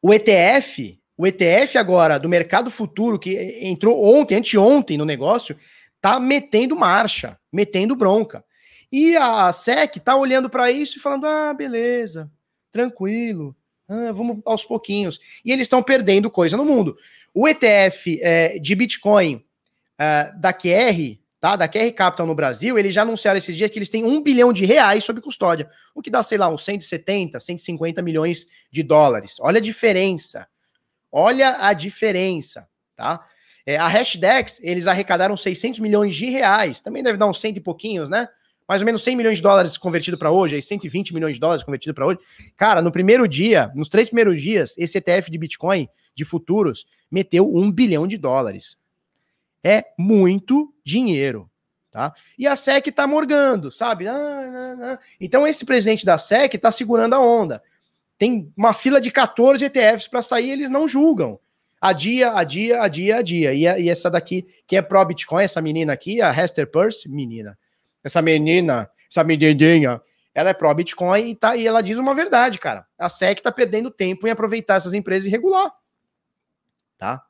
[0.02, 5.56] o ETF, o ETF agora do mercado futuro, que entrou ontem, anteontem no negócio,
[6.02, 8.44] tá metendo marcha, metendo bronca.
[8.92, 12.32] E a SEC tá olhando para isso e falando: ah, beleza,
[12.72, 13.56] tranquilo,
[13.88, 15.20] ah, vamos aos pouquinhos.
[15.46, 16.98] E eles estão perdendo coisa no mundo.
[17.34, 19.46] O ETF é, de Bitcoin
[19.98, 21.56] é, da QR, tá?
[21.56, 24.54] Da QR Capital no Brasil, eles já anunciaram esses dias que eles têm um bilhão
[24.54, 29.38] de reais sob custódia, o que dá, sei lá, uns 170, 150 milhões de dólares.
[29.42, 30.48] Olha a diferença.
[31.12, 33.20] Olha a diferença, tá?
[33.66, 37.62] É, a Hashdex, eles arrecadaram 600 milhões de reais, também deve dar uns cento e
[37.62, 38.28] pouquinhos, né?
[38.68, 41.64] Mais ou menos 100 milhões de dólares convertido para hoje, aí 120 milhões de dólares
[41.64, 42.20] convertido para hoje.
[42.56, 47.54] Cara, no primeiro dia, nos três primeiros dias, esse ETF de Bitcoin, de futuros, meteu
[47.54, 48.78] um bilhão de dólares.
[49.64, 51.50] É muito dinheiro.
[51.92, 52.14] Tá?
[52.38, 54.08] E a SEC está morgando, sabe?
[54.08, 55.00] Ah, ah, ah.
[55.20, 57.62] Então esse presidente da SEC está segurando a onda.
[58.18, 61.40] Tem uma fila de 14 ETFs para sair, eles não julgam
[61.82, 63.54] a dia, a dia, a dia, a dia.
[63.54, 67.58] E, e essa daqui, que é pro Bitcoin, essa menina aqui, a Hester Purse, menina.
[68.04, 70.00] Essa menina, essa menininha,
[70.34, 72.86] ela é pro Bitcoin e, tá, e ela diz uma verdade, cara.
[72.98, 75.72] A SEC tá perdendo tempo em aproveitar essas empresas e regular.
[77.00, 77.24] Tá?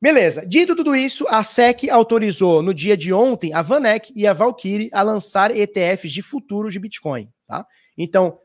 [0.00, 0.46] Beleza.
[0.46, 4.88] Dito tudo isso, a SEC autorizou no dia de ontem a Vanek e a Valkyrie
[4.92, 7.66] a lançar ETFs de futuros de Bitcoin, tá?
[7.98, 8.38] Então,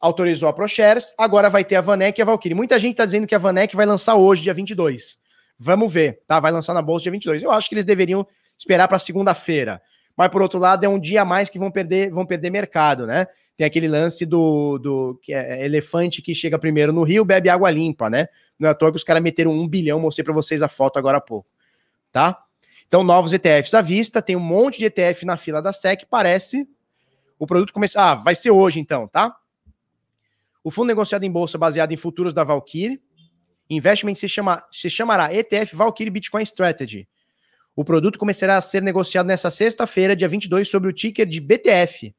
[0.00, 2.54] autorizou a ProShares, agora vai ter a Vanek e a Valkyrie.
[2.54, 5.18] Muita gente está dizendo que a Vanek vai lançar hoje, dia 22.
[5.58, 6.40] Vamos ver, tá?
[6.40, 7.42] Vai lançar na bolsa dia 22.
[7.42, 8.26] Eu acho que eles deveriam
[8.58, 9.82] esperar para segunda-feira.
[10.16, 13.06] Mas por outro lado, é um dia a mais que vão perder, vão perder mercado,
[13.06, 13.26] né?
[13.56, 17.70] Tem aquele lance do, do que é elefante que chega primeiro no rio, bebe água
[17.70, 18.26] limpa, né?
[18.58, 20.98] Não é à toa que os caras meteram um bilhão, mostrei para vocês a foto
[20.98, 21.48] agora há pouco,
[22.10, 22.44] tá?
[22.86, 26.68] Então, novos ETFs à vista, tem um monte de ETF na fila da SEC, parece
[27.38, 28.12] o produto começar.
[28.12, 29.36] Ah, vai ser hoje então, tá?
[30.62, 33.00] O fundo negociado em bolsa baseado em futuros da Valkyrie.
[33.68, 37.08] Investment se, chama, se chamará ETF Valkyrie Bitcoin Strategy.
[37.76, 42.14] O produto começará a ser negociado nessa sexta-feira, dia 22, sobre o ticker de BTF,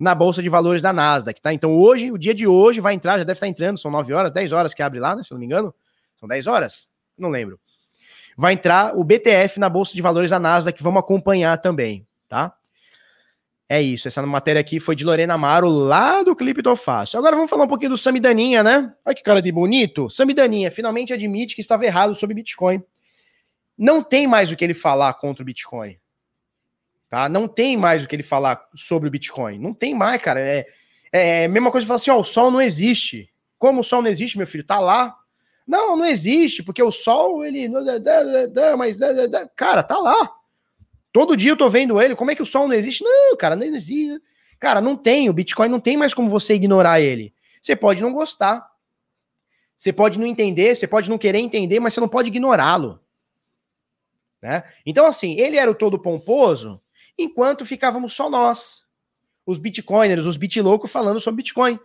[0.00, 1.52] na Bolsa de Valores da Nasdaq, tá?
[1.52, 4.32] Então hoje, o dia de hoje, vai entrar, já deve estar entrando, são 9 horas,
[4.32, 5.22] 10 horas que abre lá, né?
[5.22, 5.74] Se eu não me engano.
[6.18, 6.88] São 10 horas?
[7.18, 7.60] Não lembro.
[8.34, 12.54] Vai entrar o BTF na Bolsa de Valores da Nasdaq, vamos acompanhar também, tá?
[13.68, 17.18] É isso, essa matéria aqui foi de Lorena Amaro, lá do Clipe do Fácil.
[17.18, 18.92] Agora vamos falar um pouquinho do Samidaninha, né?
[19.04, 20.08] Olha que cara de bonito.
[20.08, 22.82] Samidaninha finalmente admite que estava errado sobre Bitcoin.
[23.76, 25.96] Não tem mais o que ele falar contra o Bitcoin.
[27.10, 27.28] Tá?
[27.28, 29.58] Não tem mais o que ele falar sobre o Bitcoin.
[29.58, 30.40] Não tem mais, cara.
[30.40, 30.64] É,
[31.12, 33.28] é a mesma coisa que falar assim: ó, o sol não existe.
[33.58, 34.64] Como o sol não existe, meu filho?
[34.64, 35.16] Tá lá.
[35.66, 37.68] Não, não existe, porque o sol, ele.
[38.78, 38.96] Mas,
[39.56, 40.32] cara, tá lá.
[41.12, 42.14] Todo dia eu tô vendo ele.
[42.14, 43.02] Como é que o sol não existe?
[43.02, 44.22] Não, cara, não existe.
[44.60, 45.28] Cara, não tem.
[45.28, 47.34] O Bitcoin não tem mais como você ignorar ele.
[47.60, 48.70] Você pode não gostar.
[49.76, 53.00] Você pode não entender, você pode não querer entender, mas você não pode ignorá-lo.
[54.40, 54.62] Né?
[54.84, 56.80] Então, assim, ele era o todo pomposo,
[57.22, 58.84] enquanto ficávamos só nós,
[59.46, 61.78] os bitcoiners, os bitloucos, falando sobre Bitcoin,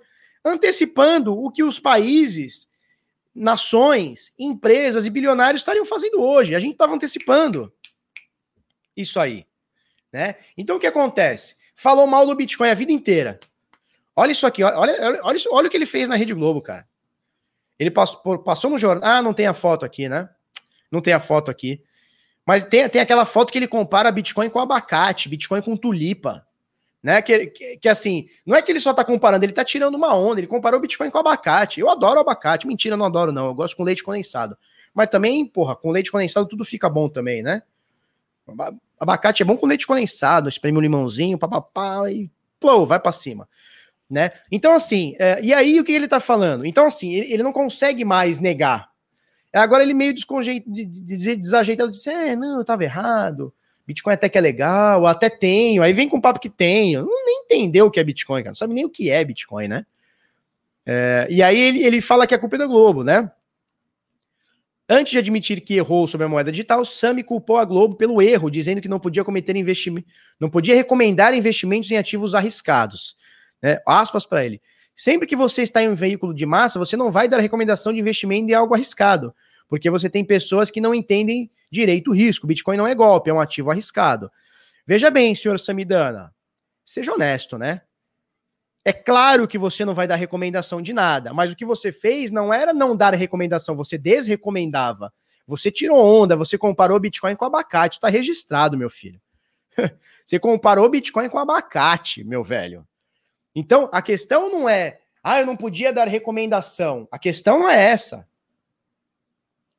[0.44, 2.70] antecipando o que os países,
[3.34, 6.53] nações, empresas e bilionários estariam fazendo hoje.
[6.53, 7.74] A gente estava antecipando
[8.95, 9.45] isso aí.
[10.12, 10.36] Né?
[10.56, 11.57] Então o que acontece?
[11.76, 13.40] Falou mal do Bitcoin a vida inteira.
[14.16, 16.88] Olha isso aqui, olha, olha, olha, olha o que ele fez na Rede Globo, cara.
[17.78, 19.10] Ele passou, passou no jornal.
[19.10, 20.30] Ah, não tem a foto aqui, né?
[20.90, 21.84] Não tem a foto aqui.
[22.46, 26.46] Mas tem, tem aquela foto que ele compara Bitcoin com abacate, Bitcoin com tulipa.
[27.02, 27.22] Né?
[27.22, 30.16] Que, que, que, assim, não é que ele só tá comparando, ele tá tirando uma
[30.16, 30.40] onda.
[30.40, 31.80] Ele comparou o Bitcoin com abacate.
[31.80, 32.68] Eu adoro abacate.
[32.68, 33.48] Mentira, não adoro, não.
[33.48, 34.58] Eu gosto com leite condensado.
[34.94, 37.62] Mas também, porra, com leite condensado tudo fica bom também, né?
[39.00, 43.48] Abacate é bom com leite condensado, espreme um limãozinho, papapá, e pô, vai para cima.
[44.10, 44.32] Né?
[44.52, 46.66] Então, assim, é, e aí o que ele tá falando?
[46.66, 48.90] Então, assim, ele, ele não consegue mais negar.
[49.56, 53.53] Agora ele meio desajeitado, disse: é, não, eu tava errado.
[53.88, 55.84] Bitcoin até que é legal, até tenho.
[55.84, 57.03] Aí vem com o papo que tenho.
[57.03, 58.52] Não nem entendeu o que é Bitcoin, cara.
[58.52, 59.86] Não sabe nem o que é Bitcoin, né?
[60.86, 63.32] É, e aí ele, ele fala que a culpa é da Globo, né?
[64.88, 68.52] Antes de admitir que errou sobre a moeda digital, Sami culpou a Globo pelo erro,
[68.52, 70.07] dizendo que não podia cometer investimento,
[70.40, 73.15] não podia recomendar investimentos em ativos arriscados.
[73.61, 73.80] Né?
[73.86, 74.61] Aspas para ele.
[74.95, 77.99] Sempre que você está em um veículo de massa, você não vai dar recomendação de
[77.99, 79.34] investimento em algo arriscado,
[79.68, 82.48] porque você tem pessoas que não entendem direito o risco.
[82.48, 84.32] Bitcoin não é golpe, é um ativo arriscado.
[84.86, 86.34] Veja bem, senhor Samidana,
[86.84, 87.82] seja honesto, né?
[88.84, 92.30] É claro que você não vai dar recomendação de nada, mas o que você fez
[92.30, 95.12] não era não dar recomendação, você desrecomendava.
[95.48, 97.98] Você tirou onda, você comparou Bitcoin com abacate.
[97.98, 99.22] Está registrado, meu filho.
[100.26, 102.88] você comparou Bitcoin com abacate, meu velho.
[103.56, 107.08] Então, a questão não é, ah, eu não podia dar recomendação.
[107.12, 108.28] A questão não é essa.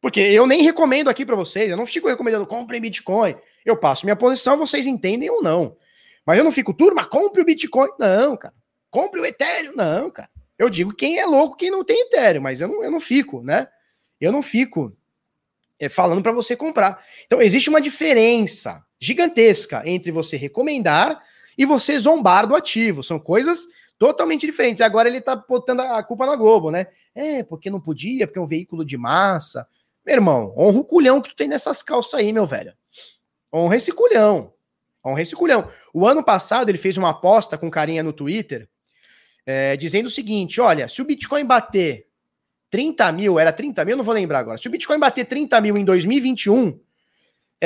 [0.07, 3.35] Porque eu nem recomendo aqui para vocês, eu não fico recomendando comprem Bitcoin.
[3.65, 5.77] Eu passo minha posição, vocês entendem ou não.
[6.24, 7.91] Mas eu não fico, turma, compre o Bitcoin.
[7.99, 8.55] Não, cara.
[8.89, 9.73] Compre o Ethereum.
[9.74, 10.31] Não, cara.
[10.57, 13.43] Eu digo quem é louco, quem não tem Ethereum, mas eu não, eu não fico,
[13.43, 13.66] né?
[14.20, 14.97] Eu não fico
[15.77, 17.05] é, falando para você comprar.
[17.24, 21.20] Então, existe uma diferença gigantesca entre você recomendar
[21.59, 23.03] e você zombar do ativo.
[23.03, 23.66] São coisas
[23.99, 24.83] totalmente diferentes.
[24.83, 26.87] Agora ele tá botando a culpa na Globo, né?
[27.12, 29.66] É, porque não podia, porque é um veículo de massa.
[30.07, 32.73] Meu irmão, honra o culhão que tu tem nessas calças aí, meu velho.
[33.53, 34.53] Honra esse culhão.
[35.05, 35.69] Honra esse culhão.
[35.93, 38.69] O ano passado ele fez uma aposta com carinha no Twitter,
[39.45, 42.07] é, dizendo o seguinte: olha, se o Bitcoin bater
[42.70, 44.59] 30 mil, era 30 mil, não vou lembrar agora.
[44.59, 46.78] Se o Bitcoin bater 30 mil em 2021,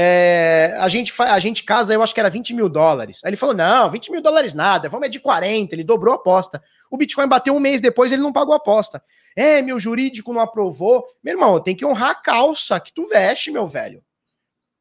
[0.03, 3.21] é, a, gente a gente casa, eu acho que era 20 mil dólares.
[3.23, 5.75] Aí ele falou: não, 20 mil dólares nada, vamos é de 40.
[5.75, 6.63] Ele dobrou a aposta.
[6.91, 9.05] O Bitcoin bateu um mês depois, ele não pagou a aposta.
[9.37, 11.05] É, meu jurídico não aprovou.
[11.23, 14.03] Meu irmão, tem que honrar a calça que tu veste, meu velho.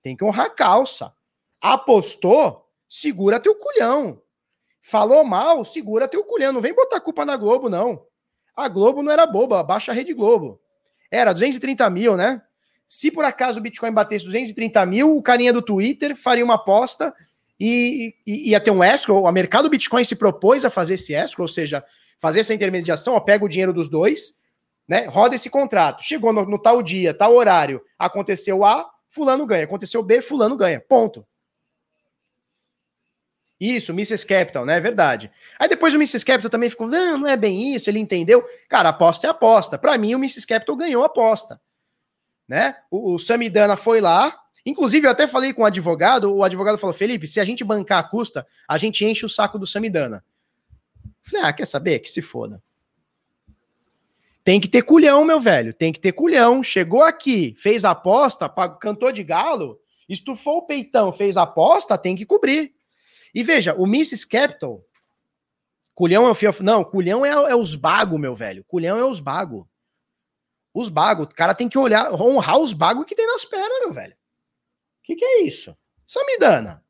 [0.01, 1.13] Tem que honrar a calça.
[1.59, 4.21] Apostou, segura teu culhão.
[4.81, 6.53] Falou mal, segura teu culhão.
[6.53, 8.05] Não vem botar culpa na Globo, não.
[8.55, 10.61] A Globo não era boba, baixa a Rede Globo.
[11.11, 12.41] Era 230 mil, né?
[12.89, 17.13] Se por acaso o Bitcoin batesse 230 mil, o carinha do Twitter faria uma aposta
[17.59, 19.25] e, e ia ter um escrow.
[19.25, 21.85] O mercado Bitcoin se propôs a fazer esse escrow, ou seja,
[22.19, 24.33] fazer essa intermediação, ó, pega o dinheiro dos dois,
[24.87, 25.05] né?
[25.05, 26.01] Roda esse contrato.
[26.01, 29.65] Chegou no, no tal dia, tal horário, aconteceu A, fulano ganha.
[29.65, 30.79] Aconteceu B, fulano ganha.
[30.79, 31.23] Ponto.
[33.59, 34.25] Isso, Mrs.
[34.25, 34.77] Capital, né?
[34.77, 35.29] É verdade.
[35.59, 36.25] Aí depois o Mrs.
[36.25, 38.43] Capital também ficou, não, não é bem isso, ele entendeu.
[38.67, 39.77] Cara, aposta é aposta.
[39.77, 40.47] Para mim, o Mrs.
[40.47, 41.61] Capital ganhou a aposta
[42.49, 42.75] né?
[42.89, 44.35] O, o Samidana foi lá.
[44.65, 47.99] Inclusive, eu até falei com o advogado, o advogado falou: Felipe, se a gente bancar
[47.99, 50.25] a custa, a gente enche o saco do Samidana.
[51.21, 51.99] Falei, ah, quer saber?
[51.99, 52.61] Que se foda.
[54.43, 55.73] Tem que ter culhão, meu velho.
[55.73, 56.63] Tem que ter culhão.
[56.63, 58.49] Chegou aqui, fez a aposta,
[58.81, 62.73] cantou de galo, estufou o peitão, fez a aposta, tem que cobrir.
[63.33, 64.27] E veja, o Mrs.
[64.27, 64.83] Capital,
[65.93, 66.51] culhão é o fio.
[66.61, 68.63] Não, culhão é, é os bagos, meu velho.
[68.67, 69.65] Culhão é os bagos.
[70.73, 71.25] Os bagos.
[71.25, 74.13] O cara tem que olhar, honrar os bagos que tem nas pernas, meu velho.
[74.13, 75.75] O que, que é isso?
[76.05, 76.83] Só me dana.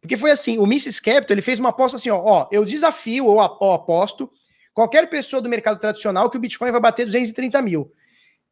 [0.00, 1.00] Porque foi assim, o Mrs.
[1.02, 4.30] Capital, ele fez uma aposta assim, ó, ó eu desafio ou aposto
[4.72, 7.92] qualquer pessoa do mercado tradicional que o Bitcoin vai bater 230 mil.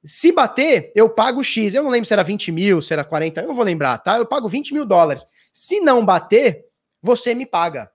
[0.04, 1.74] Se bater, eu pago X.
[1.74, 4.18] Eu não lembro se era 20 mil, se era 40, eu não vou lembrar, tá?
[4.18, 5.26] Eu pago 20 mil dólares.
[5.52, 6.64] Se não bater,
[7.02, 7.90] você me paga.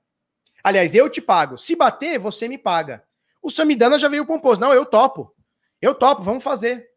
[0.64, 1.58] Aliás, eu te pago.
[1.58, 3.04] Se bater, você me paga.
[3.42, 4.60] O Samidana já veio compor.
[4.60, 5.34] Não, eu topo.
[5.82, 6.90] Eu topo, vamos fazer.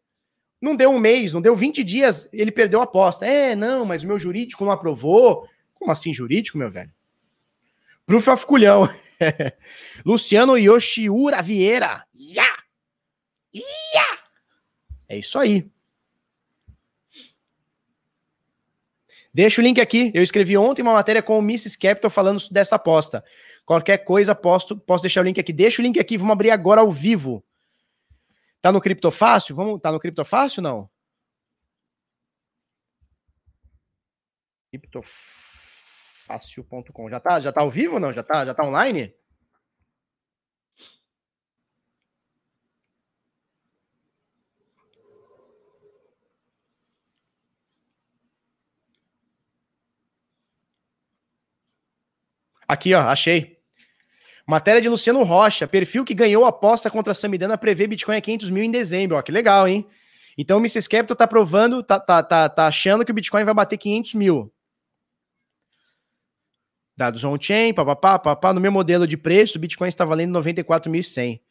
[0.61, 3.25] Não deu um mês, não deu 20 dias, ele perdeu a aposta.
[3.25, 5.47] É, não, mas o meu jurídico não aprovou.
[5.73, 6.91] Como assim jurídico, meu velho?
[8.05, 8.87] Proof of culhão.
[10.05, 12.05] Luciano Yoshiura Vieira.
[12.15, 12.63] Yeah!
[13.53, 14.19] Yeah!
[15.07, 15.69] É isso aí.
[19.33, 20.11] Deixa o link aqui.
[20.13, 21.77] Eu escrevi ontem uma matéria com o Mrs.
[21.77, 23.23] Capital falando dessa aposta.
[23.65, 25.51] Qualquer coisa, posso, posso deixar o link aqui.
[25.51, 26.17] Deixa o link aqui.
[26.17, 27.43] Vamos abrir agora ao vivo.
[28.65, 29.55] Tá no Criptofácil?
[29.55, 30.89] Vamos, tá no Criptofácil não?
[34.71, 37.07] Criptofácil.com.
[37.07, 38.11] Já tá, já tá ao vivo não?
[38.11, 39.13] Já tá, já tá online?
[52.67, 53.54] Aqui, ó, achei.
[54.45, 55.67] Matéria de Luciano Rocha.
[55.67, 59.17] Perfil que ganhou aposta contra a Samidana prevê Bitcoin a 500 mil em dezembro.
[59.17, 59.85] Ó, que legal, hein?
[60.37, 60.87] Então o Mrs.
[60.89, 64.51] Capital tá provando, tá, tá, tá, tá achando que o Bitcoin vai bater 500 mil.
[66.97, 68.53] Dados on-chain, papapá, papapá.
[68.53, 71.41] No meu modelo de preço, o Bitcoin está valendo 94.100.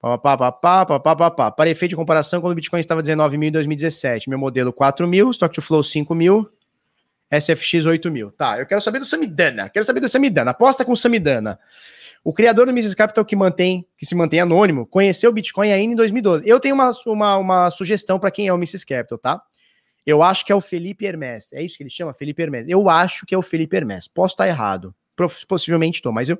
[0.00, 1.50] Papapá, papapá, papapá.
[1.50, 4.30] Para efeito de comparação, quando o Bitcoin estava 19 mil em 2017.
[4.30, 6.50] Meu modelo 4 mil, Stock to Flow 5 mil,
[7.30, 8.30] SFX 8 mil.
[8.32, 9.68] Tá, eu quero saber do Samidana.
[9.68, 10.50] Quero saber do Samidana.
[10.50, 11.58] Aposta com o Samidana.
[12.22, 15.94] O criador do Mises Capital que mantém, que se mantém anônimo, conheceu o Bitcoin ainda
[15.94, 16.46] em 2012.
[16.46, 19.42] Eu tenho uma, uma, uma sugestão para quem é o Mises Capital, tá?
[20.04, 21.52] Eu acho que é o Felipe Hermes.
[21.52, 22.12] É isso que ele chama?
[22.12, 22.68] Felipe Hermes.
[22.68, 24.08] Eu acho que é o Felipe Hermes.
[24.08, 24.94] Posso estar errado.
[25.46, 26.38] Possivelmente estou, mas eu,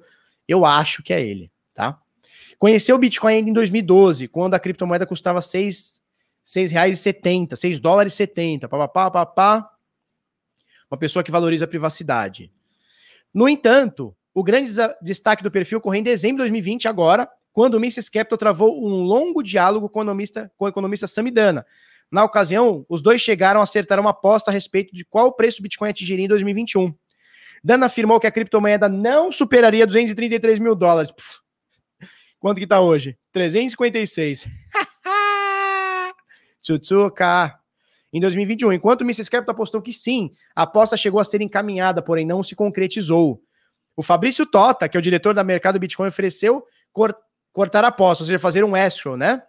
[0.49, 1.99] eu acho que é ele, tá?
[2.59, 6.01] Conheceu o Bitcoin ainda em 2012, quando a criptomoeda custava 6,
[6.71, 9.70] reais e 70, 6 dólares e 70, papapá, papá.
[10.91, 12.53] Uma pessoa que valoriza a privacidade.
[13.33, 17.81] No entanto, o grande destaque do perfil ocorreu em dezembro de 2020, agora, quando o
[17.81, 21.65] Mises Capital travou um longo diálogo com o economista, com o economista Samidana.
[22.11, 25.63] Na ocasião, os dois chegaram a acertar uma aposta a respeito de qual preço o
[25.63, 26.93] Bitcoin atingiria em 2021.
[27.63, 31.13] Dana afirmou que a criptomoeda não superaria 233 mil dólares.
[31.13, 31.39] Puf.
[32.39, 33.17] Quanto que tá hoje?
[33.33, 34.47] 356.
[36.63, 37.60] Tsutsuka.
[38.13, 39.31] Em 2021, enquanto Mrs.
[39.31, 43.41] Capital apostou que sim, a aposta chegou a ser encaminhada, porém não se concretizou.
[43.97, 47.15] O Fabrício Tota, que é o diretor da Mercado Bitcoin, ofereceu cor
[47.53, 49.43] cortar a aposta, ou seja, fazer um escrow, né?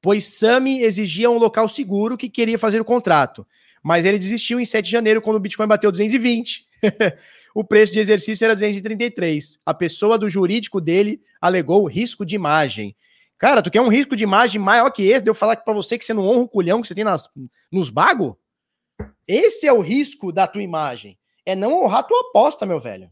[0.00, 3.46] Pois Sami exigia um local seguro que queria fazer o contrato.
[3.82, 6.66] Mas ele desistiu em 7 de janeiro, quando o Bitcoin bateu 220.
[7.54, 9.60] o preço de exercício era 233.
[9.64, 12.96] A pessoa do jurídico dele alegou risco de imagem.
[13.38, 15.22] Cara, tu quer um risco de imagem maior que esse?
[15.22, 17.28] De eu falar para você que você não honra o culhão que você tem nas,
[17.70, 18.34] nos bagos?
[19.28, 21.18] Esse é o risco da tua imagem.
[21.44, 23.10] É não honrar tua aposta, meu velho.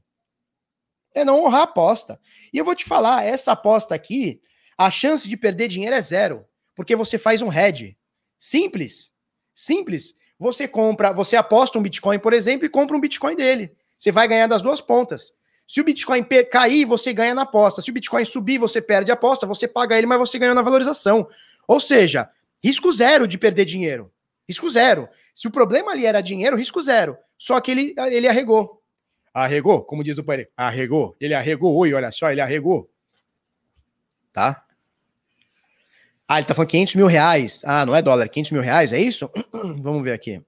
[1.14, 2.20] É não honrar a aposta.
[2.52, 4.40] E eu vou te falar, essa aposta aqui,
[4.76, 6.44] a chance de perder dinheiro é zero.
[6.74, 7.96] Porque você faz um hedge.
[8.38, 9.12] Simples.
[9.54, 10.14] Simples.
[10.38, 13.76] Você compra, você aposta um Bitcoin, por exemplo, e compra um Bitcoin dele.
[13.98, 15.32] Você vai ganhar das duas pontas.
[15.66, 17.80] Se o Bitcoin cair, você ganha na aposta.
[17.80, 20.62] Se o Bitcoin subir, você perde a aposta, você paga ele, mas você ganhou na
[20.62, 21.26] valorização.
[21.66, 22.28] Ou seja,
[22.62, 24.12] risco zero de perder dinheiro.
[24.48, 25.08] Risco zero.
[25.34, 27.16] Se o problema ali era dinheiro, risco zero.
[27.38, 28.82] Só que ele, ele arregou.
[29.32, 30.46] Arregou, como diz o pai.
[30.56, 31.16] Arregou.
[31.20, 31.74] Ele arregou.
[31.76, 32.88] Oi, olha só, ele arregou.
[34.32, 34.64] Tá?
[36.28, 37.62] Ah, ele tá falando 500 mil reais.
[37.64, 39.28] Ah, não é dólar, 500 mil reais, é isso?
[39.82, 40.42] Vamos ver aqui.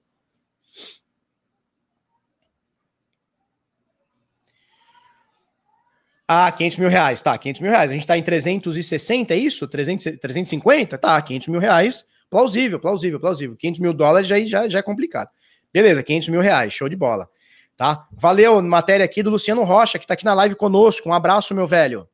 [6.27, 7.89] Ah, 500 mil reais, tá, 500 mil reais.
[7.89, 9.65] A gente tá em 360, é isso?
[9.65, 10.97] 300, 350?
[10.97, 12.05] Tá, 500 mil reais.
[12.29, 13.55] Plausível, plausível, plausível.
[13.55, 15.29] 500 mil dólares já, já, já é complicado.
[15.71, 17.29] Beleza, 500 mil reais, show de bola.
[17.77, 18.07] Tá?
[18.11, 21.07] Valeu, matéria aqui do Luciano Rocha, que tá aqui na live conosco.
[21.07, 22.09] Um abraço, meu velho.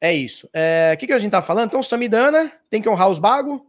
[0.00, 0.48] É isso.
[0.54, 1.66] É, o que, que a gente tá falando?
[1.66, 3.60] Então, Samidana tem que honrar os bagos,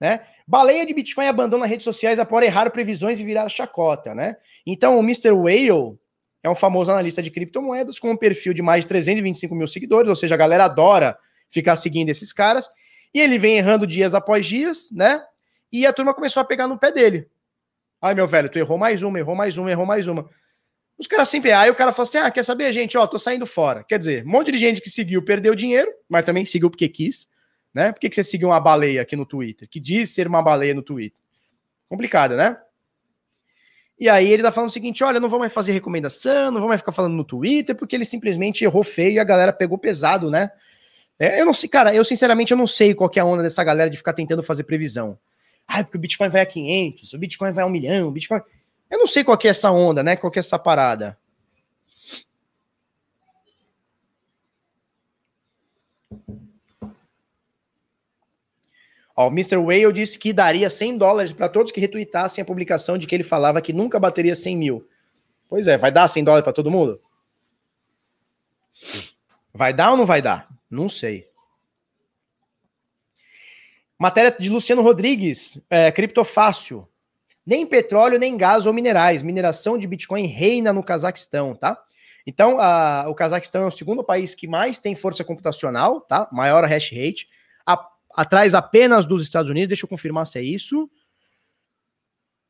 [0.00, 0.20] né?
[0.46, 4.36] Baleia de Bitcoin abandona redes sociais após errar previsões e virar chacota, né?
[4.64, 5.32] Então, o Mr.
[5.32, 5.98] Whale
[6.46, 10.08] é um famoso analista de criptomoedas com um perfil de mais de 325 mil seguidores,
[10.08, 11.18] ou seja, a galera adora
[11.50, 12.70] ficar seguindo esses caras.
[13.12, 15.20] E ele vem errando dias após dias, né?
[15.72, 17.28] E a turma começou a pegar no pé dele.
[18.00, 20.30] Ai, meu velho, tu errou mais uma, errou mais uma, errou mais uma.
[20.96, 21.50] Os caras sempre.
[21.50, 22.96] Aí o cara fala assim: ah, quer saber, gente?
[22.96, 23.82] Ó, tô saindo fora.
[23.82, 27.28] Quer dizer, um monte de gente que seguiu perdeu dinheiro, mas também seguiu porque quis.
[27.74, 27.90] Né?
[27.90, 29.68] Por que, que você seguiu uma baleia aqui no Twitter?
[29.68, 31.18] Que diz ser uma baleia no Twitter.
[31.88, 32.56] Complicado, né?
[33.98, 36.68] E aí ele tá falando o seguinte: olha, não vou mais fazer recomendação, não vou
[36.68, 40.30] mais ficar falando no Twitter, porque ele simplesmente errou feio e a galera pegou pesado,
[40.30, 40.50] né?
[41.18, 43.64] É, eu não sei, cara, eu sinceramente eu não sei qual é a onda dessa
[43.64, 45.18] galera de ficar tentando fazer previsão.
[45.66, 48.40] Ah, porque o Bitcoin vai a 500, o Bitcoin vai a um milhão, o Bitcoin.
[48.90, 50.14] Eu não sei qual é essa onda, né?
[50.14, 51.18] Qual é essa parada.
[59.16, 59.56] Ó, o Mr.
[59.56, 63.24] Whale disse que daria 100 dólares para todos que retuitassem a publicação de que ele
[63.24, 64.88] falava que nunca bateria 100 mil.
[65.48, 67.00] Pois é, vai dar 100 dólares para todo mundo?
[69.54, 70.48] Vai dar ou não vai dar?
[70.70, 71.26] Não sei.
[73.98, 76.86] Matéria de Luciano Rodrigues, é, criptofácil.
[77.46, 79.22] Nem petróleo, nem gás ou minerais.
[79.22, 81.80] Mineração de Bitcoin reina no Cazaquistão, tá?
[82.26, 86.28] Então, a, o Cazaquistão é o segundo país que mais tem força computacional, tá?
[86.32, 87.28] Maior hash rate.
[88.16, 90.90] Atrás apenas dos Estados Unidos, deixa eu confirmar se é isso.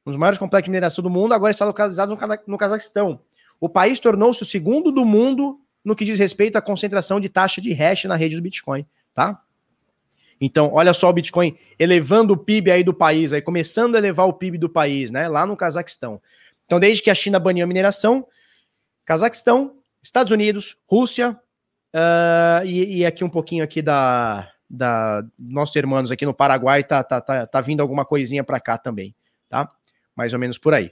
[0.07, 3.21] Um dos maiores complexos de mineração do mundo, agora está localizado no, no Cazaquistão.
[3.61, 7.61] O país tornou-se o segundo do mundo no que diz respeito à concentração de taxa
[7.61, 9.43] de hash na rede do Bitcoin, tá?
[10.41, 14.29] Então, olha só o Bitcoin elevando o PIB aí do país, aí começando a elevar
[14.29, 15.29] o PIB do país, né?
[15.29, 16.21] Lá no Cazaquistão.
[16.67, 18.27] Então, desde que a China baniu a mineração,
[19.05, 21.39] Cazaquistão, Estados Unidos, Rússia,
[21.95, 27.03] uh, e, e, aqui um pouquinho aqui da, da nossos irmãos aqui no Paraguai, tá,
[27.03, 29.15] tá, tá, tá vindo alguma coisinha para cá também,
[29.49, 29.71] tá?
[30.15, 30.91] Mais ou menos por aí.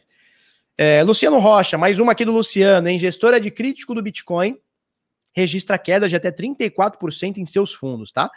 [0.76, 2.98] É, Luciano Rocha, mais uma aqui do Luciano, hein?
[2.98, 4.58] Gestora de crítico do Bitcoin,
[5.32, 8.30] registra queda de até 34% em seus fundos, tá?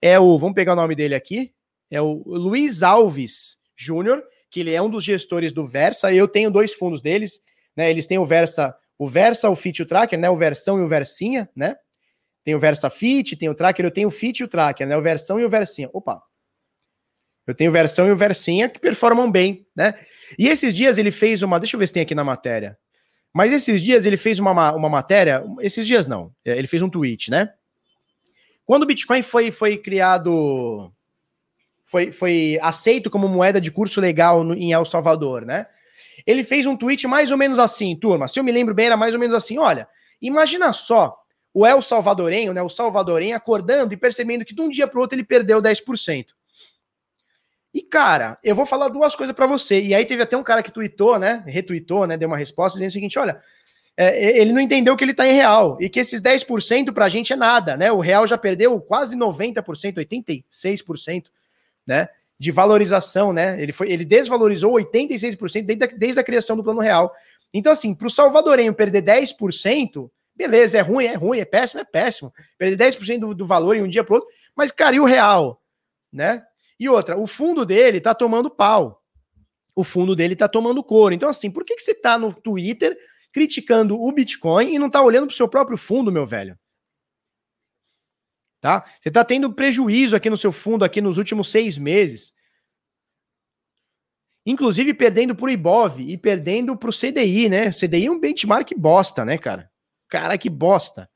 [0.00, 1.52] É o, vamos pegar o nome dele aqui,
[1.90, 6.12] é o Luiz Alves Júnior, que ele é um dos gestores do Versa.
[6.12, 7.40] Eu tenho dois fundos deles,
[7.76, 7.90] né?
[7.90, 10.30] Eles têm o Versa, o Versa, o e o Tracker, né?
[10.30, 11.76] O Versão e o Versinha, né?
[12.46, 14.96] Tem o Versa Fit, tem o Tracker, eu tenho o Fit e o Tracker, né?
[14.96, 15.90] O Versão e o Versinha.
[15.92, 16.22] Opa.
[17.44, 19.94] Eu tenho o Versão e o Versinha que performam bem, né?
[20.38, 22.78] E esses dias ele fez uma, deixa eu ver se tem aqui na matéria.
[23.34, 26.88] Mas esses dias ele fez uma, uma matéria, esses dias não, é, ele fez um
[26.88, 27.52] tweet, né?
[28.64, 30.92] Quando o Bitcoin foi, foi criado,
[31.84, 35.66] foi, foi aceito como moeda de curso legal no, em El Salvador, né?
[36.24, 38.28] Ele fez um tweet mais ou menos assim, turma.
[38.28, 39.88] Se eu me lembro bem, era mais ou menos assim: olha,
[40.22, 41.25] imagina só
[41.56, 42.60] o El Salvadorenho, né?
[42.60, 46.26] O salvadorenho acordando e percebendo que de um dia para o outro ele perdeu 10%.
[47.72, 49.80] E, cara, eu vou falar duas coisas para você.
[49.80, 51.42] E aí teve até um cara que tweetou, né?
[51.46, 52.18] Retweetou, né?
[52.18, 53.40] Deu uma resposta dizendo o seguinte: olha,
[53.96, 57.08] é, ele não entendeu que ele está em real e que esses 10% para a
[57.08, 57.90] gente é nada, né?
[57.90, 61.24] O real já perdeu quase 90%, 86%,
[61.86, 62.06] né?
[62.38, 63.58] De valorização, né?
[63.58, 67.10] Ele, foi, ele desvalorizou 86% desde a, desde a criação do plano real.
[67.54, 71.84] Então, assim, para o salvadorenho perder 10%, beleza, é ruim, é ruim, é péssimo, é
[71.84, 72.32] péssimo.
[72.58, 75.62] Perder 10% do, do valor em um dia para outro, mas, e o real,
[76.12, 76.44] né?
[76.78, 79.02] E outra, o fundo dele tá tomando pau.
[79.74, 81.14] O fundo dele tá tomando couro.
[81.14, 82.96] Então, assim, por que, que você tá no Twitter
[83.32, 86.58] criticando o Bitcoin e não tá olhando pro seu próprio fundo, meu velho?
[88.60, 88.84] Tá?
[89.00, 92.32] Você tá tendo prejuízo aqui no seu fundo aqui nos últimos seis meses.
[94.44, 97.70] Inclusive perdendo pro Ibov e perdendo pro CDI, né?
[97.70, 99.70] CDI é um benchmark bosta, né, cara?
[100.08, 101.08] Cara, que bosta.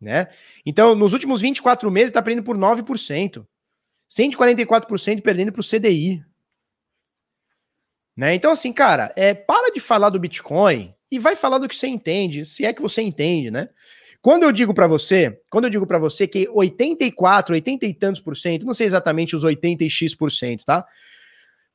[0.00, 0.28] Né?
[0.64, 3.46] Então, nos últimos 24 meses, tá perdendo por 9%.
[4.10, 6.24] 144% perdendo para o CDI.
[8.16, 8.34] Né?
[8.34, 11.88] Então, assim, cara, é, para de falar do Bitcoin e vai falar do que você
[11.88, 13.68] entende, se é que você entende, né?
[14.20, 18.22] Quando eu digo para você, quando eu digo para você que 84, 80 e tantos
[18.22, 20.86] por cento, não sei exatamente os 80 e x por cento, tá?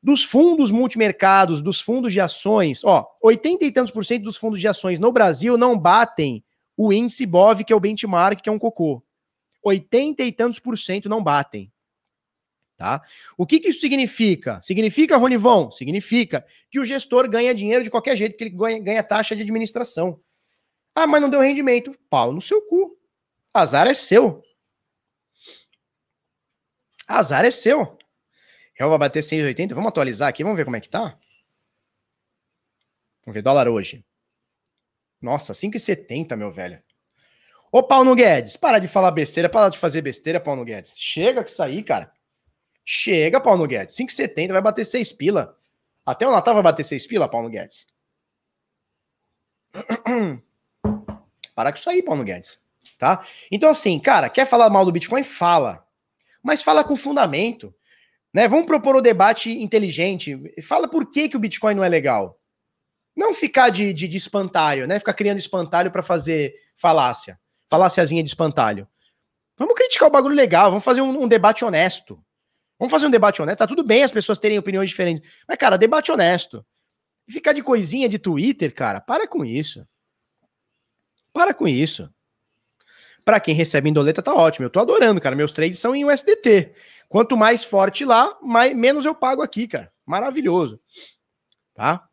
[0.01, 4.61] Dos fundos multimercados, dos fundos de ações, ó, 80 e tantos por cento dos fundos
[4.61, 6.43] de ações no Brasil não batem
[6.77, 9.03] o índice BOV, que é o benchmark, que é um cocô.
[9.61, 11.69] 80 e tantos por cento não batem.
[12.77, 13.01] Tá?
[13.37, 14.61] O que, que isso significa?
[14.61, 15.69] Significa, Ronivon?
[15.69, 19.41] Significa que o gestor ganha dinheiro de qualquer jeito, que ele ganha, ganha taxa de
[19.41, 20.21] administração.
[20.95, 21.93] Ah, mas não deu rendimento.
[22.09, 22.97] Pau no seu cu.
[23.53, 24.41] Azar é seu.
[27.05, 27.98] Azar é seu.
[28.79, 29.73] Real vai bater 6,80.
[29.73, 31.19] Vamos atualizar aqui, vamos ver como é que tá.
[33.25, 34.05] Vamos ver dólar hoje.
[35.21, 36.81] Nossa, 5,70, meu velho.
[37.71, 40.97] Ô, Paulo Guedes, para de falar besteira, para de fazer besteira, Paulo Guedes.
[40.97, 42.11] Chega que aí, cara.
[42.85, 43.95] Chega, Paulo Guedes.
[43.95, 45.57] 5,70 vai bater 6 pila.
[46.05, 47.85] Até o Natal vai bater 6 pila, Paulo Guedes.
[51.53, 52.57] Para com isso aí, Paulo Guedes.
[52.97, 53.23] Tá?
[53.51, 55.21] Então, assim, cara, quer falar mal do Bitcoin?
[55.21, 55.85] Fala.
[56.41, 57.75] Mas fala com fundamento.
[58.33, 58.47] Né?
[58.47, 60.39] Vamos propor um debate inteligente.
[60.61, 62.39] Fala por que, que o Bitcoin não é legal.
[63.15, 64.99] Não ficar de, de, de espantalho, né?
[64.99, 67.39] Ficar criando espantalho para fazer falácia.
[67.67, 68.87] Faláciazinha de espantalho.
[69.57, 72.23] Vamos criticar o bagulho legal, vamos fazer um, um debate honesto.
[72.79, 73.59] Vamos fazer um debate honesto.
[73.59, 75.29] Tá tudo bem as pessoas terem opiniões diferentes.
[75.45, 76.65] Mas, cara, debate honesto.
[77.27, 79.85] Ficar de coisinha de Twitter, cara, para com isso.
[81.33, 82.09] Para com isso.
[83.25, 84.65] Para quem recebe em doleta, tá ótimo.
[84.65, 85.35] Eu tô adorando, cara.
[85.35, 86.71] Meus trades são em USDT.
[87.09, 89.91] Quanto mais forte lá, mais, menos eu pago aqui, cara.
[90.05, 90.79] Maravilhoso.
[91.73, 92.07] Tá?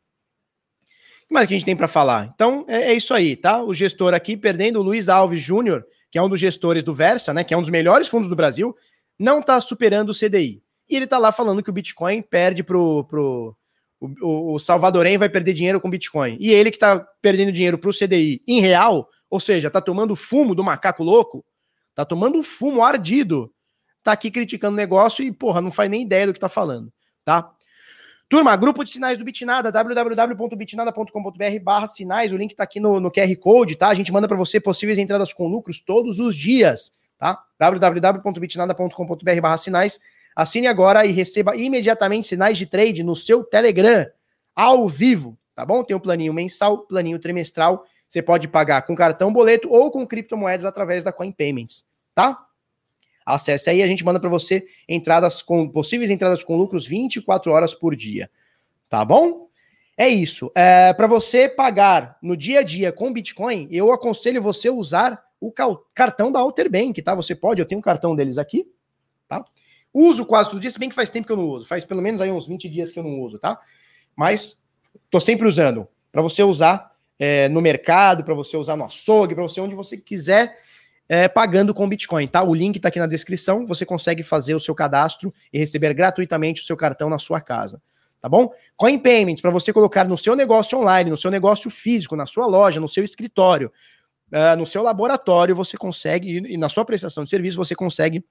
[1.22, 2.32] O que mais que a gente tem para falar?
[2.34, 3.62] Então, é, é, isso aí, tá?
[3.62, 7.34] O gestor aqui perdendo o Luiz Alves Júnior, que é um dos gestores do Versa,
[7.34, 7.44] né?
[7.44, 8.74] Que é um dos melhores fundos do Brasil
[9.18, 10.62] não está superando o CDI.
[10.88, 13.04] E ele está lá falando que o Bitcoin perde pro.
[13.04, 13.56] pro
[13.98, 16.36] o, o salvadorenho vai perder dinheiro com Bitcoin.
[16.38, 20.14] E ele que está perdendo dinheiro para o CDI em real, ou seja, está tomando
[20.14, 21.44] fumo do macaco louco,
[21.90, 23.50] está tomando fumo ardido,
[24.06, 26.92] está aqui criticando o negócio e, porra, não faz nem ideia do que está falando,
[27.24, 27.52] tá?
[28.28, 33.10] Turma, grupo de sinais do Bitnada, www.bitnada.com.br barra sinais, o link está aqui no, no
[33.10, 33.88] QR Code, tá?
[33.88, 37.42] A gente manda para você possíveis entradas com lucros todos os dias tá?
[37.58, 40.00] www.bitnada.com.br barra sinais.
[40.34, 44.06] Assine agora e receba imediatamente sinais de trade no seu Telegram,
[44.54, 45.82] ao vivo, tá bom?
[45.82, 47.84] Tem o um planinho mensal, planinho trimestral.
[48.06, 51.84] Você pode pagar com cartão, boleto ou com criptomoedas através da Coin Payments,
[52.14, 52.45] tá?
[53.26, 57.74] Acesse aí, a gente manda para você entradas com possíveis entradas com lucros 24 horas
[57.74, 58.30] por dia,
[58.88, 59.46] tá bom?
[59.96, 60.52] é isso.
[60.54, 65.52] É, para você pagar no dia a dia com Bitcoin, eu aconselho você usar o
[65.94, 67.14] cartão da Alter Bank, tá?
[67.14, 68.70] Você pode, eu tenho um cartão deles aqui,
[69.26, 69.44] tá?
[69.92, 71.66] Uso quase todo dia, se bem que faz tempo que eu não uso.
[71.66, 73.58] Faz pelo menos aí uns 20 dias que eu não uso, tá?
[74.14, 74.62] Mas
[75.10, 75.88] tô sempre usando.
[76.12, 79.96] Para você usar é, no mercado, para você usar no açougue, para você onde você
[79.96, 80.58] quiser,
[81.08, 82.42] é, pagando com Bitcoin, tá?
[82.42, 83.66] O link tá aqui na descrição.
[83.66, 87.80] Você consegue fazer o seu cadastro e receber gratuitamente o seu cartão na sua casa
[88.26, 88.52] tá bom?
[88.76, 92.46] Coin Payments, para você colocar no seu negócio online, no seu negócio físico, na sua
[92.46, 93.70] loja, no seu escritório,
[94.32, 98.24] uh, no seu laboratório, você consegue, e na sua prestação de serviço, você consegue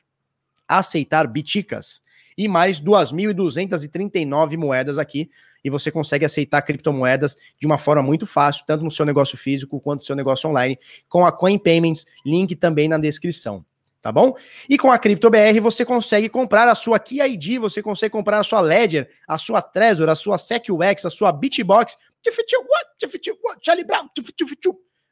[0.68, 2.02] aceitar biticas
[2.38, 5.30] e mais 2.239 moedas aqui,
[5.66, 9.82] e você consegue aceitar criptomoedas de uma forma muito fácil, tanto no seu negócio físico
[9.82, 10.78] quanto no seu negócio online,
[11.10, 13.66] com a Coin Payments, link também na descrição
[14.06, 14.36] tá bom?
[14.70, 18.44] E com a CryptoBR você consegue comprar a sua Key ID, você consegue comprar a
[18.44, 21.98] sua Ledger, a sua Trezor, a sua SecUX, a sua Bitbox,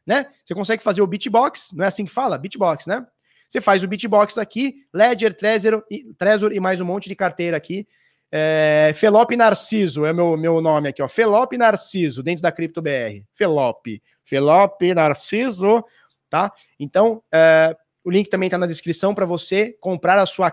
[0.05, 0.27] né?
[0.45, 2.37] Você consegue fazer o Bitbox, não é assim que fala?
[2.37, 3.03] Bitbox, né?
[3.49, 7.57] Você faz o Bitbox aqui, Ledger, Trezor e, Trezor e mais um monte de carteira
[7.57, 7.87] aqui.
[8.35, 11.07] É, Felop Narciso é meu, meu nome aqui, ó.
[11.07, 13.23] Felop Narciso, dentro da CryptoBR.
[13.31, 13.85] Felop.
[14.23, 15.85] Felop Narciso,
[16.31, 16.51] tá?
[16.79, 20.51] Então, é, o link também está na descrição para você comprar a sua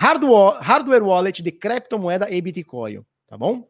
[0.00, 3.68] hardware, hardware wallet de criptomoeda e Bitcoin, tá bom?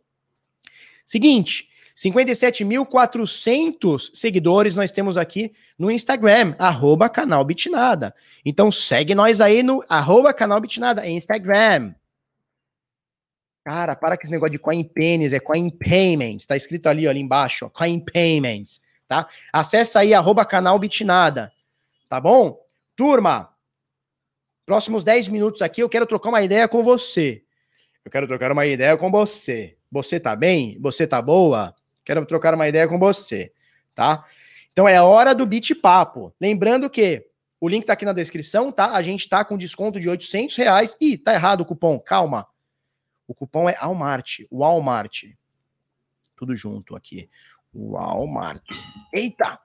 [1.05, 8.15] Seguinte, 57.400 seguidores nós temos aqui no Instagram, arroba canal Bitnada.
[8.45, 11.93] Então segue nós aí no arroba canal Bitnada, Instagram.
[13.69, 17.11] Cara, para com esse negócio de coin pennies, é coin payments, tá escrito ali, ó,
[17.11, 19.29] ali embaixo, ó, coin payments, tá?
[19.53, 21.53] Acessa aí, arroba canal Bitnada.
[22.09, 22.59] Tá bom?
[22.97, 23.55] Turma,
[24.65, 27.43] próximos 10 minutos aqui eu quero trocar uma ideia com você.
[28.03, 29.77] Eu quero trocar uma ideia com você.
[29.93, 30.79] Você tá bem?
[30.81, 31.75] Você tá boa?
[32.07, 33.53] Quero trocar uma ideia com você,
[33.95, 34.25] tá?
[34.73, 36.35] Então é hora do Bit Papo.
[36.41, 37.27] Lembrando que
[37.61, 38.95] o link tá aqui na descrição, tá?
[38.95, 40.97] A gente tá com desconto de 800 reais.
[40.99, 42.49] Ih, tá errado o cupom, calma.
[43.29, 45.25] O cupom é Walmart, Walmart.
[46.35, 47.29] Tudo junto aqui.
[47.75, 48.65] Walmart.
[49.13, 49.61] Eita!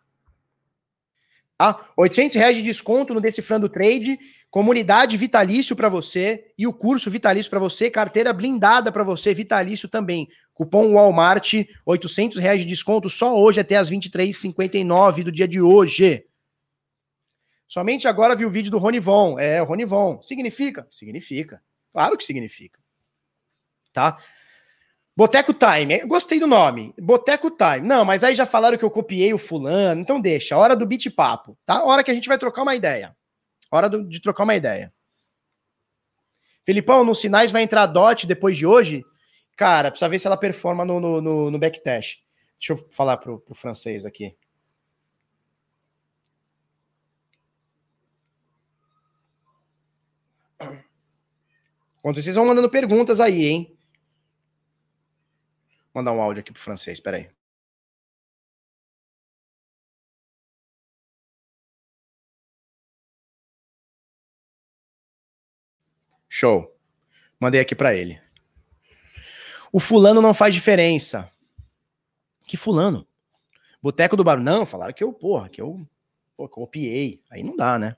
[1.57, 1.89] Tá?
[1.95, 4.19] 800 reais de desconto no Decifrando Trade,
[4.51, 9.87] comunidade vitalício para você e o curso vitalício para você, carteira blindada para você, vitalício
[9.87, 10.27] também.
[10.53, 11.53] Cupom Walmart,
[11.85, 16.25] 800 reais de desconto só hoje até as 23h59 do dia de hoje.
[17.65, 19.39] Somente agora vi o vídeo do Ronivon.
[19.39, 20.21] É, o Ronivon.
[20.21, 20.85] Significa?
[20.91, 21.63] Significa.
[21.93, 22.82] Claro que significa.
[23.93, 24.17] Tá?
[25.15, 26.93] Boteco Time, gostei do nome.
[26.99, 27.87] Boteco Time.
[27.87, 30.57] Não, mas aí já falaram que eu copiei o fulano, então deixa.
[30.57, 31.83] Hora do beat papo, tá?
[31.83, 33.15] Hora que a gente vai trocar uma ideia.
[33.71, 34.91] Hora do, de trocar uma ideia.
[36.65, 39.03] Filipão, nos sinais vai entrar a DOT depois de hoje?
[39.55, 42.19] Cara, precisa ver se ela performa no, no, no, no backtest.
[42.59, 44.35] Deixa eu falar pro, pro francês aqui.
[51.99, 53.77] Enquanto vocês vão mandando perguntas aí, hein?
[55.93, 57.29] Mandar um áudio aqui pro francês, peraí.
[66.27, 66.75] Show.
[67.39, 68.19] Mandei aqui para ele.
[69.71, 71.31] O fulano não faz diferença.
[72.47, 73.07] Que fulano?
[73.81, 74.39] Boteco do Bar.
[74.39, 75.87] Não, falaram que eu, porra, que eu
[76.35, 77.23] copiei.
[77.29, 77.95] Aí não dá, né?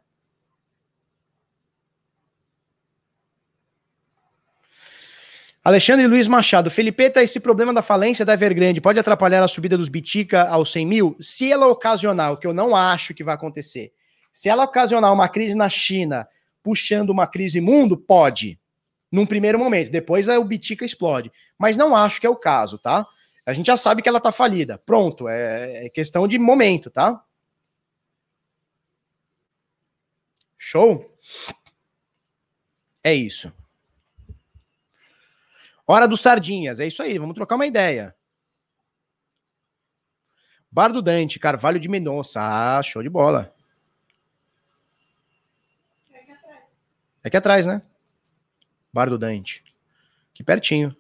[5.66, 9.90] Alexandre Luiz Machado, Felipeta, esse problema da falência da Evergrande pode atrapalhar a subida dos
[9.90, 11.18] Bitica aos 100 mil?
[11.20, 13.92] Se ela ocasionar, o que eu não acho que vai acontecer,
[14.32, 16.28] se ela ocasionar uma crise na China,
[16.62, 18.60] puxando uma crise mundo, pode.
[19.12, 21.32] Num primeiro momento, depois o Bitica explode.
[21.58, 23.04] Mas não acho que é o caso, tá?
[23.44, 24.80] A gente já sabe que ela tá falida.
[24.86, 27.24] Pronto, é, é questão de momento, tá?
[30.60, 31.12] Show?
[33.04, 33.52] É isso.
[35.88, 38.16] Hora dos Sardinhas, é isso aí, vamos trocar uma ideia.
[40.72, 42.42] Bar do Dante, Carvalho de Mendonça.
[42.42, 43.56] Ah, show de bola.
[46.12, 46.64] É aqui atrás.
[47.24, 47.82] É aqui atrás, né?
[48.92, 49.64] Bar do Dante.
[50.34, 50.94] Aqui pertinho.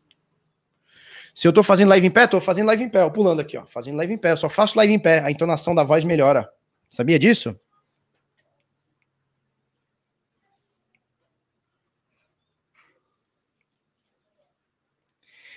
[1.34, 3.57] Se eu tô fazendo live em pé, tô fazendo live em pé, ó, pulando aqui,
[3.57, 3.66] ó.
[3.66, 4.32] Fazendo live em pé.
[4.32, 5.20] Eu só faço live em pé.
[5.20, 6.49] A entonação da voz melhora.
[6.88, 7.60] Sabia disso?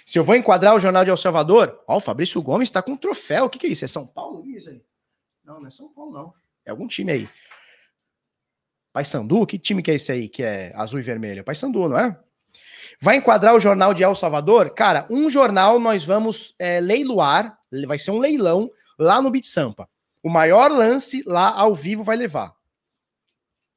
[0.09, 2.93] Se eu vou enquadrar o Jornal de El Salvador, ó, o Fabrício Gomes está com
[2.93, 3.45] um troféu.
[3.45, 3.85] O que, que é isso?
[3.85, 4.43] É São Paulo?
[4.47, 4.83] Isso aí?
[5.45, 6.35] Não, não é São Paulo, não.
[6.65, 7.29] É algum time aí.
[8.91, 9.47] Paysandu?
[9.47, 11.45] Que time que é esse aí, que é azul e vermelho?
[11.45, 12.19] Paysandu, não é?
[12.99, 14.71] Vai enquadrar o jornal de El Salvador?
[14.71, 19.91] Cara, um jornal nós vamos é, leiloar, vai ser um leilão lá no Bit Sampa.
[20.23, 22.57] O maior lance lá ao vivo vai levar.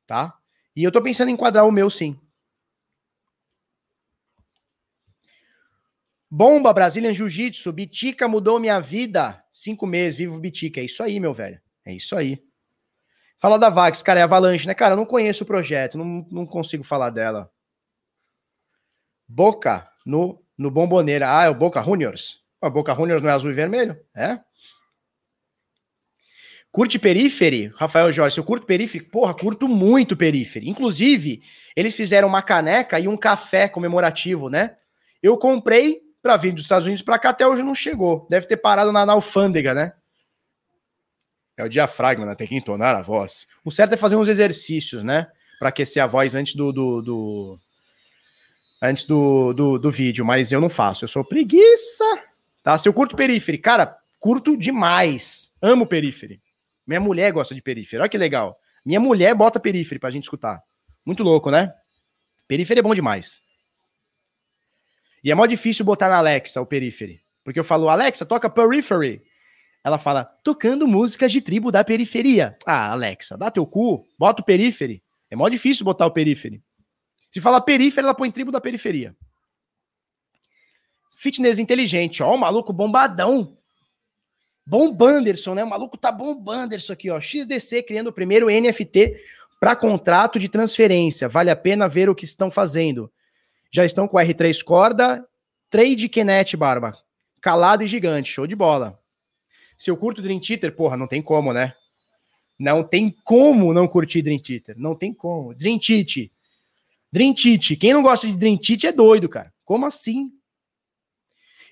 [0.08, 0.34] Tá?
[0.74, 2.18] E eu tô pensando em enquadrar o meu sim.
[6.34, 9.44] Bomba, Brazilian Jiu-Jitsu, Bitica mudou minha vida.
[9.52, 10.80] Cinco meses, vivo Bitica.
[10.80, 11.60] É isso aí, meu velho.
[11.86, 12.42] É isso aí.
[13.38, 14.74] Fala da Vax, cara, é Avalanche, né?
[14.74, 17.52] Cara, eu não conheço o projeto, não, não consigo falar dela.
[19.28, 21.38] Boca no, no Bomboneira.
[21.38, 22.40] Ah, é o Boca Juniors.
[22.62, 24.00] O Boca Juniors não é azul e vermelho?
[24.16, 24.40] É?
[26.72, 27.74] Curte Perifere?
[27.76, 29.04] Rafael Jorge, eu curto Perifere?
[29.04, 30.70] Porra, curto muito Perifere.
[30.70, 31.44] Inclusive,
[31.76, 34.78] eles fizeram uma caneca e um café comemorativo, né?
[35.22, 38.28] Eu comprei para vir dos Estados Unidos para cá, até hoje não chegou.
[38.30, 39.94] Deve ter parado na, na alfândega, né?
[41.58, 42.36] É o diafragma, né?
[42.36, 43.48] Tem que entonar a voz.
[43.64, 45.28] O certo é fazer uns exercícios, né?
[45.60, 47.60] Para aquecer a voz antes do, do, do
[48.82, 51.04] antes do, do, do, vídeo, mas eu não faço.
[51.04, 52.04] Eu sou preguiça.
[52.64, 52.78] Tá?
[52.78, 55.52] Se eu curto perífere, cara, curto demais.
[55.62, 56.42] Amo perífere.
[56.86, 58.02] Minha mulher gosta de perífere.
[58.02, 58.58] Olha que legal.
[58.84, 60.62] Minha mulher bota perífere pra gente escutar.
[61.06, 61.72] Muito louco, né?
[62.48, 63.42] Perífere é bom demais.
[65.24, 67.22] E é mó difícil botar na Alexa o periphery.
[67.44, 69.22] Porque eu falo, Alexa, toca periphery.
[69.84, 72.56] Ela fala, tocando músicas de tribo da periferia.
[72.66, 75.04] Ah, Alexa, dá teu cu, bota o periphery.
[75.30, 76.62] É mó difícil botar o periphery.
[77.32, 79.16] Se fala perífera, ela põe tribo da periferia.
[81.16, 83.58] Fitness inteligente, ó, o maluco bombadão.
[84.66, 85.64] Bombanderson, né?
[85.64, 87.20] O maluco tá bombanderson aqui, ó.
[87.20, 89.16] XDC criando o primeiro NFT
[89.60, 91.30] para contrato de transferência.
[91.30, 93.12] Vale a pena ver o que estão fazendo
[93.72, 95.26] já estão com R3 corda,
[95.70, 96.98] trade Kenet, Barba.
[97.40, 99.00] Calado e gigante, show de bola.
[99.78, 101.74] Se eu curto Dream Theater, porra, não tem como, né?
[102.60, 104.76] Não tem como não curtir Dream Theater.
[104.78, 105.56] Não tem como.
[105.56, 106.30] Dream Theater.
[107.12, 107.80] Dream Theater.
[107.80, 109.52] Quem não gosta de Dream Theater é doido, cara.
[109.66, 110.32] Como assim?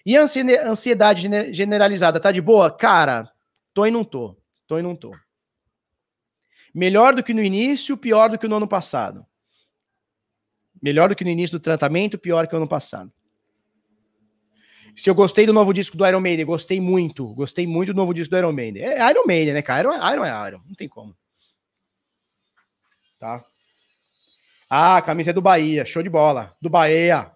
[0.04, 0.24] E a
[0.66, 2.72] ansiedade generalizada, tá de boa?
[2.72, 3.32] Cara,
[3.74, 4.36] tô e não tô.
[4.66, 5.14] Tô e não tô.
[6.74, 9.24] Melhor do que no início, pior do que no ano passado.
[10.82, 13.12] Melhor do que no início do tratamento, pior que o ano passado.
[14.96, 17.34] Se eu gostei do novo disco do Iron Maiden, gostei muito.
[17.34, 18.84] Gostei muito do novo disco do Iron Maiden.
[18.84, 19.82] É Iron Maiden, né, cara?
[19.82, 20.62] Iron, Iron é Iron.
[20.66, 21.16] Não tem como.
[23.18, 23.44] Tá?
[24.70, 25.86] Ah, a camisa é do Bahia.
[25.86, 26.56] Show de bola.
[26.62, 27.32] Do Bahia.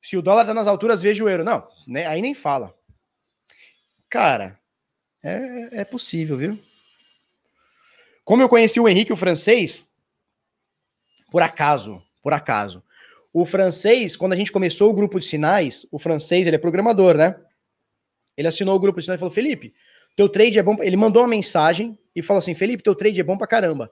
[0.00, 1.44] Se o dólar tá nas alturas, veja o euro.
[1.44, 2.74] Não, né, aí nem fala.
[4.08, 4.58] Cara,
[5.22, 6.58] é, é possível, viu?
[8.24, 9.89] Como eu conheci o Henrique, o francês,
[11.30, 12.82] por acaso, por acaso.
[13.32, 17.16] O francês, quando a gente começou o grupo de sinais, o francês, ele é programador,
[17.16, 17.36] né?
[18.36, 19.72] Ele assinou o grupo de sinais e falou: Felipe,
[20.16, 20.76] teu trade é bom.
[20.80, 23.90] Ele mandou uma mensagem e falou assim: Felipe, teu trade é bom pra caramba.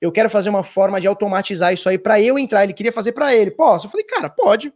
[0.00, 2.64] Eu quero fazer uma forma de automatizar isso aí para eu entrar.
[2.64, 3.52] Ele queria fazer para ele.
[3.52, 3.86] Posso?
[3.86, 4.72] Eu falei, cara, pode.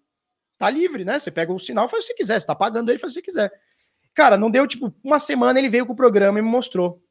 [0.57, 1.19] Tá livre, né?
[1.19, 2.39] Você pega o sinal, faz o que quiser.
[2.39, 3.53] Você tá pagando ele, faz o que quiser.
[4.15, 7.03] Cara, não deu tipo uma semana, ele veio com o programa e me mostrou.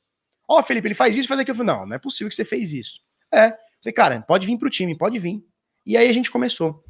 [0.48, 1.54] Ó, oh, Felipe, ele faz isso, faz aquilo.
[1.54, 3.02] Eu falei, não, não é possível que você fez isso.
[3.34, 3.54] É.
[3.86, 5.46] Falei, cara, pode vir pro time, pode vir.
[5.86, 6.84] E aí a gente começou.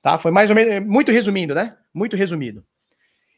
[0.00, 0.16] Tá?
[0.16, 1.76] Foi mais ou menos, muito resumindo, né?
[1.92, 2.64] Muito resumido.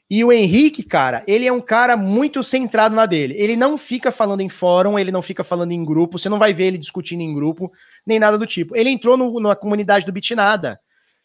[0.09, 3.35] E o Henrique, cara, ele é um cara muito centrado na dele.
[3.37, 6.53] Ele não fica falando em fórum, ele não fica falando em grupo, você não vai
[6.53, 7.73] ver ele discutindo em grupo,
[8.07, 8.77] nem nada do tipo.
[8.77, 10.79] Ele entrou no, na comunidade do Bitnada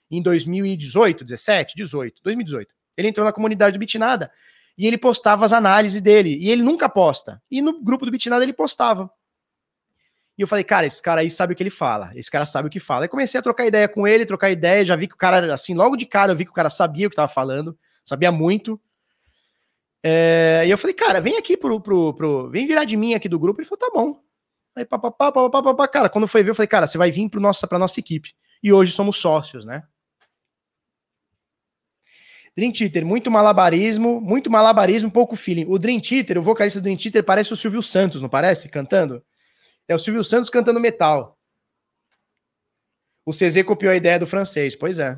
[0.10, 2.74] em 2018, 17, 18, 2018.
[2.98, 4.32] Ele entrou na comunidade do Bitnada
[4.76, 6.38] e ele postava as análises dele.
[6.40, 7.40] E ele nunca posta.
[7.52, 9.12] E no grupo do Bitnada ele postava.
[10.38, 12.12] E eu falei, cara, esse cara aí sabe o que ele fala.
[12.16, 13.06] Esse cara sabe o que fala.
[13.06, 14.86] Aí comecei a trocar ideia com ele, trocar ideia.
[14.86, 17.08] Já vi que o cara, assim, logo de cara, eu vi que o cara sabia
[17.08, 18.80] o que tava falando, sabia muito.
[20.04, 22.50] É, e eu falei, cara, vem aqui pro, pro, pro.
[22.52, 23.60] Vem virar de mim aqui do grupo.
[23.60, 24.22] Ele falou, tá bom.
[24.76, 25.88] Aí, papapá, papapá, papapá.
[25.88, 28.34] Cara, quando foi ver, eu falei, cara, você vai vir pro nossa, pra nossa equipe.
[28.62, 29.84] E hoje somos sócios, né?
[32.56, 35.66] Dream Theater, muito malabarismo, muito malabarismo, pouco feeling.
[35.68, 38.70] O Dream Theater, o vocalista do Dream Theater, parece o Silvio Santos, não parece?
[38.70, 39.24] Cantando.
[39.88, 41.38] É o Silvio Santos cantando metal.
[43.26, 45.18] O CZ copiou a ideia do francês, pois é.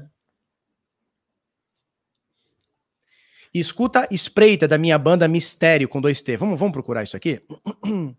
[3.53, 6.37] Escuta espreita da minha banda Mistério com dois T.
[6.37, 7.43] Vamos, vamos procurar isso aqui?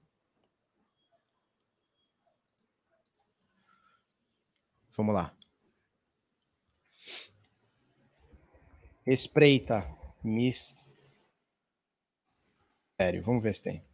[4.96, 5.34] Vamos lá.
[9.06, 9.86] Espreita
[10.22, 10.82] Mistério.
[13.24, 13.89] Vamos ver se tem.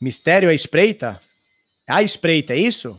[0.00, 1.20] Mistério é espreita?
[1.86, 2.98] A espreita, é isso?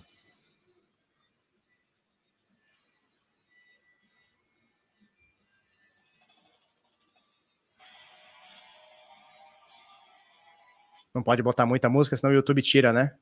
[11.14, 13.18] Não pode botar muita música, senão o YouTube tira, né?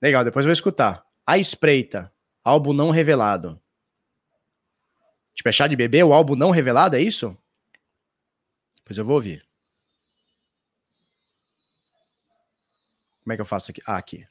[0.00, 1.06] Legal, depois eu vou escutar.
[1.26, 2.12] A Espreita,
[2.44, 3.60] álbum não revelado.
[5.34, 7.36] Tipo, é chá de bebê, o álbum não revelado, é isso?
[8.78, 9.51] Depois eu vou ouvir.
[13.22, 13.82] Como é que eu faço aqui?
[13.86, 14.26] Ah, aqui.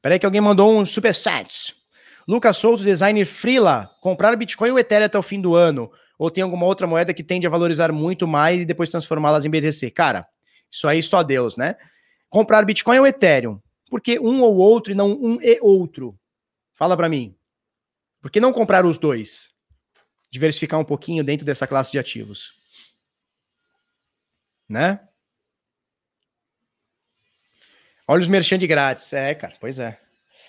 [0.00, 1.74] Peraí que alguém mandou um superchat.
[2.26, 5.90] Lucas Souto, designer Freela, comprar Bitcoin ou Ethereum até o fim do ano?
[6.18, 9.50] Ou tem alguma outra moeda que tende a valorizar muito mais e depois transformá-las em
[9.50, 9.90] BTC?
[9.90, 10.28] Cara,
[10.70, 11.76] isso aí só Deus, né?
[12.28, 13.60] Comprar Bitcoin ou Ethereum?
[13.88, 16.18] Porque um ou outro e não um e outro?
[16.74, 17.34] Fala para mim.
[18.20, 19.48] Por que não comprar os dois?
[20.30, 22.52] Diversificar um pouquinho dentro dessa classe de ativos.
[24.68, 25.00] Né?
[28.10, 29.12] Olha os merchan de grátis.
[29.12, 30.00] É, cara, pois é.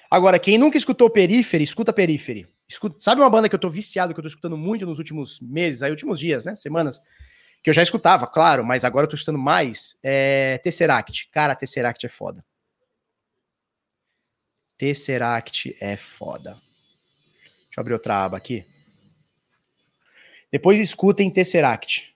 [0.10, 2.48] Agora, quem nunca escutou Periphery, escuta Periphery.
[2.68, 5.40] Escuta, sabe uma banda que eu tô viciado, que eu tô escutando muito nos últimos
[5.42, 6.56] meses, aí últimos dias, né?
[6.56, 7.02] Semanas,
[7.62, 9.98] que eu já escutava, claro, mas agora eu tô escutando mais.
[10.02, 11.30] É Tesseract.
[11.32, 12.46] Cara, Tesseract é foda.
[14.78, 16.52] Tesseract é foda.
[16.54, 18.66] Deixa eu abrir outra aba aqui.
[20.52, 22.16] Depois escutem Tesseract.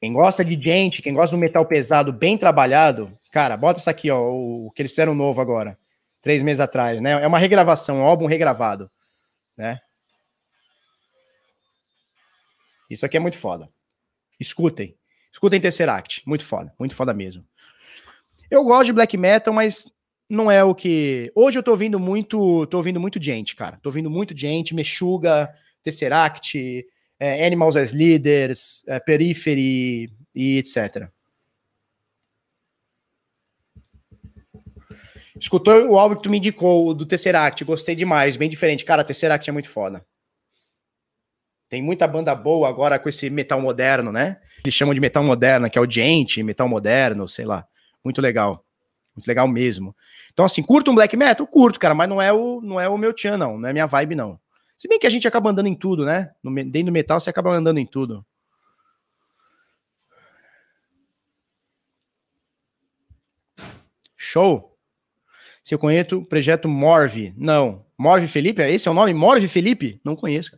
[0.00, 4.10] Quem gosta de gente, quem gosta do metal pesado bem trabalhado, cara, bota isso aqui,
[4.10, 5.76] ó, o, que eles fizeram novo agora,
[6.22, 7.22] três meses atrás, né?
[7.22, 8.90] É uma regravação, um álbum regravado,
[9.56, 9.80] né?
[12.88, 13.68] Isso aqui é muito foda.
[14.40, 14.96] Escutem.
[15.32, 16.22] Escutem Tesseract.
[16.26, 16.72] Muito foda.
[16.78, 17.44] Muito foda mesmo.
[18.50, 19.84] Eu gosto de black metal, mas
[20.28, 21.30] não é o que.
[21.34, 22.66] Hoje eu tô ouvindo muito.
[22.66, 23.78] Tô ouvindo muito gente, cara.
[23.82, 25.52] Tô ouvindo muito gente, Meshuga,
[25.82, 26.86] Tesseract,
[27.18, 31.08] é, Animals as Leaders, é, Periphery e etc.
[35.40, 38.84] Escutou o álbum que tu me indicou, do Tesseract, gostei demais, bem diferente.
[38.84, 40.04] Cara, Tesseract é muito foda.
[41.68, 44.40] Tem muita banda boa agora com esse metal moderno, né?
[44.64, 47.66] Eles chamam de metal moderno, que é o Gente, metal moderno, sei lá.
[48.02, 48.64] Muito legal.
[49.14, 49.94] Muito legal mesmo.
[50.32, 51.46] Então, assim, curto um black metal?
[51.46, 53.58] Curto, cara, mas não é o, não é o meu tchan, não.
[53.58, 54.40] Não é minha vibe, não.
[54.78, 56.32] Se bem que a gente acaba andando em tudo, né?
[56.40, 58.24] No, dentro do metal, você acaba andando em tudo.
[64.16, 64.78] Show.
[65.64, 67.34] Se eu conheço o projeto Morve.
[67.36, 67.84] Não.
[67.98, 68.62] Morve Felipe?
[68.62, 69.12] Esse é o nome?
[69.12, 70.00] Morve Felipe?
[70.04, 70.56] Não conheço.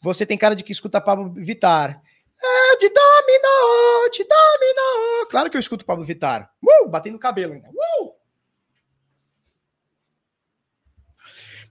[0.00, 2.00] Você tem cara de que escuta Pablo Vitar.
[2.40, 5.26] É, de dominó, de dominó.
[5.30, 6.52] Claro que eu escuto Pablo Vitar.
[6.62, 7.68] Uh, batendo o cabelo ainda.
[7.70, 8.23] Uh!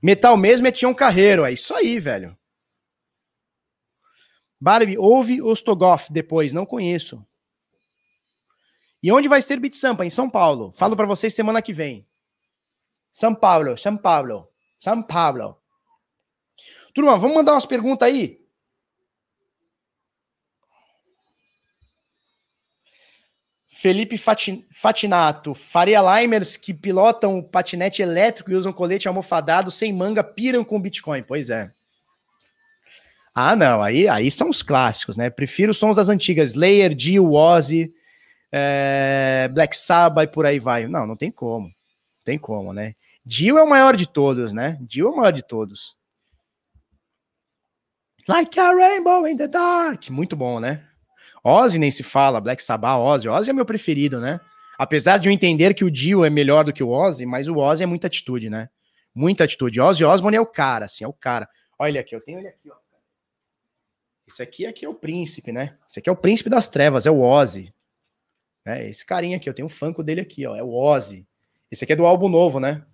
[0.03, 1.45] Metal mesmo é Tião Carreiro.
[1.45, 2.37] É isso aí, velho.
[4.59, 6.51] Barbie, ouve Ostogoff depois.
[6.51, 7.25] Não conheço.
[9.01, 10.05] E onde vai ser Beat Sampa?
[10.05, 10.73] Em São Paulo.
[10.73, 12.05] Falo para vocês semana que vem.
[13.13, 15.57] São Paulo, São Paulo, São Paulo.
[16.93, 18.42] Turma, vamos mandar umas perguntas aí?
[23.75, 24.19] Felipe
[24.71, 30.79] Fatinato, Faria Limers que pilotam patinete elétrico e usam colete almofadado sem manga piram com
[30.79, 31.23] Bitcoin.
[31.23, 31.71] Pois é.
[33.33, 35.27] Ah, não, aí, aí são os clássicos, né?
[35.29, 37.91] Prefiro os sons das antigas, Slayer, Dio, Ozzy,
[38.51, 40.87] é, Black Sabbath e por aí vai.
[40.87, 41.65] Não, não tem como.
[41.65, 41.73] Não
[42.23, 42.93] tem como, né?
[43.25, 44.77] Dio é o maior de todos, né?
[44.81, 45.97] Dio é o maior de todos.
[48.27, 50.09] Like a rainbow in the dark.
[50.11, 50.87] Muito bom, né?
[51.43, 53.27] Ozzy nem se fala, Black Sabbath, Ozzy.
[53.27, 54.39] Ozzy é meu preferido, né?
[54.77, 57.57] Apesar de eu entender que o Dio é melhor do que o Ozzy, mas o
[57.57, 58.69] Ozzy é muita atitude, né?
[59.13, 59.79] Muita atitude.
[59.79, 61.47] Ozzy Osbourne é o cara, assim, é o cara.
[61.77, 62.75] Olha ele aqui, eu tenho ele aqui, ó.
[64.25, 65.77] Esse aqui, aqui é o príncipe, né?
[65.87, 67.73] Esse aqui é o príncipe das trevas, é o Ozzy.
[68.65, 71.27] É, esse carinha aqui, eu tenho um fanco dele aqui, ó, é o Ozzy.
[71.69, 72.85] Esse aqui é do álbum novo, né?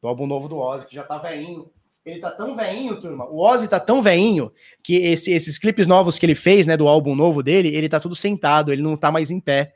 [0.00, 1.70] Do álbum novo do Ozzy, que já tá velhinho.
[2.04, 3.26] Ele tá tão veinho, turma.
[3.26, 4.52] O Ozzy tá tão veinho
[4.82, 8.00] que esse, esses clipes novos que ele fez, né, do álbum novo dele, ele tá
[8.00, 9.72] tudo sentado, ele não tá mais em pé.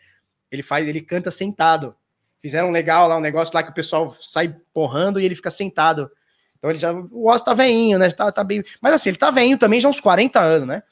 [0.51, 1.94] Ele faz, ele canta sentado.
[2.43, 6.11] Fizeram legal lá um negócio lá que o pessoal sai porrando e ele fica sentado.
[6.59, 8.11] Então ele já, o Ozzy tá veinho, né?
[8.11, 10.82] Tá, tá bem, mas assim, ele tá veinho também já uns 40 anos, né?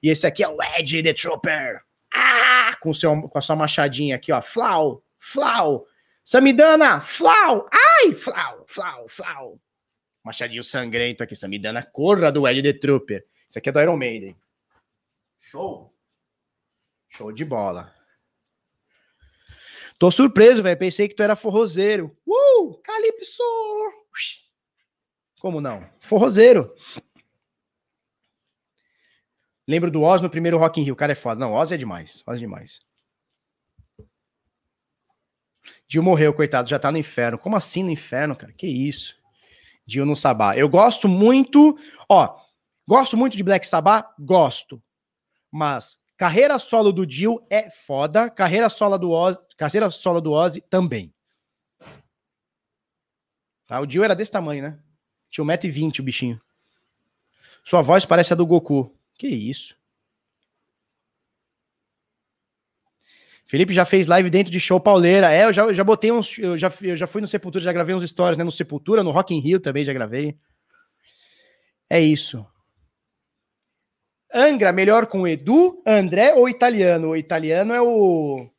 [0.00, 1.80] E esse aqui é o Ed the Trooper.
[2.14, 4.40] Ah, com seu com a sua machadinha aqui, ó.
[4.40, 5.84] Flau, flau.
[6.24, 7.68] Samidana, flau.
[7.72, 9.60] Ai, flau, flau, flau.
[10.26, 13.24] Machadinho sangrento aqui, Samidana, corra do Ed The Trooper.
[13.48, 14.36] Isso aqui é do Iron Maiden.
[15.38, 15.94] Show.
[17.08, 17.94] Show de bola.
[19.96, 20.76] Tô surpreso, velho.
[20.76, 22.18] Pensei que tu era forrozeiro.
[22.26, 22.74] Uh!
[22.82, 23.40] Calypso!
[25.38, 25.88] Como não?
[26.00, 26.74] Forrozeiro.
[29.64, 30.94] Lembro do Oz no primeiro Rock in Rio.
[30.94, 31.38] O cara é foda.
[31.38, 32.24] Não, Oz é demais.
[32.26, 32.80] Oz é demais.
[35.86, 36.68] Gil morreu, coitado.
[36.68, 37.38] Já tá no inferno.
[37.38, 38.52] Como assim no inferno, cara?
[38.52, 39.24] Que isso?
[39.86, 40.56] De no Sabá.
[40.56, 42.38] Eu gosto muito, ó,
[42.86, 44.82] gosto muito de Black Sabbath, gosto.
[45.50, 48.30] Mas Carreira solo do Dio é foda.
[48.30, 51.14] Carreira solo do Ozzy, carreira solo do Ozzy também.
[53.66, 53.80] Tá?
[53.80, 54.78] O Dio era desse tamanho, né?
[55.28, 56.40] Tinha 1,20m o bichinho.
[57.62, 58.96] Sua voz parece a do Goku.
[59.14, 59.76] Que isso?
[63.46, 65.32] Felipe já fez live dentro de show pauleira.
[65.32, 66.36] É, eu já, já botei uns.
[66.38, 68.42] Eu já, eu já fui no Sepultura, já gravei uns stories, né?
[68.42, 70.36] No Sepultura, no Rock in Rio também já gravei.
[71.88, 72.44] É isso.
[74.34, 77.10] Angra, melhor com Edu, André ou italiano?
[77.10, 78.50] O italiano é o.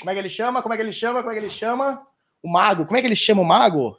[0.00, 0.60] Como é que ele chama?
[0.60, 1.20] Como é que ele chama?
[1.20, 2.04] Como é que ele chama?
[2.42, 2.86] O mago.
[2.86, 3.96] Como é que ele chama o mago?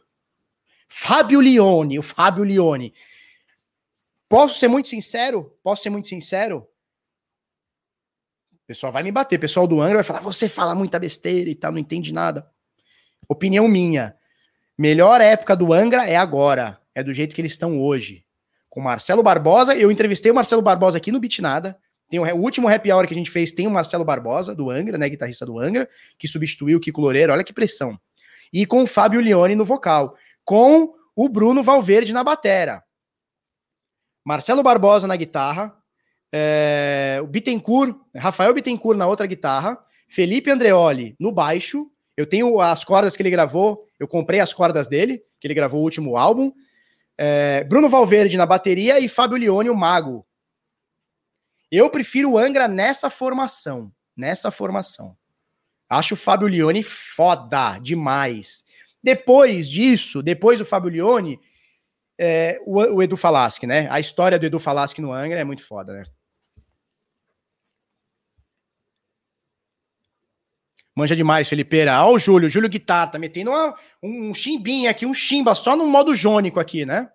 [0.89, 2.93] Fábio Lione, o Fábio Lione.
[4.27, 5.57] Posso ser muito sincero?
[5.63, 6.67] Posso ser muito sincero?
[8.71, 9.35] Pessoal vai me bater.
[9.35, 12.49] O pessoal do Angra vai falar: você fala muita besteira e tal, não entende nada.
[13.27, 14.15] Opinião minha.
[14.77, 16.79] Melhor época do Angra é agora.
[16.95, 18.23] É do jeito que eles estão hoje.
[18.69, 19.75] Com Marcelo Barbosa.
[19.75, 21.77] Eu entrevistei o Marcelo Barbosa aqui no Bitnada.
[22.09, 24.69] Tem o, o, último happy hour que a gente fez tem o Marcelo Barbosa, do
[24.69, 25.09] Angra, né?
[25.09, 27.33] Guitarrista do Angra, que substituiu o Kiko Loureiro.
[27.33, 27.99] Olha que pressão.
[28.53, 30.15] E com o Fábio Leone no vocal.
[30.45, 32.81] Com o Bruno Valverde na batera.
[34.23, 35.75] Marcelo Barbosa na guitarra,
[36.31, 39.77] é, o Bittencourt, Rafael Bittencourt na outra guitarra,
[40.07, 41.91] Felipe Andreoli no baixo.
[42.15, 45.81] Eu tenho as cordas que ele gravou, eu comprei as cordas dele, que ele gravou
[45.81, 46.51] o último álbum.
[47.17, 50.25] É, Bruno Valverde na bateria e Fábio Leone, o mago.
[51.71, 53.91] Eu prefiro o Angra nessa formação.
[54.15, 55.15] Nessa formação.
[55.89, 58.63] Acho o Fábio Leone foda demais.
[59.03, 61.39] Depois disso, depois do Fábio Leone,
[62.17, 63.87] é, o, o, Edu Falaschi, né?
[63.89, 66.03] A história do Edu Falaschi no Angra é muito foda, né?
[70.95, 72.05] Manja demais, Felipeira.
[72.05, 75.87] Ó, o Júlio, Júlio Guitar, tá metendo uma, um chimbinho aqui, um chimba, só no
[75.87, 77.09] modo jônico aqui, né?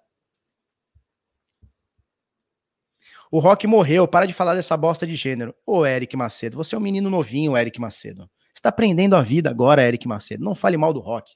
[3.31, 5.55] O Rock morreu, para de falar dessa bosta de gênero.
[5.67, 8.31] Ô, Eric Macedo, você é um menino novinho, Eric Macedo.
[8.55, 10.45] Você tá aprendendo a vida agora, Eric Macedo.
[10.45, 11.33] Não fale mal do Rock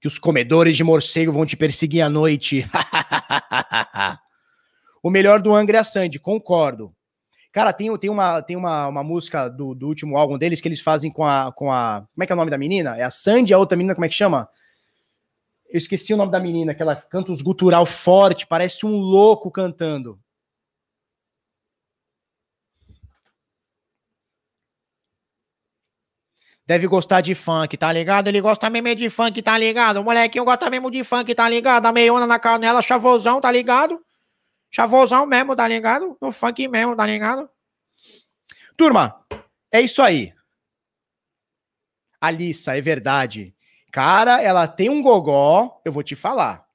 [0.00, 2.68] que os comedores de morcego vão te perseguir à noite.
[5.02, 6.94] o melhor do Angra é a Sandy, concordo.
[7.58, 10.80] Cara, tem, tem, uma, tem uma, uma música do, do último álbum deles que eles
[10.80, 12.06] fazem com a, com a.
[12.14, 12.96] Como é que é o nome da menina?
[12.96, 14.48] É a Sandy, a outra menina, como é que chama?
[15.68, 19.50] Eu esqueci o nome da menina, que ela canta uns gutural forte, parece um louco
[19.50, 20.20] cantando.
[26.64, 28.28] deve gostar de funk, tá ligado?
[28.28, 29.96] Ele gosta mesmo de funk, tá ligado?
[29.96, 31.86] O molequinho gosta mesmo de funk, tá ligado?
[31.86, 33.98] A meiona na canela, chavosão, tá ligado?
[34.70, 36.16] Chavosão mesmo, tá ligado?
[36.20, 37.48] No funk mesmo, tá ligado?
[38.76, 39.24] Turma,
[39.72, 40.32] é isso aí.
[42.20, 43.54] Alissa, é verdade.
[43.92, 46.66] Cara, ela tem um gogó, eu vou te falar.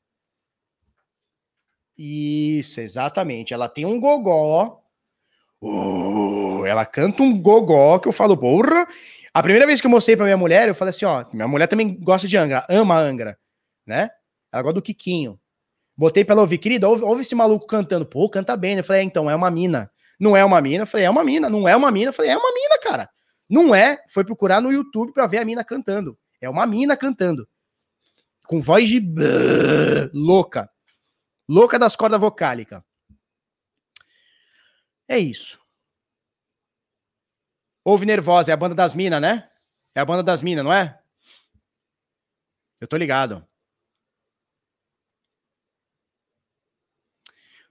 [1.97, 3.53] Isso, exatamente.
[3.53, 4.81] Ela tem um gogó.
[5.61, 8.87] Uh, ela canta um gogó que eu falo, porra.
[9.33, 11.67] A primeira vez que eu mostrei pra minha mulher, eu falei assim, ó, minha mulher
[11.67, 13.39] também gosta de Angra, ama Angra,
[13.85, 14.09] né?
[14.51, 15.39] Ela gosta do Kikinho.
[15.95, 18.05] Botei pra ela ouvir, querida, ouve, ouve esse maluco cantando.
[18.05, 18.77] Pô, canta bem.
[18.77, 19.91] Eu falei, é, então, é uma mina.
[20.19, 20.83] Não é uma mina?
[20.83, 21.49] Eu falei, é uma mina.
[21.49, 22.09] Não é uma mina?
[22.09, 23.09] Eu falei, é uma mina, cara.
[23.49, 24.03] Não é.
[24.09, 26.17] Foi procurar no YouTube pra ver a mina cantando.
[26.41, 27.47] É uma mina cantando.
[28.47, 29.01] Com voz de
[30.13, 30.69] louca.
[31.47, 32.81] Louca das cordas vocálicas.
[35.07, 35.59] É isso.
[37.85, 39.49] Ouve Nervosa, é a banda das minas, né?
[39.93, 40.99] É a banda das minas, não é?
[42.79, 43.45] Eu tô ligado.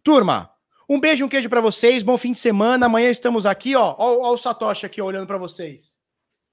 [0.03, 0.51] Turma,
[0.89, 2.03] um beijo, um queijo para vocês.
[2.03, 2.87] Bom fim de semana.
[2.87, 3.95] Amanhã estamos aqui, ó.
[3.99, 6.01] Ó, ó o Satoshi aqui ó, olhando para vocês.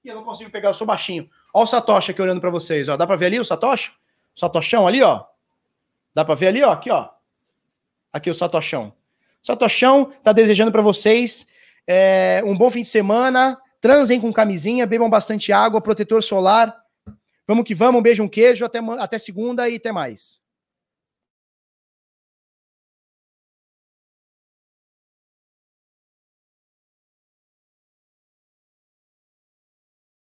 [0.04, 1.28] E eu não consigo pegar, eu sou baixinho.
[1.52, 2.96] Ó o Satoshi aqui olhando para vocês, ó.
[2.96, 3.90] Dá para ver ali o Satoshi?
[4.34, 5.24] O Satoshão ali, ó.
[6.14, 7.08] Dá para ver ali, ó, aqui, ó.
[8.12, 8.92] Aqui o Satoshão.
[9.42, 11.46] Satoshão tá desejando para vocês
[11.86, 13.60] é, um bom fim de semana.
[13.80, 16.76] Transem com camisinha, bebam bastante água, protetor solar.
[17.46, 18.64] Vamos que vamos, um beijo, um queijo.
[18.64, 20.40] Até, até segunda e até mais.